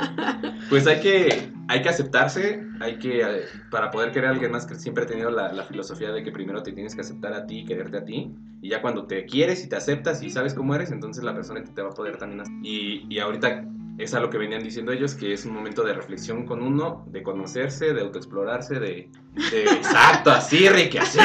pues 0.71 0.87
hay 0.87 1.01
que, 1.01 1.53
hay 1.69 1.83
que 1.83 1.89
aceptarse, 1.91 2.67
hay 2.81 2.99
que, 2.99 3.45
para 3.71 3.91
poder 3.91 4.13
querer 4.13 4.31
a 4.31 4.33
alguien 4.33 4.51
más, 4.51 4.65
que 4.65 4.77
siempre 4.77 5.05
he 5.05 5.07
tenido 5.07 5.31
la, 5.31 5.53
la 5.53 5.65
filosofía 5.65 6.11
de 6.11 6.23
que 6.23 6.33
primero 6.33 6.63
te 6.63 6.73
tienes 6.73 6.95
que 6.95 7.03
aceptar 7.03 7.35
a 7.35 7.45
ti, 7.45 7.67
quererte 7.67 7.99
a 7.99 8.05
ti, 8.07 8.35
y 8.63 8.71
ya 8.71 8.81
cuando 8.81 9.07
te 9.07 9.27
quieres 9.27 9.63
y 9.63 9.69
te 9.69 9.77
aceptas 9.77 10.23
y 10.23 10.31
sabes 10.31 10.55
cómo 10.55 10.75
eres, 10.75 10.91
entonces 10.91 11.23
la 11.23 11.35
persona 11.35 11.63
te 11.63 11.83
va 11.83 11.91
a 11.91 11.95
poder 11.95 12.17
también. 12.17 12.43
Y, 12.63 13.05
y 13.15 13.19
ahorita 13.19 13.67
es 13.99 14.15
a 14.15 14.21
lo 14.21 14.31
que 14.31 14.39
venían 14.39 14.63
diciendo 14.63 14.93
ellos, 14.93 15.15
que 15.15 15.33
es 15.33 15.45
un 15.45 15.55
momento 15.55 15.83
de 15.85 15.93
reflexión 15.95 16.47
con 16.47 16.63
uno, 16.63 17.05
de 17.09 17.23
conocerse, 17.23 17.93
de 17.93 18.01
autoexplorarse, 18.03 18.79
de, 18.81 19.09
de 19.51 19.65
exacto, 19.71 20.31
así, 20.33 20.69
Ricky, 20.69 20.99
así. 20.99 21.19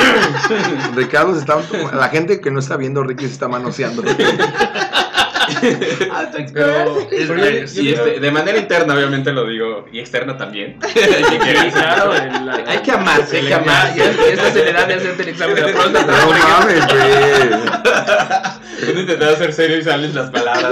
Ricardo 0.95 1.34
se 1.34 1.39
está. 1.41 1.57
La 1.93 2.09
gente 2.09 2.39
que 2.41 2.51
no 2.51 2.59
está 2.59 2.78
viendo, 2.78 3.03
Ricky 3.03 3.26
se 3.26 3.34
está 3.34 3.47
manoseando. 3.47 4.03
Autoexplorarse. 6.13 6.53
Pero- 6.53 7.07
y 7.84 7.93
este, 7.93 8.20
de 8.20 8.32
manera 8.32 8.57
interna, 8.57 8.93
obviamente 8.93 9.32
lo 9.34 9.45
digo, 9.47 9.86
y 9.91 9.99
externa 9.99 10.38
también. 10.38 10.78
hay 10.84 11.24
que 11.24 11.39
quererse. 11.39 11.72
Claro, 11.72 12.15
en 12.15 12.45
la- 12.45 12.63
Hay 12.67 12.78
que 12.80 12.91
amarse, 12.91 13.38
hay 13.38 13.47
que 13.47 13.53
amarse. 13.55 13.97
Ya 13.97 14.11
estás 14.11 14.55
en 14.55 14.67
edad 14.67 14.88
de 14.88 14.93
hacerte 14.95 15.24
el 15.24 15.30
examen 15.30 15.55
de 15.55 15.61
próstata. 15.74 16.26
No 16.26 16.32
mames, 16.32 16.88
güey. 16.88 17.01
He 18.95 18.99
intentado 19.01 19.36
ser 19.38 19.53
serio 19.53 19.78
y 19.78 19.84
salen 19.84 20.13
las 20.15 20.30
palabras. 20.32 20.72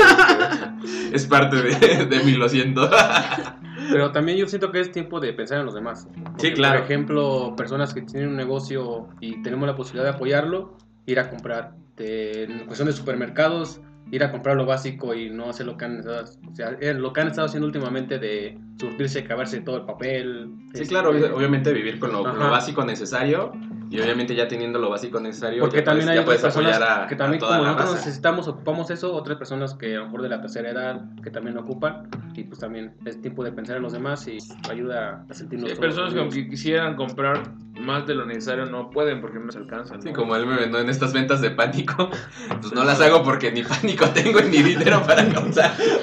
Es 1.13 1.25
parte 1.25 1.57
de, 1.61 2.05
de 2.05 2.23
mí, 2.23 2.33
lo 2.33 2.47
siento. 2.49 2.89
Pero 3.91 4.11
también 4.11 4.37
yo 4.37 4.47
siento 4.47 4.71
que 4.71 4.79
es 4.81 4.91
tiempo 4.91 5.19
de 5.19 5.33
pensar 5.33 5.59
en 5.59 5.65
los 5.65 5.73
demás. 5.75 6.07
Porque, 6.23 6.53
claro. 6.53 6.79
Por 6.79 6.85
ejemplo, 6.85 7.53
personas 7.55 7.93
que 7.93 8.01
tienen 8.01 8.29
un 8.29 8.35
negocio 8.35 9.07
y 9.21 9.41
tenemos 9.41 9.67
la 9.67 9.75
posibilidad 9.75 10.09
de 10.11 10.15
apoyarlo, 10.15 10.75
ir 11.05 11.19
a 11.19 11.29
comprar. 11.29 11.73
De- 11.95 12.43
en 12.43 12.65
cuestión 12.65 12.87
de 12.87 12.93
supermercados, 12.93 13.79
ir 14.11 14.23
a 14.23 14.31
comprar 14.31 14.55
lo 14.55 14.65
básico 14.65 15.13
y 15.13 15.29
no 15.29 15.49
hacer 15.49 15.65
lo 15.65 15.77
que 15.77 15.85
han 15.85 15.97
estado, 15.99 16.23
o 16.51 16.55
sea, 16.55 16.77
eh, 16.79 16.93
lo 16.93 17.11
que 17.11 17.21
han 17.21 17.27
estado 17.27 17.47
haciendo 17.47 17.65
últimamente 17.67 18.19
de 18.19 18.57
surtirse, 18.79 19.19
acabarse 19.19 19.61
todo 19.61 19.77
el 19.77 19.83
papel. 19.85 20.49
Sí, 20.73 20.81
este, 20.81 20.87
claro, 20.93 21.13
obvi- 21.13 21.31
obviamente 21.33 21.73
vivir 21.73 21.99
con 21.99 22.11
lo, 22.11 22.23
con 22.23 22.37
lo 22.39 22.49
básico 22.51 22.85
necesario 22.85 23.51
y 23.89 23.99
obviamente 23.99 24.35
ya 24.35 24.47
teniendo 24.47 24.79
lo 24.79 24.89
básico 24.89 25.19
necesario 25.19 25.61
Porque 25.61 25.77
ya 25.77 25.83
también 25.85 26.07
puedes, 26.07 26.09
hay 26.09 26.15
ya 26.15 26.21
otras 26.21 26.41
puedes 26.41 26.55
personas 26.55 26.75
apoyar 26.75 27.03
a, 27.03 27.07
que 27.07 27.15
también 27.15 27.43
a 27.43 27.45
toda 27.45 27.57
como 27.57 27.63
la 27.63 27.71
nosotros 27.71 27.95
raza. 27.95 28.05
necesitamos, 28.05 28.47
ocupamos 28.47 28.89
eso, 28.91 29.13
otras 29.13 29.37
personas 29.37 29.73
que 29.75 29.95
a 29.95 29.99
lo 29.99 30.05
mejor 30.05 30.21
de 30.23 30.29
la 30.29 30.41
tercera 30.41 30.69
edad 30.69 31.01
que 31.23 31.31
también 31.31 31.55
lo 31.55 31.61
ocupan 31.61 32.09
y 32.35 32.43
pues 32.43 32.59
también 32.59 32.95
es 33.05 33.21
tiempo 33.21 33.43
de 33.43 33.51
pensar 33.51 33.77
en 33.77 33.83
los 33.83 33.93
demás 33.93 34.27
y 34.27 34.37
ayuda 34.69 35.25
a 35.29 35.33
sentirnos 35.33 35.69
Hay 35.69 35.75
todos 35.75 35.87
personas 35.87 36.13
que 36.13 36.19
aunque 36.19 36.49
quisieran 36.49 36.95
comprar 36.95 37.43
más 37.79 38.05
de 38.07 38.15
lo 38.15 38.25
necesario 38.25 38.65
no 38.65 38.89
pueden 38.89 39.21
porque 39.21 39.39
no 39.39 39.45
les 39.45 39.55
alcanzan. 39.55 40.01
Sí, 40.01 40.09
¿no? 40.09 40.15
como 40.15 40.35
él 40.35 40.45
me 40.45 40.55
vendó 40.55 40.79
en 40.79 40.89
estas 40.89 41.13
ventas 41.13 41.41
de 41.41 41.51
pánico, 41.51 42.09
pues 42.61 42.73
no 42.73 42.83
las 42.83 42.99
hago 43.01 43.23
porque 43.23 43.51
ni 43.51 43.63
pánico 43.63 44.05
tengo 44.13 44.41
ni 44.41 44.61
dinero 44.63 45.01
para, 45.05 45.23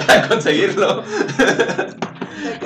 para 0.07 0.29
conseguirlo. 0.29 1.03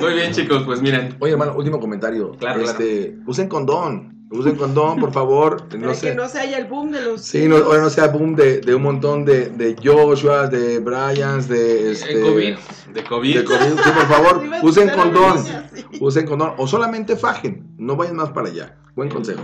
Muy 0.01 0.13
bien, 0.13 0.31
chicos, 0.31 0.63
pues 0.63 0.81
miren. 0.81 1.15
Oye, 1.19 1.33
hermano, 1.33 1.55
último 1.55 1.79
comentario. 1.79 2.31
Claro, 2.31 2.61
este, 2.61 3.17
Usen 3.25 3.49
condón. 3.49 4.18
Usen 4.31 4.55
condón, 4.55 4.99
por 4.99 5.11
favor. 5.11 5.67
Para 5.69 5.79
No 5.81 5.89
que 5.89 5.95
sé. 5.95 6.15
no 6.15 6.27
se 6.29 6.39
haya 6.39 6.57
el 6.59 6.65
boom 6.65 6.91
de 6.91 7.01
los. 7.01 7.21
Sí, 7.21 7.47
no, 7.47 7.57
ahora 7.57 7.81
no 7.81 7.89
sea 7.89 8.07
boom 8.07 8.35
de, 8.35 8.61
de 8.61 8.75
un 8.75 8.83
montón 8.83 9.25
de, 9.25 9.49
de 9.49 9.75
Joshua, 9.83 10.47
de 10.47 10.79
Bryans, 10.79 11.47
de 11.47 11.91
este. 11.91 12.13
El 12.13 12.21
COVID. 12.21 12.55
De 12.93 13.03
COVID. 13.03 13.35
de 13.37 13.43
COVID. 13.43 13.57
Sí, 13.83 13.89
por 13.95 14.07
favor, 14.07 14.43
usen 14.63 14.89
condón. 14.89 15.43
sí. 15.43 15.85
Usen 15.99 16.25
condón. 16.27 16.53
O 16.57 16.67
solamente 16.67 17.15
fajen. 17.15 17.67
No 17.77 17.95
vayan 17.95 18.15
más 18.17 18.29
para 18.29 18.49
allá. 18.49 18.75
Buen 18.95 19.09
consejo. 19.09 19.41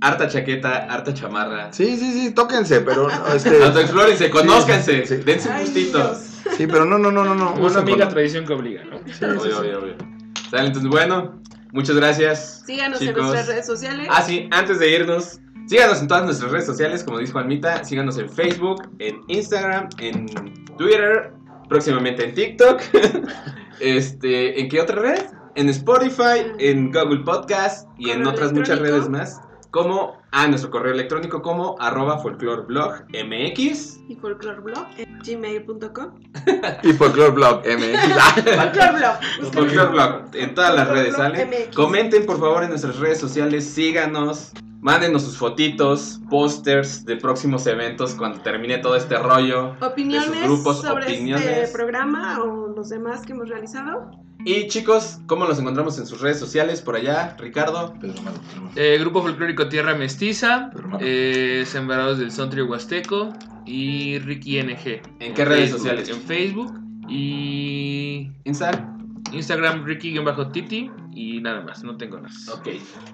Harta 0.00 0.26
chaqueta, 0.28 0.86
harta 0.92 1.14
chamarra. 1.14 1.72
Sí, 1.72 1.96
sí, 1.96 2.12
sí, 2.12 2.30
tóquense, 2.32 2.80
pero 2.80 3.08
no, 3.08 3.26
este. 3.34 3.62
Autoexplórense, 3.64 4.30
conózcanse, 4.30 5.06
sí. 5.06 5.16
dense 5.16 5.48
un 5.48 5.54
Ay, 5.54 5.64
gustito. 5.64 5.98
Dios. 5.98 6.18
Sí, 6.56 6.66
pero 6.66 6.84
no, 6.84 6.98
no, 6.98 7.10
no, 7.12 7.24
no, 7.24 7.34
no. 7.34 7.54
Una 7.54 7.78
amiga 7.78 7.82
condón. 7.98 8.08
tradición 8.08 8.44
que 8.46 8.52
obliga, 8.52 8.82
¿no? 8.84 8.96
Obvio, 8.96 9.58
obvio, 9.60 9.78
obvio. 9.80 9.94
Sale, 10.50 10.66
entonces, 10.66 10.90
bueno, 10.90 11.40
muchas 11.72 11.96
gracias. 11.96 12.62
Síganos 12.66 13.00
en 13.00 13.08
Chicos. 13.08 13.22
nuestras 13.22 13.46
redes 13.48 13.66
sociales. 13.66 14.08
Ah, 14.10 14.22
sí, 14.22 14.48
antes 14.50 14.78
de 14.78 14.90
irnos, 14.90 15.40
síganos 15.66 16.00
en 16.00 16.08
todas 16.08 16.24
nuestras 16.24 16.50
redes 16.50 16.66
sociales, 16.66 17.04
como 17.04 17.18
dijo 17.18 17.38
Almita, 17.38 17.84
síganos 17.84 18.18
en 18.18 18.28
Facebook, 18.28 18.88
en 18.98 19.20
Instagram, 19.28 19.88
en 19.98 20.26
Twitter, 20.76 21.32
próximamente 21.68 22.24
en 22.24 22.34
TikTok. 22.34 22.80
este, 23.80 24.60
¿en 24.60 24.68
qué 24.68 24.80
otra 24.80 24.96
red? 24.96 25.22
En 25.54 25.68
Spotify, 25.70 26.52
en 26.58 26.92
Google 26.92 27.24
Podcast 27.24 27.88
y 27.98 28.10
en 28.10 28.26
otras 28.26 28.52
muchas 28.52 28.78
redes 28.78 29.08
más. 29.08 29.40
Como 29.76 30.22
a 30.30 30.46
nuestro 30.46 30.70
correo 30.70 30.94
electrónico 30.94 31.42
como 31.42 31.76
arroba 31.78 32.18
folcloreblogmx. 32.18 34.00
Y 34.08 34.14
folcloreblog 34.14 34.86
en 34.96 35.18
gmail.com. 35.18 36.14
Y 36.82 36.92
Folklore 36.94 37.32
Blog 37.32 37.62
MX. 37.66 38.44
Folcloreblog. 38.56 39.18
busquen 39.40 39.52
Folcloreblog 39.52 40.34
en 40.34 40.54
todas 40.54 40.74
las 40.74 40.88
redes, 40.88 41.16
¿sale? 41.16 41.44
MX. 41.44 41.76
Comenten 41.76 42.24
por 42.24 42.40
favor 42.40 42.62
en 42.62 42.70
nuestras 42.70 42.98
redes 42.98 43.18
sociales, 43.18 43.68
síganos, 43.68 44.52
mándenos 44.80 45.24
sus 45.24 45.36
fotitos, 45.36 46.20
pósters 46.30 47.04
de 47.04 47.16
próximos 47.16 47.66
eventos 47.66 48.14
cuando 48.14 48.40
termine 48.40 48.78
todo 48.78 48.96
este 48.96 49.18
rollo. 49.18 49.76
Opiniones 49.82 50.30
de 50.30 50.38
sus 50.38 50.46
grupos, 50.46 50.80
sobre 50.80 51.04
opiniones. 51.04 51.46
este 51.46 51.76
programa 51.76 52.42
o 52.42 52.68
los 52.68 52.88
demás 52.88 53.26
que 53.26 53.32
hemos 53.32 53.50
realizado. 53.50 54.10
Y 54.48 54.68
chicos, 54.68 55.18
¿cómo 55.26 55.44
los 55.44 55.58
encontramos 55.58 55.98
en 55.98 56.06
sus 56.06 56.20
redes 56.20 56.38
sociales? 56.38 56.80
Por 56.80 56.94
allá, 56.94 57.36
Ricardo. 57.36 57.92
Pedro 58.00 58.22
Malo, 58.22 58.38
Pedro 58.38 58.62
Malo. 58.62 58.76
Eh, 58.76 58.96
Grupo 59.00 59.20
Folclórico 59.20 59.68
Tierra 59.68 59.96
Mestiza, 59.96 60.70
eh, 61.00 61.64
Sembrados 61.66 62.20
del 62.20 62.30
Sontrio 62.30 62.66
Huasteco 62.66 63.30
y 63.64 64.20
Ricky 64.20 64.62
NG. 64.62 65.02
¿En 65.18 65.34
qué 65.34 65.44
redes 65.44 65.62
Facebook, 65.62 65.78
sociales? 65.80 66.08
En 66.10 66.20
Facebook 66.20 66.80
y 67.08 68.30
Insta. 68.44 68.92
Instagram 69.32 69.84
Ricky-Titi 69.84 70.92
y 71.12 71.40
nada 71.40 71.62
más, 71.62 71.82
no 71.82 71.96
tengo 71.96 72.20
más. 72.20 72.48
Ok. 72.48 72.68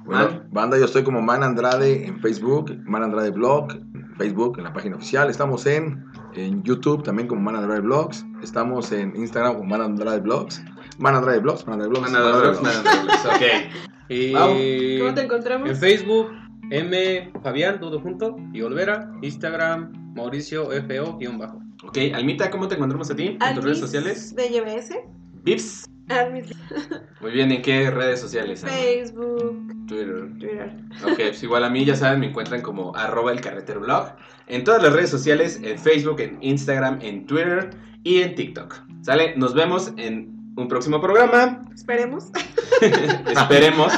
Bueno, 0.04 0.24
Man. 0.24 0.48
banda, 0.50 0.78
yo 0.78 0.84
estoy 0.84 1.02
como 1.02 1.22
Man 1.22 1.42
Andrade 1.42 2.06
en 2.06 2.20
Facebook, 2.20 2.76
Man 2.84 3.04
Andrade 3.04 3.30
Blog, 3.30 3.72
en 3.72 4.14
Facebook, 4.18 4.58
en 4.58 4.64
la 4.64 4.72
página 4.74 4.96
oficial. 4.96 5.30
Estamos 5.30 5.64
en, 5.64 6.04
en 6.34 6.62
YouTube 6.62 7.02
también 7.02 7.26
como 7.26 7.40
Man 7.40 7.56
Andrade 7.56 7.80
Blogs. 7.80 8.22
Estamos 8.42 8.92
en 8.92 9.16
Instagram 9.16 9.54
como 9.54 9.64
Man 9.70 9.80
Andrade 9.80 10.20
Blogs. 10.20 10.62
Blogs, 11.02 11.02
Man 11.02 11.14
Andrade 11.16 11.40
Blogs. 11.40 11.66
Manda 11.66 11.84
dos 11.84 12.40
blogs, 12.40 12.62
manda 12.62 12.82
dos 12.82 13.02
blogs, 13.04 13.26
Ok. 13.26 13.42
Y 14.08 14.98
¿Cómo 14.98 15.14
te 15.14 15.22
encontramos? 15.22 15.70
en 15.70 15.76
Facebook, 15.76 16.32
M 16.70 17.32
Fabián, 17.42 17.80
todo 17.80 17.98
junto, 17.98 18.36
y 18.52 18.60
Olvera, 18.60 19.10
Instagram, 19.22 19.90
Mauricio 20.14 20.68
FO, 20.70 21.16
guion 21.18 21.38
bajo. 21.38 21.62
Ok, 21.84 21.96
Almita, 22.12 22.50
¿cómo 22.50 22.68
te 22.68 22.74
encontramos 22.74 23.10
a 23.10 23.16
ti? 23.16 23.38
¿En 23.40 23.54
tus 23.54 23.64
redes 23.64 23.78
sociales? 23.78 24.34
de 24.36 24.48
YBS. 24.50 24.96
Vips. 25.44 25.88
Almis 26.08 26.50
Muy 27.20 27.30
bien, 27.30 27.52
¿en 27.52 27.62
qué 27.62 27.90
redes 27.90 28.20
sociales? 28.20 28.60
Facebook, 28.60 29.66
Twitter. 29.86 30.28
Twitter. 30.38 30.76
Ok, 31.04 31.16
pues 31.16 31.42
igual 31.42 31.64
a 31.64 31.70
mí, 31.70 31.84
ya 31.84 31.96
saben, 31.96 32.20
me 32.20 32.26
encuentran 32.26 32.60
como 32.60 32.94
arroba 32.94 33.32
el 33.32 33.40
carretero 33.40 33.80
blog. 33.80 34.08
En 34.46 34.64
todas 34.64 34.82
las 34.82 34.92
redes 34.92 35.08
sociales, 35.10 35.58
en 35.62 35.78
Facebook, 35.78 36.20
en 36.20 36.38
Instagram, 36.42 36.98
en 37.00 37.24
Twitter 37.26 37.70
y 38.02 38.20
en 38.20 38.34
TikTok. 38.34 38.74
¿Sale? 39.00 39.34
Nos 39.36 39.54
vemos 39.54 39.92
en 39.96 40.41
un 40.56 40.68
próximo 40.68 41.00
programa. 41.00 41.62
Esperemos. 41.74 42.26
Esperemos. 42.80 43.92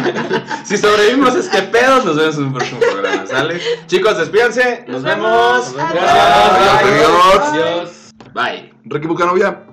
si 0.64 0.76
sobrevivimos 0.76 1.34
este 1.36 1.62
pedo, 1.62 2.04
nos 2.04 2.16
vemos 2.16 2.36
en 2.38 2.44
un 2.44 2.52
próximo 2.54 2.80
programa. 2.80 3.26
¿Sale? 3.26 3.60
Chicos, 3.86 4.18
despídanse. 4.18 4.84
Nos, 4.86 5.02
Nos 5.02 5.04
vemos. 5.04 5.76
vemos. 5.76 5.92
Gracias. 5.92 6.82
Adiós. 6.82 7.42
Adiós. 7.42 8.12
Bye. 8.34 8.72
Ricky 8.84 9.06
Bucanovia. 9.06 9.69